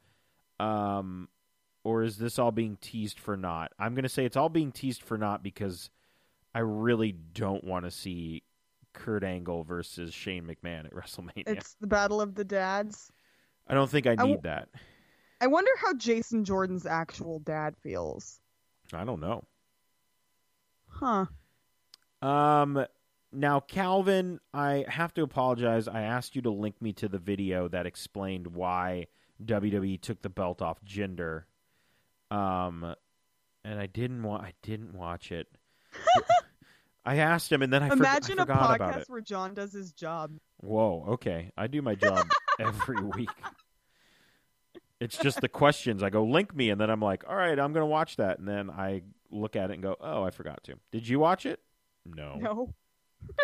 um, 0.59 1.27
or 1.83 2.03
is 2.03 2.17
this 2.17 2.39
all 2.39 2.51
being 2.51 2.77
teased 2.79 3.19
for 3.19 3.35
not?" 3.35 3.73
I'm 3.77 3.93
going 3.93 4.03
to 4.03 4.09
say 4.09 4.25
it's 4.25 4.37
all 4.37 4.49
being 4.49 4.71
teased 4.71 5.03
for 5.03 5.17
not 5.17 5.43
because 5.43 5.89
I 6.55 6.59
really 6.59 7.11
don't 7.11 7.63
want 7.63 7.85
to 7.85 7.91
see 7.91 8.43
Kurt 8.93 9.23
Angle 9.23 9.63
versus 9.63 10.13
Shane 10.13 10.45
McMahon 10.45 10.85
at 10.85 10.93
WrestleMania. 10.93 11.43
It's 11.47 11.75
the 11.81 11.87
battle 11.87 12.21
of 12.21 12.35
the 12.35 12.45
dads. 12.45 13.11
I 13.67 13.73
don't 13.73 13.89
think 13.89 14.07
I 14.07 14.11
I 14.11 14.15
need 14.15 14.41
w- 14.41 14.41
that. 14.43 14.69
I 15.41 15.47
wonder 15.47 15.71
how 15.81 15.93
Jason 15.93 16.45
Jordan's 16.45 16.85
actual 16.85 17.39
dad 17.39 17.75
feels. 17.83 18.39
I 18.93 19.03
don't 19.03 19.19
know. 19.19 19.43
Huh. 20.87 21.25
Um, 22.21 22.85
now 23.31 23.59
Calvin, 23.59 24.39
I 24.53 24.85
have 24.87 25.13
to 25.15 25.23
apologize. 25.23 25.87
I 25.87 26.01
asked 26.01 26.35
you 26.35 26.41
to 26.43 26.51
link 26.51 26.81
me 26.81 26.93
to 26.93 27.07
the 27.07 27.19
video 27.19 27.67
that 27.69 27.85
explained 27.85 28.47
why 28.47 29.07
WWE 29.43 30.01
took 30.01 30.21
the 30.21 30.29
belt 30.29 30.61
off 30.61 30.83
Jinder. 30.85 31.43
Um, 32.31 32.95
and 33.63 33.79
I 33.79 33.85
didn't 33.85 34.23
want. 34.23 34.43
I 34.43 34.53
didn't 34.63 34.93
watch 34.93 35.31
it. 35.31 35.47
I 37.05 37.17
asked 37.17 37.51
him, 37.51 37.61
and 37.61 37.71
then 37.71 37.83
I, 37.83 37.87
I 37.87 37.93
Imagine 37.93 38.39
a 38.39 38.41
forgot 38.41 38.75
about 38.75 38.93
podcast 38.93 39.01
it. 39.03 39.09
where 39.09 39.21
John 39.21 39.53
does 39.53 39.71
his 39.71 39.93
job. 39.93 40.31
Whoa. 40.57 41.05
Okay, 41.09 41.51
I 41.57 41.67
do 41.67 41.81
my 41.81 41.95
job 41.95 42.27
every 42.59 43.01
week. 43.01 43.29
It's 44.99 45.17
just 45.17 45.39
the 45.39 45.47
questions. 45.47 46.03
I 46.03 46.09
go 46.09 46.25
link 46.25 46.53
me, 46.55 46.69
and 46.69 46.81
then 46.81 46.89
I'm 46.89 46.99
like, 46.99 47.23
all 47.27 47.35
right, 47.35 47.57
I'm 47.57 47.71
gonna 47.71 47.85
watch 47.85 48.17
that, 48.17 48.39
and 48.39 48.47
then 48.47 48.69
I 48.69 49.03
look 49.31 49.55
at 49.55 49.69
it 49.69 49.75
and 49.75 49.83
go, 49.83 49.95
oh, 50.01 50.23
I 50.23 50.31
forgot 50.31 50.63
to. 50.65 50.75
Did 50.91 51.07
you 51.07 51.19
watch 51.19 51.45
it? 51.45 51.59
No. 52.05 52.35
No. 52.35 52.73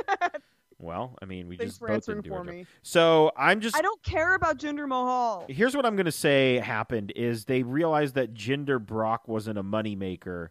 Well, 0.83 1.17
I 1.21 1.25
mean, 1.25 1.47
we 1.47 1.55
Thanks 1.55 1.73
just 1.73 1.79
for 1.79 1.87
both 1.87 2.05
didn't 2.05 2.23
do 2.25 2.29
for 2.29 2.43
me. 2.43 2.65
So 2.81 3.31
I'm 3.37 3.61
just. 3.61 3.77
I 3.77 3.81
don't 3.81 4.03
care 4.03 4.35
about 4.35 4.57
Jinder 4.57 4.85
Mahal. 4.85 5.45
Here's 5.47 5.77
what 5.77 5.85
I'm 5.85 5.95
going 5.95 6.07
to 6.07 6.11
say 6.11 6.57
happened: 6.57 7.13
is 7.15 7.45
they 7.45 7.63
realized 7.63 8.15
that 8.15 8.33
Jinder 8.33 8.85
Brock 8.85 9.27
wasn't 9.27 9.57
a 9.57 9.63
moneymaker, 9.63 10.49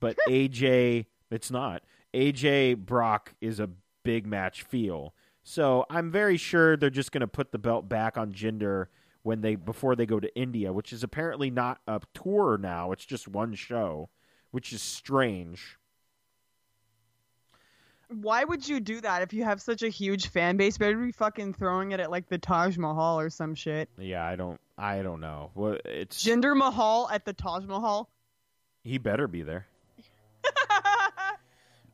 but 0.00 0.16
AJ, 0.28 1.04
it's 1.30 1.50
not. 1.50 1.82
AJ 2.14 2.78
Brock 2.78 3.34
is 3.42 3.60
a 3.60 3.68
big 4.04 4.26
match 4.26 4.62
feel. 4.62 5.14
So 5.42 5.84
I'm 5.90 6.10
very 6.10 6.38
sure 6.38 6.76
they're 6.76 6.88
just 6.88 7.12
going 7.12 7.20
to 7.20 7.28
put 7.28 7.52
the 7.52 7.58
belt 7.58 7.88
back 7.90 8.16
on 8.16 8.32
Jinder 8.32 8.86
when 9.22 9.42
they 9.42 9.54
before 9.54 9.96
they 9.96 10.06
go 10.06 10.18
to 10.18 10.34
India, 10.34 10.72
which 10.72 10.94
is 10.94 11.02
apparently 11.02 11.50
not 11.50 11.80
a 11.86 12.00
tour 12.14 12.58
now. 12.58 12.92
It's 12.92 13.04
just 13.04 13.28
one 13.28 13.54
show, 13.54 14.08
which 14.50 14.72
is 14.72 14.80
strange. 14.80 15.78
Why 18.08 18.44
would 18.44 18.66
you 18.66 18.80
do 18.80 19.00
that 19.02 19.22
if 19.22 19.32
you 19.34 19.44
have 19.44 19.60
such 19.60 19.82
a 19.82 19.88
huge 19.88 20.28
fan 20.28 20.56
base? 20.56 20.78
Better 20.78 20.96
be 20.96 21.12
fucking 21.12 21.54
throwing 21.54 21.92
it 21.92 22.00
at 22.00 22.10
like 22.10 22.26
the 22.28 22.38
Taj 22.38 22.78
Mahal 22.78 23.20
or 23.20 23.28
some 23.28 23.54
shit. 23.54 23.88
Yeah, 23.98 24.24
I 24.24 24.34
don't. 24.36 24.58
I 24.78 25.02
don't 25.02 25.20
know. 25.20 25.50
Well, 25.54 25.76
it's 25.84 26.24
Jinder 26.24 26.56
Mahal 26.56 27.08
at 27.12 27.24
the 27.24 27.32
Taj 27.34 27.64
Mahal. 27.66 28.08
he 28.82 28.98
better 28.98 29.26
be 29.28 29.42
there. 29.42 29.66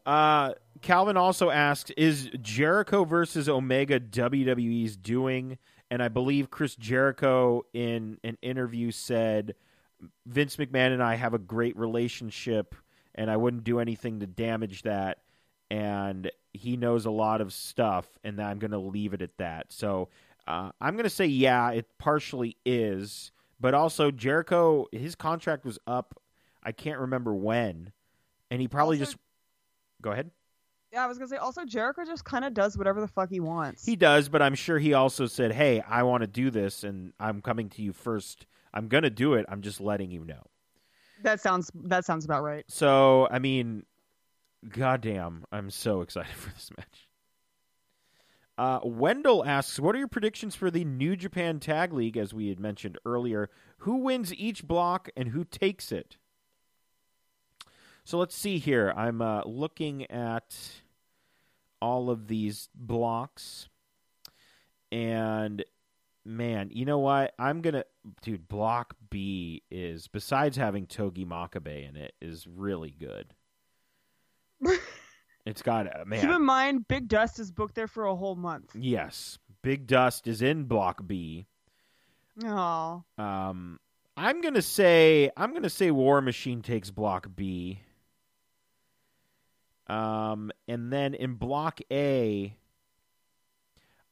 Uh, 0.07 0.53
Calvin 0.83 1.17
also 1.17 1.49
asks, 1.49 1.91
"Is 1.97 2.29
Jericho 2.43 3.05
versus 3.05 3.49
Omega 3.49 3.99
WWE's 3.99 4.99
doing?" 4.99 5.57
And 5.91 6.03
I 6.03 6.09
believe 6.09 6.51
Chris 6.51 6.77
Jericho 6.77 7.65
in 7.73 8.19
an 8.23 8.37
interview 8.43 8.91
said, 8.91 9.55
"Vince 10.27 10.57
McMahon 10.57 10.93
and 10.93 11.03
I 11.03 11.15
have 11.15 11.33
a 11.33 11.39
great 11.39 11.75
relationship, 11.79 12.75
and 13.15 13.31
I 13.31 13.39
wouldn't 13.39 13.65
do 13.65 13.79
anything 13.79 14.21
to 14.21 14.27
damage 14.27 14.83
that." 14.83 15.21
And 15.71 16.31
he 16.53 16.77
knows 16.77 17.05
a 17.07 17.11
lot 17.11 17.41
of 17.41 17.53
stuff, 17.53 18.07
and 18.23 18.41
I'm 18.41 18.59
going 18.59 18.71
to 18.71 18.79
leave 18.79 19.13
it 19.15 19.23
at 19.23 19.37
that. 19.39 19.73
So 19.73 20.09
uh, 20.47 20.71
I'm 20.81 20.95
going 20.95 21.05
to 21.05 21.11
say, 21.11 21.27
yeah, 21.27 21.71
it 21.71 21.87
partially 21.99 22.57
is, 22.65 23.33
but 23.61 23.75
also 23.75 24.11
Jericho, 24.11 24.87
his 24.93 25.15
contract 25.15 25.65
was 25.65 25.79
up. 25.87 26.21
I 26.63 26.73
can't 26.73 27.01
remember 27.01 27.35
when, 27.35 27.93
and 28.51 28.61
he 28.61 28.69
probably 28.69 28.97
Also- 28.99 29.13
just 29.13 29.19
go 30.01 30.13
ahead. 30.13 30.31
Yeah, 30.93 31.03
I 31.03 31.09
was 31.09 31.19
gonna 31.19 31.27
say. 31.27 31.39
Also, 31.39 31.65
Jericho 31.65 32.05
just 32.05 32.25
kind 32.25 32.45
of 32.45 32.55
does 32.55 32.79
whatever 32.79 33.01
the 33.01 33.09
fuck 33.09 33.29
he 33.29 33.41
wants. 33.41 33.85
He 33.85 33.97
does, 33.97 34.29
but 34.29 34.41
I'm 34.41 34.55
sure 34.55 34.79
he 34.79 34.95
also 34.95 35.27
said, 35.27 35.51
"Hey, 35.51 35.81
I 35.81 36.05
want 36.05 36.21
to 36.21 36.29
do 36.29 36.53
this, 36.53 36.85
and 36.85 37.13
I'm 37.19 37.43
coming 37.43 37.69
to 37.71 37.83
you 37.83 37.93
first. 37.93 38.47
I'm 38.73 38.87
gonna 38.87 39.11
do 39.11 39.35
it. 39.35 39.45
I'm 39.49 39.61
just 39.61 39.81
letting 39.81 40.13
you 40.13 40.25
know." 40.25 40.43
that 41.23 41.41
sounds 41.41 41.69
that 41.75 42.05
sounds 42.05 42.25
about 42.25 42.45
right. 42.45 42.65
So, 42.69 43.27
I 43.29 43.41
mean, 43.41 43.85
goddamn, 44.69 45.45
I'm 45.53 45.71
so 45.71 46.01
excited 46.03 46.35
for 46.35 46.51
this 46.51 46.71
match. 46.77 47.09
Uh, 48.57 48.79
Wendell 48.85 49.45
asks, 49.45 49.81
"What 49.81 49.97
are 49.97 49.99
your 49.99 50.09
predictions 50.09 50.55
for 50.55 50.71
the 50.71 50.85
New 50.85 51.17
Japan 51.17 51.59
Tag 51.59 51.93
League?" 51.93 52.17
As 52.17 52.33
we 52.33 52.49
had 52.49 52.61
mentioned 52.61 52.99
earlier, 53.05 53.51
who 53.79 53.97
wins 53.97 54.33
each 54.33 54.65
block 54.65 55.09
and 55.17 55.31
who 55.31 55.45
takes 55.45 55.91
it? 55.91 56.17
So 58.05 58.19
let's 58.19 58.37
see 58.37 58.59
here. 58.59 58.93
I'm 58.97 59.21
uh, 59.21 59.43
looking 59.45 60.09
at 60.11 60.57
all 61.81 62.11
of 62.11 62.29
these 62.29 62.69
blocks, 62.75 63.69
and 64.93 65.65
man, 66.25 66.71
you 66.73 66.85
know 66.85 66.99
what? 66.99 67.35
I'm 67.41 67.61
gonna, 67.61 67.85
dude. 68.23 68.47
Block 68.47 68.95
B 69.11 69.65
is 69.69 70.07
besides 70.07 70.57
having 70.57 70.87
Togi 70.87 71.25
Makabe 71.25 71.89
in 71.89 71.97
it 71.97 72.15
is 72.21 72.47
really 72.47 72.91
good. 72.93 73.35
It's 75.47 75.61
got 75.63 75.87
uh, 75.87 76.05
man. 76.07 76.21
Keep 76.21 76.31
in 76.31 76.45
mind, 76.45 76.89
Big 76.89 77.07
Dust 77.09 77.39
is 77.39 77.51
booked 77.53 77.75
there 77.75 77.87
for 77.87 78.07
a 78.07 78.15
whole 78.17 78.35
month. 78.37 78.71
Yes, 78.75 79.39
Big 79.63 79.87
Dust 79.87 80.27
is 80.27 80.41
in 80.43 80.65
Block 80.65 81.07
B. 81.07 81.47
Oh, 82.45 83.05
Um, 83.19 83.79
I'm 84.17 84.41
gonna 84.41 84.63
say 84.63 85.31
I'm 85.37 85.53
gonna 85.53 85.69
say 85.71 85.91
War 85.91 86.21
Machine 86.21 86.63
takes 86.63 86.91
Block 86.91 87.29
B. 87.37 87.81
Um, 89.87 90.51
and 90.67 90.91
then 90.93 91.13
in 91.15 91.35
Block 91.35 91.81
A, 91.93 92.57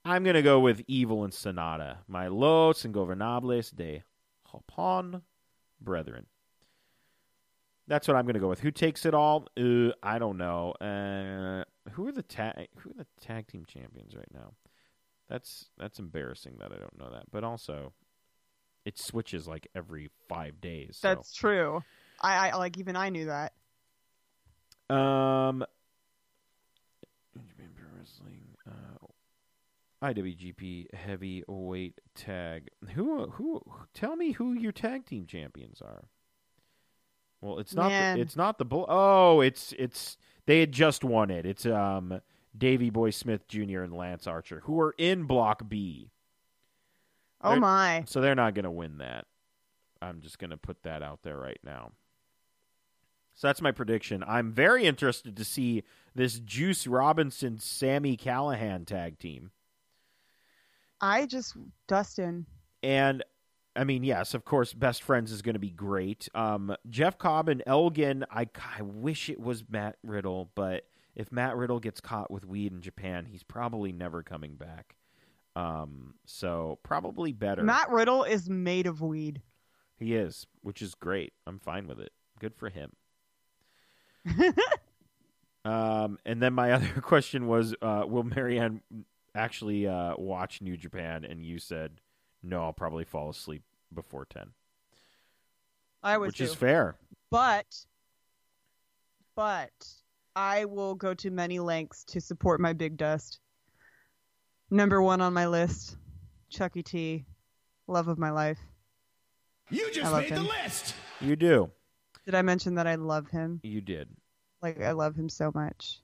I'm 0.05 0.22
gonna 0.24 0.42
go 0.42 0.61
with 0.61 0.82
Evil 0.86 1.24
and 1.24 1.32
Sanada, 1.32 1.98
my 2.09 2.28
Los 2.28 2.82
Ingobernables 2.82 3.74
de 3.74 4.03
Japón 4.53 5.22
brethren. 5.80 6.26
That's 7.89 8.07
what 8.07 8.16
I'm 8.16 8.26
gonna 8.26 8.39
go 8.39 8.49
with. 8.49 8.61
Who 8.61 8.70
takes 8.70 9.05
it 9.05 9.14
all? 9.14 9.49
Uh, 9.59 9.91
I 10.03 10.18
don't 10.18 10.39
know. 10.39 10.72
Uh, 10.80 11.64
who 11.93 12.07
are 12.07 12.12
the 12.12 12.22
tag 12.22 12.68
Who 12.78 12.91
are 12.91 12.95
the 12.95 13.07
tag 13.20 13.49
team 13.49 13.64
champions 13.66 14.14
right 14.14 14.33
now? 14.33 14.53
That's 15.28 15.70
that's 15.78 15.99
embarrassing 15.99 16.57
that 16.61 16.72
I 16.72 16.76
don't 16.76 16.99
know 16.99 17.11
that. 17.11 17.24
But 17.30 17.45
also, 17.45 17.93
it 18.85 18.99
switches 18.99 19.49
like 19.49 19.68
every 19.74 20.11
five 20.28 20.61
days. 20.61 20.99
So. 21.01 21.09
That's 21.09 21.35
true. 21.35 21.83
I, 22.20 22.51
I 22.51 22.57
like 22.57 22.78
even 22.78 22.97
I 22.97 23.09
knew 23.09 23.26
that. 23.26 23.53
Um, 24.89 25.64
Japan 27.35 27.70
Pro 27.74 27.87
Wrestling, 27.99 28.43
uh, 28.68 30.07
IWGP 30.07 30.95
Heavyweight 30.95 32.01
Tag. 32.14 32.68
Who 32.95 33.30
who? 33.30 33.62
Tell 33.95 34.16
me 34.16 34.33
who 34.33 34.53
your 34.53 34.72
tag 34.72 35.07
team 35.07 35.26
champions 35.26 35.80
are. 35.80 36.05
Well, 37.43 37.59
it's 37.59 37.74
not. 37.74 37.90
The, 37.90 38.20
it's 38.20 38.36
not 38.36 38.57
the 38.57 38.64
bull. 38.64 38.86
Oh, 38.88 39.43
it's 39.43 39.74
it's. 39.78 40.16
They 40.47 40.61
had 40.61 40.72
just 40.72 41.05
won 41.05 41.30
it. 41.30 41.45
It's 41.45 41.66
um 41.66 42.20
Davy 42.57 42.88
Boy 42.88 43.11
Smith 43.11 43.47
Jr. 43.49 43.82
and 43.82 43.93
Lance 43.93 44.26
Archer, 44.26 44.61
who 44.64 44.80
are 44.80 44.95
in 44.97 45.24
Block 45.24 45.68
B. 45.68 46.11
Oh 47.43 47.51
They're- 47.51 47.61
my. 47.61 48.05
So 48.07 48.20
they're 48.20 48.34
not 48.34 48.55
going 48.55 48.64
to 48.64 48.70
win 48.70 48.99
that. 48.99 49.26
I'm 50.01 50.20
just 50.20 50.38
going 50.38 50.51
to 50.51 50.57
put 50.57 50.82
that 50.84 51.03
out 51.03 51.20
there 51.22 51.36
right 51.38 51.61
now. 51.64 51.93
So 53.34 53.47
that's 53.49 53.62
my 53.62 53.72
prediction. 53.72 54.22
I'm 54.26 54.53
very 54.53 54.84
interested 54.84 55.36
to 55.36 55.45
see 55.45 55.84
this 56.14 56.38
Juice 56.40 56.86
Robinson 56.86 57.59
Sami 57.59 58.16
Callihan 58.16 58.84
tag 58.86 59.18
team. 59.18 59.51
I 61.01 61.26
just 61.26 61.57
Dustin. 61.88 62.47
And 62.82 63.24
I 63.74 63.84
mean, 63.84 64.04
yes, 64.04 64.34
of 64.34 64.44
course, 64.44 64.72
Best 64.72 65.02
Friends 65.02 65.32
is 65.32 65.42
going 65.42 65.54
to 65.54 65.60
be 65.60 65.70
great. 65.70 66.28
Um, 66.34 66.76
Jeff 66.90 67.18
Cobb 67.18 67.48
and 67.48 67.62
Elgin, 67.66 68.24
I, 68.30 68.48
I 68.78 68.82
wish 68.82 69.30
it 69.30 69.40
was 69.40 69.64
Matt 69.68 69.96
Riddle, 70.02 70.50
but 70.54 70.84
if 71.14 71.32
Matt 71.32 71.56
Riddle 71.56 71.80
gets 71.80 72.00
caught 72.00 72.30
with 72.30 72.44
weed 72.44 72.72
in 72.72 72.80
Japan, 72.80 73.26
he's 73.30 73.42
probably 73.42 73.92
never 73.92 74.22
coming 74.22 74.54
back. 74.54 74.96
Um, 75.54 76.14
so 76.24 76.78
probably 76.82 77.32
better. 77.32 77.62
Matt 77.62 77.90
Riddle 77.90 78.24
is 78.24 78.48
made 78.48 78.86
of 78.86 79.00
weed. 79.00 79.42
He 79.98 80.14
is, 80.14 80.46
which 80.62 80.82
is 80.82 80.94
great. 80.94 81.32
I'm 81.46 81.58
fine 81.58 81.86
with 81.86 82.00
it. 82.00 82.12
Good 82.38 82.54
for 82.54 82.70
him. 82.70 82.92
um, 85.64 86.18
and 86.24 86.42
then 86.42 86.54
my 86.54 86.72
other 86.72 87.00
question 87.00 87.46
was, 87.46 87.74
uh, 87.82 88.04
will 88.06 88.24
Marianne 88.24 88.82
actually 89.34 89.86
uh, 89.86 90.14
watch 90.16 90.60
New 90.60 90.76
Japan? 90.76 91.24
And 91.24 91.44
you 91.44 91.58
said, 91.58 92.00
no, 92.43 92.62
I'll 92.62 92.72
probably 92.72 93.05
fall 93.05 93.30
asleep 93.30 93.62
before 93.95 94.24
10, 94.26 94.49
I 96.03 96.18
would 96.18 96.28
which 96.28 96.38
too. 96.38 96.45
is 96.45 96.55
fair. 96.55 96.97
but 97.30 97.66
but 99.34 99.70
I 100.36 100.64
will 100.66 100.95
go 100.95 101.14
to 101.14 101.30
many 101.30 101.59
lengths 101.59 102.05
to 102.05 102.20
support 102.20 102.61
my 102.61 102.72
big 102.72 102.97
dust. 102.97 103.38
Number 104.70 105.03
one 105.03 105.20
on 105.20 105.34
my 105.34 105.47
list, 105.47 105.97
Chucky 106.49 106.82
T, 106.82 107.24
love 107.86 108.09
of 108.09 108.18
my 108.18 108.30
life. 108.30 108.59
You 109.70 109.90
just 109.93 110.12
made 110.12 110.28
him. 110.30 110.45
the 110.45 110.51
list. 110.51 110.95
You 111.20 111.36
do. 111.36 111.70
Did 112.24 112.34
I 112.34 112.43
mention 112.43 112.74
that 112.76 112.86
I 112.86 112.95
love 112.97 113.28
him? 113.28 113.61
You 113.62 113.80
did. 113.80 114.09
Like 114.62 114.80
I 114.80 114.93
love 114.93 115.14
him 115.16 115.28
so 115.28 115.51
much. 115.55 116.01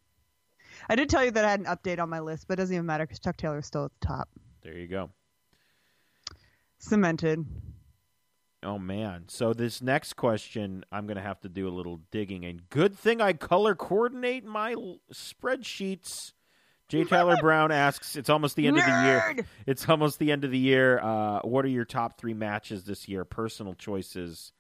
I 0.89 0.97
did 0.97 1.09
tell 1.09 1.25
you 1.25 1.31
that 1.33 1.45
I 1.45 1.51
had 1.51 1.61
an 1.61 1.67
update 1.67 1.99
on 1.99 2.09
my 2.09 2.21
list, 2.21 2.47
but 2.47 2.55
it 2.55 2.63
doesn't 2.63 2.75
even 2.75 2.87
matter 2.87 3.05
because 3.05 3.19
Chuck 3.21 3.37
Taylor's 3.37 3.67
still 3.67 3.85
at 3.87 3.91
the 4.01 4.07
top, 4.07 4.29
There 4.63 4.77
you 4.77 4.87
go. 4.87 5.11
Cemented. 6.79 7.47
Oh 8.63 8.79
man. 8.79 9.25
So 9.29 9.53
this 9.53 9.81
next 9.81 10.15
question, 10.15 10.85
I'm 10.91 11.07
going 11.07 11.17
to 11.17 11.23
have 11.23 11.41
to 11.41 11.49
do 11.49 11.69
a 11.69 11.71
little 11.71 12.01
digging. 12.11 12.45
And 12.45 12.69
good 12.71 12.99
thing 12.99 13.21
I 13.21 13.33
color 13.33 13.75
coordinate 13.75 14.45
my 14.45 14.73
l- 14.73 15.01
spreadsheets. 15.13 16.33
J. 16.89 17.05
Tyler 17.05 17.37
Brown 17.37 17.71
asks, 17.71 18.17
"It's 18.17 18.31
almost 18.31 18.57
the 18.57 18.67
end 18.67 18.79
of 18.79 18.85
the 18.85 18.91
year. 19.05 19.47
It's 19.67 19.87
almost 19.91 20.19
the 20.19 20.33
end 20.33 20.45
of 20.45 20.51
the 20.51 20.59
year. 20.59 20.99
Uh, 20.99 21.41
what 21.41 21.65
are 21.67 21.69
your 21.69 21.85
top 21.85 22.19
three 22.19 22.33
matches 22.33 22.85
this 22.85 23.07
year? 23.07 23.27
Personal 23.27 23.75
choices 23.75 24.53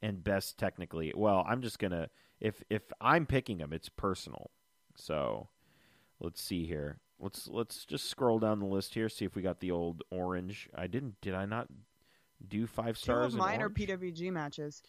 and 0.00 0.24
best 0.24 0.56
technically. 0.58 1.12
Well, 1.14 1.44
I'm 1.46 1.60
just 1.60 1.78
gonna 1.78 2.08
if 2.40 2.62
if 2.70 2.82
I'm 3.00 3.26
picking 3.26 3.58
them, 3.58 3.72
it's 3.74 3.90
personal. 3.90 4.50
So 4.96 5.48
let's 6.20 6.40
see 6.40 6.64
here. 6.66 6.98
Let's 7.24 7.48
let's 7.48 7.86
just 7.86 8.10
scroll 8.10 8.38
down 8.38 8.58
the 8.58 8.66
list 8.66 8.92
here. 8.92 9.08
See 9.08 9.24
if 9.24 9.34
we 9.34 9.40
got 9.40 9.60
the 9.60 9.70
old 9.70 10.02
orange. 10.10 10.68
I 10.74 10.86
didn't. 10.86 11.22
Did 11.22 11.34
I 11.34 11.46
not 11.46 11.68
do 12.46 12.66
five 12.66 12.96
Two 12.96 13.04
stars? 13.04 13.32
of 13.32 13.40
mine 13.40 13.62
are? 13.62 13.70
PWG 13.70 14.30
matches. 14.30 14.82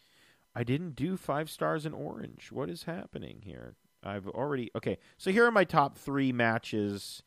I 0.53 0.65
didn't 0.65 0.97
do 0.97 1.15
five 1.15 1.49
stars 1.49 1.85
in 1.85 1.93
orange. 1.93 2.51
What 2.51 2.69
is 2.69 2.83
happening 2.83 3.39
here? 3.41 3.75
I've 4.03 4.27
already 4.27 4.69
okay. 4.75 4.97
So 5.17 5.31
here 5.31 5.45
are 5.45 5.51
my 5.51 5.63
top 5.63 5.97
three 5.97 6.33
matches 6.33 7.23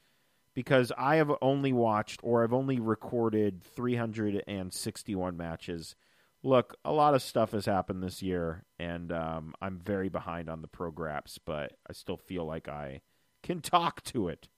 because 0.53 0.93
I 0.99 1.17
have 1.17 1.33
only 1.41 1.73
watched 1.73 2.21
or 2.23 2.45
I've 2.45 2.53
only 2.53 2.79
recorded 2.79 3.63
361 3.63 5.37
matches. 5.39 5.97
Look, 6.43 6.77
a 6.85 6.93
lot 6.93 7.15
of 7.15 7.23
stuff 7.23 7.53
has 7.53 7.65
happened 7.65 8.03
this 8.03 8.23
year, 8.23 8.65
and 8.79 9.11
um, 9.11 9.55
I'm 9.63 9.79
very 9.79 10.11
behind 10.11 10.51
on 10.51 10.61
the 10.61 10.69
prograps, 10.69 11.39
but 11.43 11.73
I 11.89 11.95
still 11.95 12.19
feel 12.19 12.45
like 12.45 12.69
I 12.69 13.01
can 13.43 13.61
talk 13.63 14.03
to 14.05 14.29
it. 14.29 14.49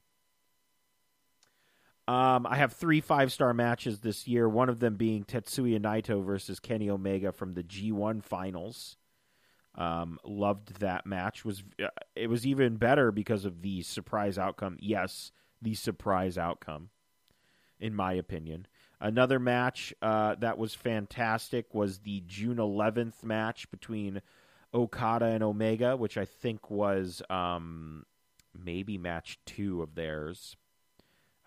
Um, 2.08 2.46
I 2.46 2.56
have 2.56 2.72
three 2.72 3.00
five 3.00 3.32
star 3.32 3.54
matches 3.54 4.00
this 4.00 4.26
year. 4.26 4.48
One 4.48 4.68
of 4.68 4.80
them 4.80 4.96
being 4.96 5.24
Tetsuya 5.24 5.80
Naito 5.80 6.24
versus 6.24 6.58
Kenny 6.58 6.90
Omega 6.90 7.32
from 7.32 7.54
the 7.54 7.62
G1 7.62 8.22
finals. 8.22 8.96
Um, 9.76 10.18
loved 10.24 10.80
that 10.80 11.06
match. 11.06 11.44
Was 11.44 11.62
uh, 11.82 11.88
it 12.16 12.28
was 12.28 12.46
even 12.46 12.76
better 12.76 13.12
because 13.12 13.44
of 13.44 13.62
the 13.62 13.82
surprise 13.82 14.38
outcome? 14.38 14.76
Yes, 14.80 15.30
the 15.62 15.74
surprise 15.74 16.36
outcome, 16.36 16.90
in 17.78 17.94
my 17.94 18.14
opinion. 18.14 18.66
Another 19.00 19.38
match 19.38 19.94
uh, 20.02 20.34
that 20.40 20.58
was 20.58 20.74
fantastic 20.74 21.72
was 21.72 22.00
the 22.00 22.22
June 22.26 22.58
11th 22.58 23.22
match 23.22 23.70
between 23.70 24.20
Okada 24.74 25.26
and 25.26 25.42
Omega, 25.42 25.96
which 25.96 26.18
I 26.18 26.26
think 26.26 26.70
was 26.70 27.22
um, 27.30 28.04
maybe 28.54 28.98
match 28.98 29.38
two 29.46 29.82
of 29.82 29.94
theirs. 29.94 30.56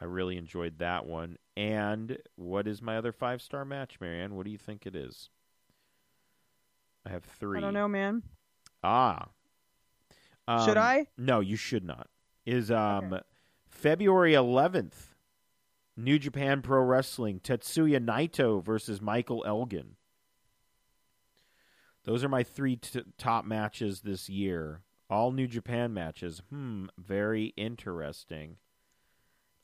I 0.04 0.06
really 0.06 0.36
enjoyed 0.36 0.80
that 0.80 1.06
one. 1.06 1.38
And 1.56 2.18
what 2.36 2.68
is 2.68 2.82
my 2.82 2.98
other 2.98 3.14
five 3.14 3.42
star 3.42 3.64
match, 3.64 4.02
Marianne? 4.02 4.36
What 4.36 4.44
do 4.44 4.52
you 4.52 4.58
think 4.58 4.86
it 4.86 4.98
is? 4.98 5.30
I 7.06 7.10
have 7.12 7.24
three. 7.24 7.58
I 7.58 7.62
don't 7.62 7.74
know, 7.74 7.88
man. 7.88 8.22
Ah. 8.84 9.30
Should 10.66 10.78
Um, 10.78 10.84
I? 10.84 11.08
No, 11.18 11.40
you 11.40 11.56
should 11.56 11.86
not. 11.86 12.10
Is 12.46 12.70
um 12.70 13.14
Okay. 13.14 13.24
February 13.70 14.34
11th, 14.34 15.16
New 15.96 16.20
Japan 16.20 16.62
Pro 16.62 16.82
Wrestling, 16.84 17.40
Tetsuya 17.40 18.04
Naito 18.04 18.62
versus 18.62 19.02
Michael 19.02 19.46
Elgin. 19.48 19.96
Those 22.04 22.26
are 22.26 22.30
my 22.30 22.44
three 22.44 22.76
t- 22.76 23.04
top 23.18 23.46
matches 23.46 24.02
this 24.02 24.28
year. 24.28 24.82
All 25.10 25.32
New 25.32 25.48
Japan 25.48 25.94
matches. 25.94 26.42
Hmm, 26.50 26.88
very 26.98 27.54
interesting. 27.56 28.58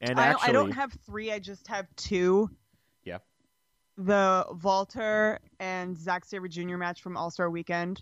And 0.02 0.20
I, 0.20 0.28
actually, 0.28 0.50
I 0.50 0.52
don't 0.54 0.72
have 0.72 0.94
three. 1.06 1.32
I 1.32 1.40
just 1.40 1.68
have 1.68 1.88
two. 1.96 2.50
Yeah. 3.04 3.18
The 3.98 4.46
Walter 4.64 5.40
and 5.60 5.98
Zack 5.98 6.26
Sabre 6.26 6.48
Jr. 6.48 6.78
match 6.78 7.02
from 7.02 7.18
All 7.18 7.30
Star 7.32 7.50
Weekend 7.50 8.02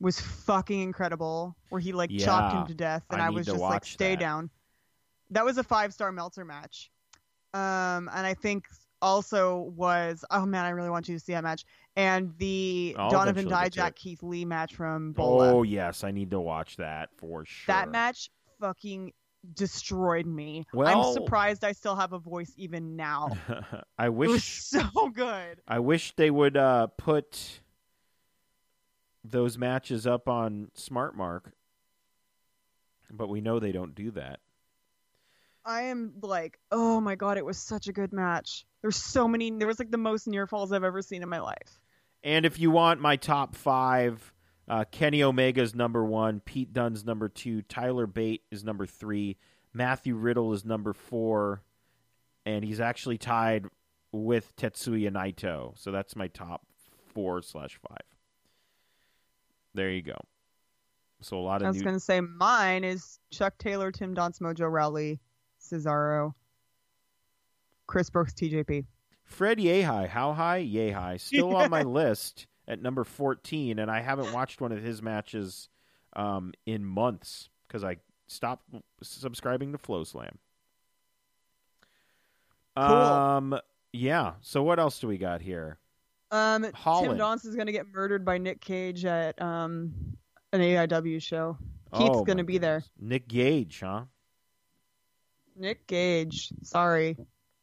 was 0.00 0.20
fucking 0.20 0.80
incredible. 0.80 1.56
Where 1.70 1.80
he 1.80 1.92
like 1.92 2.10
chopped 2.10 2.54
him 2.54 2.66
to 2.66 2.74
death, 2.74 3.02
and 3.10 3.20
I 3.20 3.26
I, 3.26 3.30
was 3.30 3.46
just 3.46 3.58
like, 3.58 3.84
"Stay 3.84 4.14
that. 4.14 4.20
down." 4.20 4.50
That 5.30 5.44
was 5.44 5.58
a 5.58 5.64
five 5.64 5.92
star 5.92 6.12
Meltzer 6.12 6.44
match. 6.44 6.90
Um, 7.54 8.10
and 8.14 8.26
I 8.26 8.34
think 8.34 8.66
also 9.02 9.72
was 9.76 10.24
oh 10.30 10.46
man, 10.46 10.64
I 10.64 10.70
really 10.70 10.90
want 10.90 11.08
you 11.08 11.16
to 11.16 11.20
see 11.20 11.32
that 11.32 11.42
match. 11.42 11.64
And 11.96 12.34
the 12.38 12.94
I'll 12.98 13.10
Donovan 13.10 13.48
Dijak. 13.48 13.94
Keith 13.94 14.22
Lee 14.22 14.44
match 14.44 14.74
from 14.74 15.12
Bola. 15.12 15.52
Oh 15.52 15.62
yes, 15.62 16.04
I 16.04 16.10
need 16.10 16.30
to 16.30 16.40
watch 16.40 16.76
that 16.76 17.10
for 17.16 17.44
sure. 17.44 17.74
That 17.74 17.90
match 17.90 18.30
fucking 18.60 19.12
destroyed 19.54 20.26
me. 20.26 20.66
Well- 20.72 21.08
I'm 21.08 21.12
surprised 21.14 21.64
I 21.64 21.72
still 21.72 21.96
have 21.96 22.12
a 22.12 22.18
voice 22.18 22.52
even 22.56 22.96
now. 22.96 23.30
I 23.98 24.06
It 24.06 24.14
was 24.14 24.28
wish 24.32 24.62
so 24.62 25.08
good. 25.14 25.60
I 25.66 25.78
wish 25.78 26.14
they 26.16 26.30
would 26.30 26.56
uh, 26.56 26.88
put 26.98 27.60
those 29.24 29.58
matches 29.58 30.06
up 30.06 30.28
on 30.28 30.70
Smart 30.74 31.16
Mark, 31.16 31.52
but 33.10 33.28
we 33.28 33.40
know 33.40 33.58
they 33.58 33.72
don't 33.72 33.94
do 33.94 34.10
that. 34.12 34.40
I 35.64 35.82
am 35.82 36.12
like, 36.22 36.58
oh 36.70 37.00
my 37.00 37.16
god, 37.16 37.38
it 37.38 37.44
was 37.44 37.58
such 37.58 37.88
a 37.88 37.92
good 37.92 38.12
match. 38.12 38.64
There's 38.82 38.96
so 38.96 39.26
many. 39.26 39.50
There 39.50 39.66
was 39.66 39.80
like 39.80 39.90
the 39.90 39.98
most 39.98 40.28
near 40.28 40.46
falls 40.46 40.70
I've 40.70 40.84
ever 40.84 41.02
seen 41.02 41.24
in 41.24 41.28
my 41.28 41.40
life. 41.40 41.80
And 42.22 42.46
if 42.46 42.60
you 42.60 42.70
want 42.70 43.00
my 43.00 43.16
top 43.16 43.56
five, 43.56 44.32
uh, 44.68 44.84
Kenny 44.90 45.22
Omega's 45.22 45.74
number 45.74 46.04
one, 46.04 46.40
Pete 46.40 46.72
Dunne's 46.72 47.04
number 47.04 47.28
two, 47.28 47.62
Tyler 47.62 48.06
Bate 48.06 48.42
is 48.50 48.64
number 48.64 48.86
three, 48.86 49.36
Matthew 49.72 50.16
Riddle 50.16 50.52
is 50.52 50.64
number 50.64 50.92
four, 50.92 51.62
and 52.44 52.64
he's 52.64 52.80
actually 52.80 53.18
tied 53.18 53.66
with 54.12 54.54
Tetsuya 54.56 55.10
Naito. 55.10 55.78
So 55.78 55.92
that's 55.92 56.16
my 56.16 56.28
top 56.28 56.62
four 57.14 57.42
slash 57.42 57.78
five. 57.88 58.06
There 59.74 59.90
you 59.90 60.02
go. 60.02 60.16
So 61.20 61.38
a 61.38 61.40
lot 61.40 61.62
of. 61.62 61.66
I 61.66 61.70
was 61.70 61.78
new. 61.78 61.84
gonna 61.84 62.00
say 62.00 62.20
mine 62.20 62.84
is 62.84 63.18
Chuck 63.30 63.58
Taylor, 63.58 63.92
Tim 63.92 64.14
Donst, 64.14 64.40
Mojo 64.40 64.70
Rawley, 64.70 65.20
Cesaro. 65.60 66.32
Chris 67.86 68.10
Brooks, 68.10 68.32
TJP. 68.34 68.84
Fred 69.24 69.58
Yehi, 69.58 70.08
how 70.08 70.32
high? 70.32 70.62
High. 70.92 71.16
Still 71.18 71.54
on 71.54 71.70
my 71.70 71.82
list 71.84 72.46
at 72.68 72.80
number 72.82 73.04
14, 73.04 73.78
and 73.78 73.90
I 73.90 74.00
haven't 74.00 74.32
watched 74.32 74.60
one 74.60 74.72
of 74.72 74.82
his 74.82 75.02
matches 75.02 75.68
um, 76.14 76.52
in 76.66 76.84
months 76.84 77.48
because 77.66 77.84
I 77.84 77.98
stopped 78.26 78.64
subscribing 79.02 79.72
to 79.72 79.78
FloSlam. 79.78 80.32
Cool. 82.76 82.84
Um, 82.84 83.58
yeah. 83.92 84.34
So 84.40 84.62
what 84.62 84.78
else 84.78 85.00
do 85.00 85.06
we 85.08 85.16
got 85.18 85.40
here? 85.40 85.78
Um, 86.30 86.62
Tim. 86.62 86.72
Donst 86.72 87.46
is 87.46 87.54
gonna 87.54 87.72
get 87.72 87.86
murdered 87.92 88.24
by 88.24 88.36
Nick 88.38 88.60
Cage 88.60 89.04
at 89.04 89.40
um 89.40 89.94
an 90.52 90.60
AIW 90.60 91.22
show. 91.22 91.56
Keith's 91.96 92.16
Oh, 92.16 92.24
gonna 92.24 92.42
my 92.42 92.46
be 92.46 92.58
there. 92.58 92.82
Nick 92.98 93.28
Gage, 93.28 93.80
huh? 93.80 94.02
Nick 95.54 95.86
Gage. 95.86 96.52
Sorry, 96.62 97.16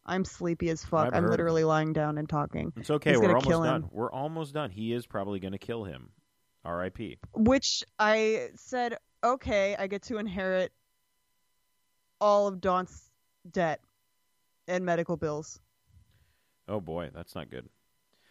I'm 0.05 0.25
sleepy 0.25 0.69
as 0.69 0.83
fuck. 0.83 1.07
I've 1.07 1.13
I'm 1.13 1.23
heard. 1.23 1.31
literally 1.31 1.63
lying 1.63 1.93
down 1.93 2.17
and 2.17 2.27
talking. 2.27 2.73
It's 2.75 2.89
okay. 2.89 3.11
He's 3.11 3.19
We're 3.19 3.35
almost 3.35 3.49
done. 3.49 3.89
We're 3.91 4.11
almost 4.11 4.53
done. 4.53 4.69
He 4.69 4.93
is 4.93 5.05
probably 5.05 5.39
going 5.39 5.53
to 5.53 5.57
kill 5.57 5.85
him. 5.85 6.09
R.I.P. 6.65 7.17
Which 7.35 7.83
I 7.99 8.49
said, 8.55 8.97
okay, 9.23 9.75
I 9.77 9.87
get 9.87 10.03
to 10.03 10.17
inherit 10.17 10.71
all 12.21 12.47
of 12.47 12.61
Donst's 12.61 13.09
debt 13.51 13.81
and 14.67 14.85
medical 14.85 15.17
bills. 15.17 15.59
Oh 16.69 16.79
boy, 16.79 17.09
that's 17.13 17.35
not 17.35 17.49
good. 17.49 17.67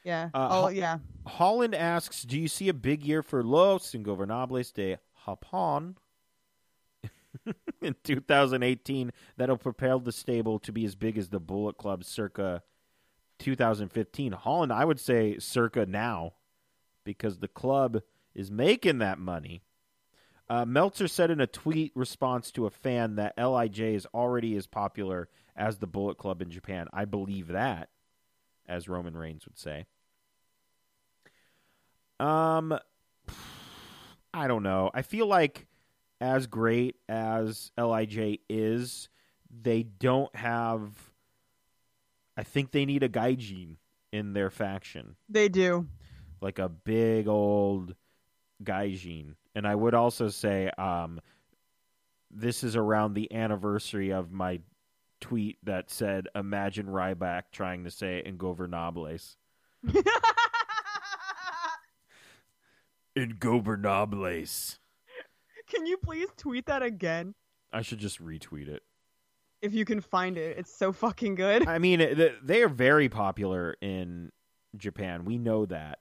Yeah. 0.04 0.30
Uh, 0.32 0.48
oh 0.50 0.60
Ho- 0.62 0.68
yeah. 0.68 0.98
Holland 1.26 1.74
asks, 1.74 2.22
"Do 2.22 2.38
you 2.38 2.48
see 2.48 2.68
a 2.68 2.74
big 2.74 3.04
year 3.04 3.22
for 3.22 3.44
Los 3.44 3.92
Ingobernables 3.92 4.72
de 4.72 4.96
Japón 5.26 5.96
in 7.80 7.96
2018 8.04 9.12
that'll 9.36 9.56
propel 9.56 10.00
the 10.00 10.12
stable 10.12 10.58
to 10.60 10.72
be 10.72 10.84
as 10.84 10.94
big 10.94 11.16
as 11.18 11.28
the 11.28 11.40
Bullet 11.40 11.76
Club 11.76 12.04
circa 12.04 12.62
2015?" 13.38 14.32
Holland, 14.32 14.72
I 14.72 14.84
would 14.84 15.00
say 15.00 15.38
circa 15.38 15.86
now, 15.86 16.34
because 17.04 17.38
the 17.38 17.48
club 17.48 18.02
is 18.34 18.50
making 18.50 18.98
that 18.98 19.18
money. 19.18 19.62
Uh, 20.48 20.64
Meltzer 20.66 21.08
said 21.08 21.30
in 21.30 21.40
a 21.40 21.46
tweet 21.46 21.92
response 21.94 22.50
to 22.52 22.66
a 22.66 22.70
fan 22.70 23.14
that 23.16 23.38
Lij 23.38 23.80
is 23.80 24.06
already 24.12 24.56
as 24.56 24.66
popular 24.66 25.28
as 25.56 25.78
the 25.78 25.86
Bullet 25.86 26.18
Club 26.18 26.42
in 26.42 26.50
Japan. 26.50 26.88
I 26.92 27.04
believe 27.04 27.48
that, 27.48 27.88
as 28.66 28.88
Roman 28.88 29.16
Reigns 29.16 29.46
would 29.46 29.58
say. 29.58 29.86
Um, 32.20 32.78
I 34.34 34.46
don't 34.46 34.62
know. 34.62 34.90
I 34.94 35.02
feel 35.02 35.26
like 35.26 35.66
as 36.22 36.46
great 36.46 36.94
as 37.08 37.72
Lij 37.76 38.38
is, 38.48 39.08
they 39.50 39.82
don't 39.82 40.34
have. 40.36 40.92
I 42.36 42.44
think 42.44 42.70
they 42.70 42.84
need 42.86 43.02
a 43.02 43.08
gaijin 43.08 43.76
in 44.12 44.32
their 44.32 44.48
faction, 44.50 45.16
They 45.28 45.48
do. 45.48 45.86
like 46.40 46.58
a 46.58 46.68
big 46.68 47.26
old 47.28 47.94
gaijin. 48.62 49.34
And 49.54 49.66
I 49.66 49.74
would 49.74 49.94
also 49.94 50.28
say, 50.28 50.70
um, 50.78 51.20
this 52.30 52.62
is 52.64 52.76
around 52.76 53.14
the 53.14 53.32
anniversary 53.34 54.10
of 54.12 54.30
my 54.32 54.60
tweet 55.20 55.58
that 55.64 55.90
said, 55.90 56.28
"Imagine 56.34 56.86
Ryback 56.86 57.42
trying 57.52 57.84
to 57.84 57.90
say 57.90 58.22
Ingobernables." 58.26 59.36
Ingobernables. 63.16 64.78
Can 65.72 65.86
you 65.86 65.96
please 65.96 66.28
tweet 66.36 66.66
that 66.66 66.82
again? 66.82 67.34
I 67.72 67.82
should 67.82 67.98
just 67.98 68.22
retweet 68.22 68.68
it. 68.68 68.82
If 69.62 69.72
you 69.74 69.84
can 69.84 70.00
find 70.00 70.36
it. 70.36 70.58
It's 70.58 70.76
so 70.76 70.92
fucking 70.92 71.36
good. 71.36 71.66
I 71.68 71.78
mean, 71.78 72.30
they 72.42 72.62
are 72.62 72.68
very 72.68 73.08
popular 73.08 73.76
in 73.80 74.32
Japan. 74.76 75.24
We 75.24 75.38
know 75.38 75.66
that. 75.66 76.00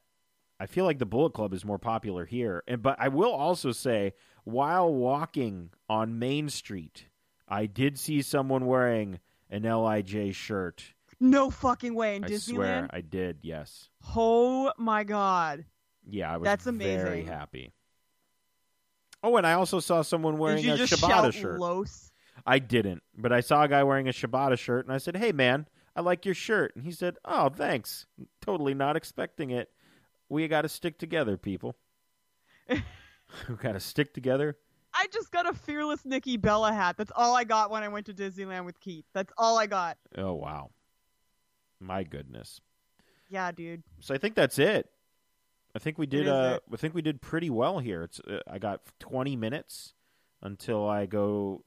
I 0.60 0.66
feel 0.66 0.86
like 0.86 1.00
the 1.00 1.06
Bullet 1.06 1.34
Club 1.34 1.54
is 1.54 1.64
more 1.64 1.80
popular 1.80 2.26
here. 2.26 2.64
And 2.68 2.82
but 2.82 2.96
I 3.00 3.08
will 3.08 3.32
also 3.32 3.72
say, 3.72 4.14
while 4.44 4.94
walking 4.94 5.70
on 5.90 6.20
Main 6.20 6.50
Street, 6.50 7.06
I 7.48 7.66
did 7.66 7.98
see 7.98 8.22
someone 8.22 8.66
wearing 8.66 9.20
an 9.50 9.64
Lij 9.64 10.34
shirt. 10.34 10.94
No 11.20 11.50
fucking 11.50 11.94
way 11.94 12.16
in 12.16 12.24
I 12.24 12.28
Disneyland. 12.30 12.54
swear, 12.54 12.88
I 12.92 13.02
did. 13.02 13.40
Yes. 13.44 13.90
Oh 14.16 14.72
my 14.78 15.04
god. 15.04 15.66
Yeah, 16.10 16.34
I 16.34 16.38
was 16.38 16.46
That's 16.46 16.66
very 16.66 16.76
amazing. 16.76 17.28
happy. 17.28 17.74
Oh, 19.24 19.38
and 19.38 19.46
I 19.46 19.54
also 19.54 19.80
saw 19.80 20.02
someone 20.02 20.38
wearing 20.38 20.68
a 20.70 20.78
just 20.78 20.94
Shibata 20.94 21.32
shirt. 21.32 21.60
Los? 21.60 22.12
I 22.46 22.60
didn't, 22.60 23.04
but 23.16 23.32
I 23.32 23.42
saw 23.42 23.64
a 23.64 23.68
guy 23.68 23.84
wearing 23.84 24.08
a 24.08 24.12
Shibata 24.12 24.58
shirt, 24.58 24.86
and 24.86 24.94
I 24.94 24.98
said, 24.98 25.16
"Hey, 25.16 25.32
man, 25.32 25.68
I 25.96 26.02
like 26.02 26.26
your 26.26 26.34
shirt." 26.34 26.76
And 26.76 26.84
he 26.84 26.92
said, 26.92 27.18
"Oh, 27.24 27.50
thanks." 27.50 28.08
Totally 28.42 28.74
not 28.74 28.96
expecting 28.96 29.52
it. 29.52 29.70
We 30.30 30.48
got 30.48 30.64
to 30.64 30.70
stick 30.70 30.98
together, 30.98 31.38
people. 31.38 31.76
we 32.70 33.56
got 33.62 33.74
to 33.74 33.80
stick 33.80 34.14
together. 34.14 34.58
I 34.94 35.08
just 35.12 35.32
got 35.32 35.48
a 35.48 35.54
fearless 35.54 36.06
Nikki 36.06 36.38
Bella 36.38 36.74
hat. 36.74 36.98
That's 36.98 37.12
all 37.16 37.36
I 37.36 37.44
got 37.44 37.72
when 37.72 37.84
I 37.84 37.88
went 37.88 38.08
to 38.08 38.14
Disneyland 38.14 38.66
with 38.66 38.80
Keith. 38.80 39.06
That's 39.14 39.32
all 39.38 39.58
I 39.58 39.68
got. 39.68 39.98
Oh 40.18 40.34
wow, 40.34 40.72
my 41.80 42.04
goodness. 42.04 42.60
Yeah, 43.30 43.52
dude. 43.52 43.84
So 44.00 44.14
I 44.14 44.18
think 44.18 44.36
that's 44.36 44.60
it. 44.60 44.90
I 45.76 45.80
think 45.80 45.98
we 45.98 46.06
did. 46.06 46.28
Uh. 46.28 46.60
I 46.72 46.76
think 46.78 46.94
we 46.94 47.02
did 47.02 47.22
pretty 47.22 47.50
well 47.50 47.80
here. 47.80 48.04
It's. 48.04 48.20
Uh, 48.20 48.40
I 48.50 48.60
got 48.60 48.82
20 49.00 49.36
minutes 49.36 49.94
until 50.42 50.88
I 50.90 51.06
go 51.06 51.64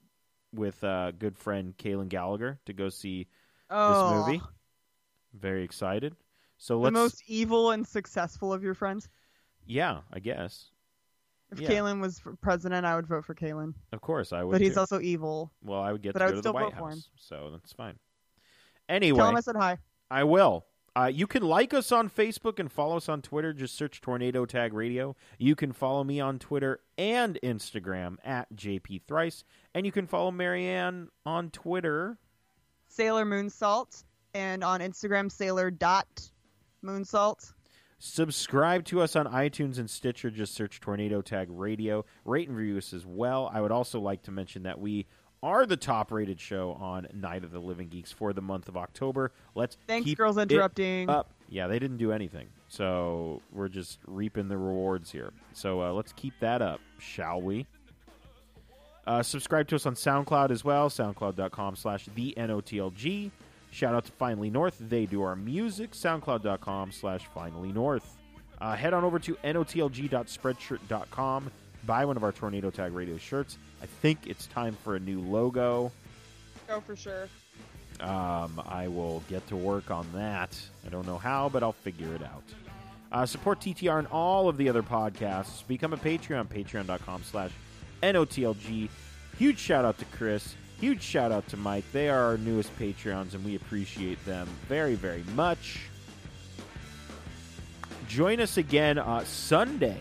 with 0.53 0.83
uh, 0.85 1.11
good 1.13 1.37
friend 1.39 1.75
Kaylin 1.77 2.09
Gallagher 2.09 2.59
to 2.67 2.73
go 2.73 2.89
see 2.89 3.27
Oh, 3.71 4.19
this 4.19 4.27
movie. 4.27 4.43
Very 5.33 5.65
excited. 5.65 6.15
So 6.59 6.75
the 6.75 6.81
let's. 6.81 6.95
most 6.95 7.23
evil 7.27 7.71
and 7.73 7.87
successful 7.87 8.53
of 8.53 8.63
your 8.63 8.75
friends. 8.75 9.09
Yeah, 9.67 10.01
I 10.13 10.21
guess. 10.21 10.71
If 11.51 11.61
Yeah. 11.61 11.69
Kalen 11.71 12.01
was 12.01 12.21
president, 12.41 12.85
I 12.87 12.97
would 12.97 13.07
vote 13.07 13.25
for 13.25 13.35
Kalen. 13.35 13.75
Of 13.93 14.01
course, 14.01 14.33
I 14.33 14.43
would. 14.45 14.53
But 14.53 14.61
he's 14.61 14.75
too. 14.75 14.81
also 14.81 15.01
evil. 15.01 15.53
well, 15.63 15.81
I 15.81 15.93
would 15.93 16.03
get 16.03 16.13
but 16.13 16.19
to 16.21 16.25
I 16.25 16.29
go 16.29 16.35
would 16.37 16.43
to 16.43 16.49
the 16.49 16.53
White 16.53 16.65
vote 16.73 16.79
for 16.79 16.89
him. 16.91 16.97
House, 16.99 17.09
so 17.17 17.51
that's 17.53 17.73
fine. 17.73 17.99
Anyway, 18.89 19.17
Tell 19.19 19.29
him 19.29 19.37
I 19.37 19.41
said 19.41 19.57
hi. 19.57 19.79
I 20.11 20.25
will. 20.25 20.67
Uh, 20.97 21.11
you 21.12 21.26
can 21.26 21.42
like 21.42 21.74
us 21.74 21.90
on 21.90 22.09
Facebook 22.09 22.61
and 22.61 22.70
follow 22.70 22.97
us 22.97 23.09
on 23.09 23.20
Twitter. 23.20 23.53
Just 23.53 23.76
search 23.76 24.01
Tornado 24.01 24.47
Tag 24.47 24.72
Radio. 24.72 25.16
You 25.38 25.57
can 25.57 25.72
follow 25.72 26.05
me 26.05 26.20
on 26.20 26.38
Twitter 26.38 26.80
and 26.97 27.36
Instagram 27.42 28.16
at 28.24 28.55
JP 28.55 29.03
Thrice, 29.09 29.42
and 29.74 29.84
you 29.84 29.90
can 29.90 30.07
follow 30.07 30.30
Marianne 30.30 31.09
on 31.26 31.50
Twitter. 31.50 32.16
Sailor 32.87 33.25
Moonsalt 33.25 34.04
and 34.34 34.62
on 34.62 34.79
Instagram 34.79 35.33
Sailor 35.33 35.72
dot 35.72 36.30
Moonsalt. 36.84 37.53
Subscribe 37.99 38.84
to 38.84 39.00
us 39.00 39.16
on 39.16 39.26
iTunes 39.26 39.79
and 39.79 39.91
Stitcher. 39.91 40.30
Just 40.30 40.54
search 40.54 40.79
Tornado 40.79 41.22
Tag 41.22 41.49
Radio. 41.50 42.04
Rate 42.25 42.49
and 42.49 42.57
review 42.57 42.76
us 42.76 42.92
as 42.92 43.07
well. 43.07 43.50
I 43.53 43.61
would 43.61 43.72
also 43.72 43.99
like 43.99 44.22
to 44.25 44.30
mention 44.30 44.64
that 44.64 44.79
we 44.79 45.07
are 45.45 45.66
the 45.66 45.76
top 45.76 46.11
rated 46.11 46.41
show 46.41 46.72
on 46.80 47.07
Night 47.12 47.45
of 47.45 47.53
the 47.53 47.58
Living 47.58 47.88
Geeks 47.88 48.11
for 48.11 48.33
the 48.33 48.41
month 48.41 48.66
of 48.68 48.79
October. 48.79 49.30
Let's 49.54 49.76
Thanks, 49.87 50.07
keep 50.07 50.16
girls 50.18 50.38
interrupting. 50.38 51.11
up. 51.11 51.29
Yeah, 51.50 51.66
they 51.66 51.79
didn't 51.79 51.99
do 51.99 52.12
anything. 52.12 52.49
So 52.68 53.42
we're 53.53 53.68
just 53.68 53.99
reaping 54.07 54.49
the 54.49 54.57
rewards 54.57 55.12
here. 55.12 55.33
So 55.53 55.83
uh, 55.83 55.92
let's 55.92 56.14
keep 56.14 56.33
that 56.41 56.62
up, 56.62 56.80
shall 56.99 57.42
we? 57.42 57.66
Uh, 59.07 59.22
subscribe 59.22 59.68
to 59.68 59.76
us 59.76 59.84
on 59.84 59.95
SoundCloud 59.95 60.50
as 60.50 60.64
well, 60.64 60.88
soundcloud.com 60.88 61.76
slash 61.76 62.08
the 62.14 62.33
NOTLG. 62.38 63.30
Shout 63.71 63.95
out 63.95 64.07
to 64.07 64.12
Finally 64.12 64.49
North. 64.50 64.79
They 64.80 65.04
do 65.04 65.21
our 65.22 65.37
music, 65.37 65.91
soundcloud.com 65.92 66.91
slash 66.91 67.26
Finally 67.34 67.72
North. 67.72 68.16
Uh, 68.61 68.75
head 68.75 68.95
on 68.95 69.04
over 69.04 69.18
to 69.18 69.34
notlg.spreadshirt.com. 69.45 71.50
Buy 71.87 72.05
one 72.05 72.17
of 72.17 72.25
our 72.25 72.33
Tornado 72.33 72.71
Tag 72.71 72.93
Radio 72.93 73.17
shirts. 73.19 73.59
I 73.83 73.87
think 73.87 74.27
it's 74.27 74.47
time 74.47 74.77
for 74.83 74.97
a 74.97 75.01
new 75.01 75.21
logo. 75.21 75.93
Oh, 76.71 76.81
for 76.81 76.97
sure. 76.97 77.29
Um, 78.01 78.61
I 78.67 78.89
will 78.89 79.23
get 79.29 79.47
to 79.49 79.57
work 79.57 79.91
on 79.91 80.07
that. 80.15 80.59
I 80.87 80.89
don't 80.89 81.07
know 81.07 81.19
how, 81.19 81.49
but 81.49 81.63
I'll 81.63 81.73
figure 81.73 82.13
it 82.15 82.23
out. 82.23 82.43
Uh, 83.13 83.25
support 83.25 83.61
TTR 83.61 83.99
and 84.01 84.09
all 84.09 84.49
of 84.49 84.57
the 84.57 84.69
other 84.69 84.83
podcasts. 84.83 85.65
Become 85.67 85.93
a 85.93 85.97
Patreon, 85.97 86.49
patreon.com 86.49 87.23
slash 87.23 87.53
NOTLG. 88.03 88.89
Huge 89.39 89.59
shout 89.59 89.85
out 89.85 89.99
to 89.99 90.05
Chris. 90.07 90.55
Huge 90.81 91.03
shout 91.03 91.31
out 91.31 91.47
to 91.49 91.57
Mike. 91.57 91.85
They 91.93 92.09
are 92.09 92.25
our 92.25 92.39
newest 92.39 92.77
Patreons, 92.79 93.35
and 93.35 93.45
we 93.45 93.55
appreciate 93.55 94.23
them 94.25 94.49
very, 94.69 94.97
very 94.97 95.23
much. 95.35 95.87
Join 98.09 98.41
us 98.41 98.57
again 98.57 98.99
uh, 98.99 99.25
Sunday, 99.25 99.99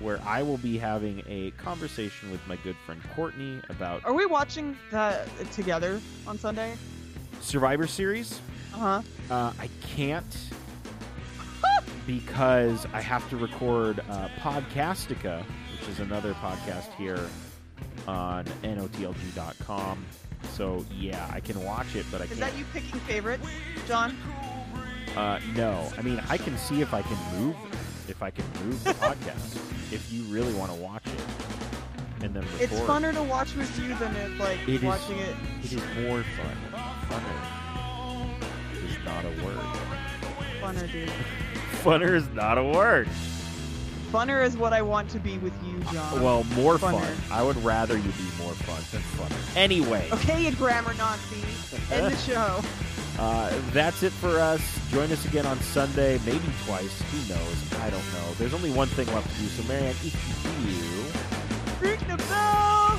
where 0.00 0.20
I 0.24 0.42
will 0.42 0.58
be 0.58 0.78
having 0.78 1.22
a 1.26 1.50
conversation 1.52 2.30
with 2.30 2.46
my 2.46 2.56
good 2.56 2.76
friend 2.86 3.00
Courtney 3.14 3.60
about 3.68 4.04
Are 4.04 4.12
we 4.12 4.26
watching 4.26 4.76
that 4.90 5.28
together 5.52 6.00
on 6.26 6.38
Sunday? 6.38 6.74
Survivor 7.40 7.86
Series. 7.86 8.40
Uh 8.74 8.78
huh. 8.78 9.02
Uh, 9.30 9.52
I 9.58 9.68
can't 9.96 10.36
because 12.06 12.86
I 12.92 13.00
have 13.00 13.28
to 13.30 13.36
record 13.36 14.00
uh, 14.10 14.28
Podcastica, 14.40 15.44
which 15.72 15.88
is 15.88 16.00
another 16.00 16.34
podcast 16.34 16.92
here 16.94 17.28
on 18.06 18.44
notlg.com. 18.62 20.04
So 20.52 20.84
yeah, 20.96 21.28
I 21.32 21.40
can 21.40 21.62
watch 21.64 21.94
it, 21.96 22.06
but 22.10 22.20
I 22.20 22.24
Is 22.24 22.30
can't. 22.30 22.40
Is 22.40 22.46
that 22.50 22.58
you 22.58 22.64
picking 22.72 23.00
favorites, 23.00 23.46
John? 23.86 24.16
Uh, 25.16 25.40
no, 25.54 25.90
I 25.98 26.02
mean 26.02 26.20
I 26.28 26.36
can 26.38 26.56
see 26.58 26.80
if 26.80 26.94
I 26.94 27.02
can 27.02 27.16
move, 27.40 27.56
if 28.08 28.22
I 28.22 28.30
can 28.30 28.44
move 28.64 28.82
the 28.84 28.92
podcast. 28.94 29.56
If 29.92 30.10
you 30.12 30.22
really 30.24 30.52
want 30.54 30.72
to 30.72 30.78
watch 30.78 31.06
it, 31.06 32.24
and 32.24 32.34
then 32.34 32.42
record. 32.42 32.60
It's 32.62 32.74
funner 32.80 33.12
to 33.14 33.22
watch 33.22 33.54
with 33.54 33.78
you 33.78 33.94
than 33.96 34.14
it 34.16 34.38
like 34.38 34.58
It 34.66 34.76
is- 34.76 34.82
watching 34.82 35.18
it. 35.18 35.36
It 35.62 35.72
is 35.72 35.82
more 36.08 36.22
fun. 36.22 36.56
Funner 37.08 38.88
is 38.88 39.04
not 39.04 39.24
a 39.24 39.44
word. 39.44 39.58
Funner, 40.60 40.90
dude. 40.90 41.08
Funner 41.84 42.14
is 42.14 42.28
not 42.30 42.58
a 42.58 42.64
word. 42.64 43.08
Funner 44.12 44.44
is 44.44 44.56
what 44.56 44.72
I 44.72 44.80
want 44.82 45.10
to 45.10 45.18
be 45.18 45.36
with 45.38 45.52
you, 45.64 45.78
John. 45.92 46.22
Well, 46.22 46.42
more 46.56 46.78
Funner. 46.78 47.00
fun. 47.00 47.16
I 47.30 47.42
would 47.42 47.62
rather 47.62 47.96
you 47.96 48.02
be 48.02 48.42
more 48.42 48.52
fun 48.54 48.82
than 48.90 49.02
funner. 49.02 49.56
Anyway, 49.56 50.08
Okay, 50.12 50.44
you 50.46 50.52
grammar 50.56 50.94
Nazi. 50.94 51.42
End 51.92 52.12
the 52.12 52.16
show. 52.32 52.60
Uh, 53.18 53.52
that's 53.72 54.02
it 54.02 54.12
for 54.12 54.38
us. 54.38 54.60
Join 54.90 55.10
us 55.12 55.24
again 55.24 55.46
on 55.46 55.58
Sunday, 55.60 56.18
maybe 56.24 56.48
twice. 56.64 57.02
Who 57.10 57.34
knows? 57.34 57.80
I 57.80 57.90
don't 57.90 58.12
know. 58.12 58.32
There's 58.38 58.54
only 58.54 58.70
one 58.70 58.88
thing 58.88 59.06
left 59.08 59.30
to 59.34 59.40
do. 59.40 59.46
So, 59.48 59.62
Marianne, 59.68 59.90
if 59.90 60.04
you 60.04 61.88
Ring 61.88 62.00
the 62.08 62.16
bell. 62.24 62.98